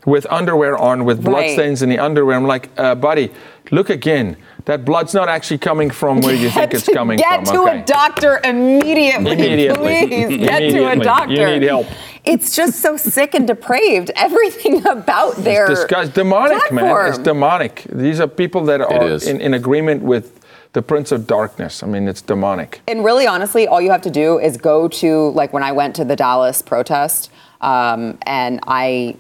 with 0.09 0.26
underwear 0.30 0.76
on 0.76 1.04
with 1.04 1.18
Right. 1.18 1.26
bloodstains 1.26 1.82
in 1.82 1.88
the 1.88 1.98
underwear. 1.98 2.36
I'm 2.36 2.46
like, 2.46 2.70
uh, 2.76 2.94
buddy, 2.94 3.30
look 3.70 3.90
again. 3.90 4.36
That 4.64 4.84
blood's 4.84 5.14
not 5.14 5.28
actually 5.28 5.59
coming 5.59 5.88
from 5.90 6.20
where 6.20 6.34
you 6.34 6.50
think 6.50 6.74
it's 6.74 6.88
coming 6.92 7.18
Get 7.18 7.36
from. 7.36 7.44
Get 7.44 7.52
to 7.54 7.62
okay? 7.62 7.80
a 7.80 7.84
doctor 7.84 8.40
immediately, 8.44 9.32
Immediately. 9.32 10.06
please. 10.09 10.36
Get 10.38 10.59
to 10.70 10.90
a 10.90 10.96
doctor. 10.96 11.32
You 11.34 11.46
need 11.59 11.62
help. 11.62 11.86
It's 12.24 12.54
just 12.54 12.80
so 12.80 12.96
sick 12.98 13.34
and 13.34 13.46
depraved. 13.46 14.11
Everything 14.16 14.86
about 14.98 15.36
their 15.36 15.70
It's 15.70 15.80
disgust- 15.80 16.14
demonic, 16.14 16.70
man. 16.72 17.09
It's 17.09 17.18
demonic. 17.18 17.84
These 17.90 18.20
are 18.20 18.26
people 18.26 18.64
that 18.64 18.80
are 18.82 19.04
in, 19.28 19.40
in 19.40 19.54
agreement 19.54 20.02
with 20.02 20.38
the 20.74 20.82
Prince 20.82 21.12
of 21.12 21.26
Darkness. 21.26 21.82
I 21.82 21.86
mean, 21.86 22.06
it's 22.06 22.20
demonic. 22.20 22.82
And 22.86 23.02
really, 23.02 23.26
honestly, 23.26 23.66
all 23.66 23.80
you 23.80 23.90
have 23.90 24.02
to 24.02 24.11
do 24.11 24.38
is 24.38 24.59
go 24.59 24.86
to 24.88 25.30
like 25.30 25.54
when 25.54 25.62
I 25.62 25.72
went 25.72 25.96
to 25.96 26.04
the 26.04 26.14
Dallas 26.16 26.61
protest, 26.61 27.30
um, 27.62 28.18
and 28.26 28.61
I 28.66 29.16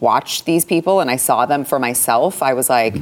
watched 0.00 0.44
these 0.46 0.64
people 0.64 1.00
and 1.00 1.10
I 1.10 1.16
saw 1.16 1.46
them 1.46 1.64
for 1.64 1.78
myself. 1.78 2.42
I 2.42 2.54
was 2.54 2.68
like. 2.70 2.94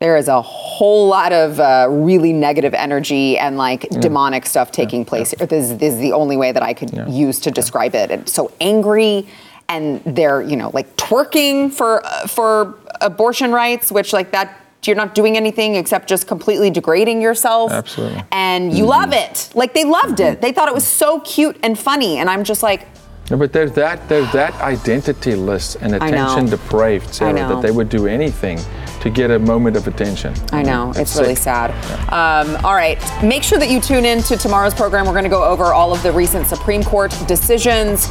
There 0.00 0.16
is 0.18 0.28
a 0.28 0.42
whole 0.42 1.06
lot 1.08 1.32
of 1.32 1.58
uh, 1.60 1.86
really 1.88 2.32
negative 2.32 2.74
energy 2.74 3.38
and 3.38 3.56
like 3.56 3.88
demonic 4.00 4.44
stuff 4.44 4.70
taking 4.70 5.04
place. 5.04 5.30
here. 5.30 5.46
This, 5.46 5.70
is- 5.70 5.78
this 5.78 5.94
is 5.94 6.00
the 6.00 6.12
only 6.12 6.36
way 6.36 6.52
that 6.52 6.62
I 6.62 6.74
could 6.74 6.92
use 7.08 7.38
to 7.40 7.50
describe 7.50 7.94
it. 7.94 8.10
And 8.10 8.28
so 8.28 8.52
angry, 8.60 9.26
and 9.68 10.02
they're 10.04 10.42
you 10.42 10.56
know 10.56 10.70
like 10.74 10.94
twerking 10.96 11.72
for 11.72 12.04
uh, 12.04 12.26
for 12.26 12.74
abortion 13.00 13.50
rights, 13.52 13.90
which 13.90 14.12
like 14.12 14.30
that 14.32 14.60
you're 14.84 14.96
not 14.96 15.14
doing 15.14 15.38
anything 15.38 15.76
except 15.76 16.06
just 16.06 16.26
completely 16.26 16.68
degrading 16.70 17.22
yourself. 17.22 17.72
Absolutely. 17.72 18.22
And 18.30 18.76
you 18.76 18.84
love 18.84 19.14
it. 19.14 19.48
Like 19.54 19.72
they 19.72 19.84
loved 19.84 20.20
it. 20.20 20.42
They 20.42 20.52
thought 20.52 20.68
it 20.68 20.74
was 20.74 20.86
so 20.86 21.20
cute 21.20 21.56
and 21.62 21.78
funny. 21.78 22.18
And 22.18 22.28
I'm 22.28 22.44
just 22.44 22.62
like, 22.62 22.86
No, 23.30 23.38
but 23.38 23.52
there's 23.54 23.72
that 23.72 24.06
there's 24.08 24.30
that 24.32 24.52
identity 24.60 25.34
list 25.34 25.76
and 25.80 25.94
attention 25.94 26.46
depraved, 26.46 27.14
Sarah, 27.14 27.32
that 27.32 27.62
they 27.62 27.70
would 27.70 27.88
do 27.88 28.06
anything 28.06 28.58
to 29.00 29.08
get 29.10 29.30
a 29.30 29.38
moment 29.38 29.76
of 29.78 29.86
attention. 29.88 30.34
I 30.52 30.62
know. 30.62 30.90
It's, 30.90 30.98
It's 30.98 31.16
really 31.16 31.34
sick. 31.34 31.44
sad. 31.44 31.70
Um, 32.12 32.56
all 32.64 32.74
right. 32.74 32.98
Make 33.22 33.42
sure 33.42 33.58
that 33.58 33.70
you 33.70 33.80
tune 33.80 34.04
in 34.04 34.22
to 34.24 34.36
tomorrow's 34.36 34.74
program. 34.74 35.06
We're 35.06 35.12
going 35.12 35.24
to 35.24 35.30
go 35.30 35.42
over 35.44 35.64
all 35.72 35.92
of 35.92 36.02
the 36.02 36.12
recent 36.12 36.46
Supreme 36.46 36.82
Court 36.82 37.14
decisions. 37.26 38.06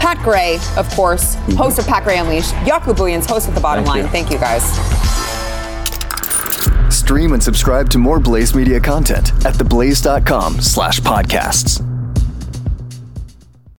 Pat 0.00 0.18
Gray, 0.22 0.58
of 0.76 0.88
course, 0.90 1.34
host 1.56 1.78
of 1.78 1.86
Pat 1.86 2.02
Gray 2.04 2.18
Unleashed. 2.18 2.52
Jaco 2.64 2.94
Booyens, 2.94 3.26
host 3.28 3.48
of 3.48 3.54
The 3.54 3.60
Bottom 3.60 3.84
Thank 3.84 3.94
Line. 3.96 4.04
you. 4.04 4.10
Thank 4.10 4.30
you, 4.30 4.38
guys. 4.38 4.64
Stream 6.94 7.32
and 7.34 7.42
subscribe 7.42 7.88
to 7.90 7.98
more 7.98 8.18
Blaze 8.18 8.54
Media 8.54 8.80
content 8.80 9.30
at 9.46 9.54
theblaze.com 9.54 10.60
slash 10.60 11.00
podcasts. 11.00 11.80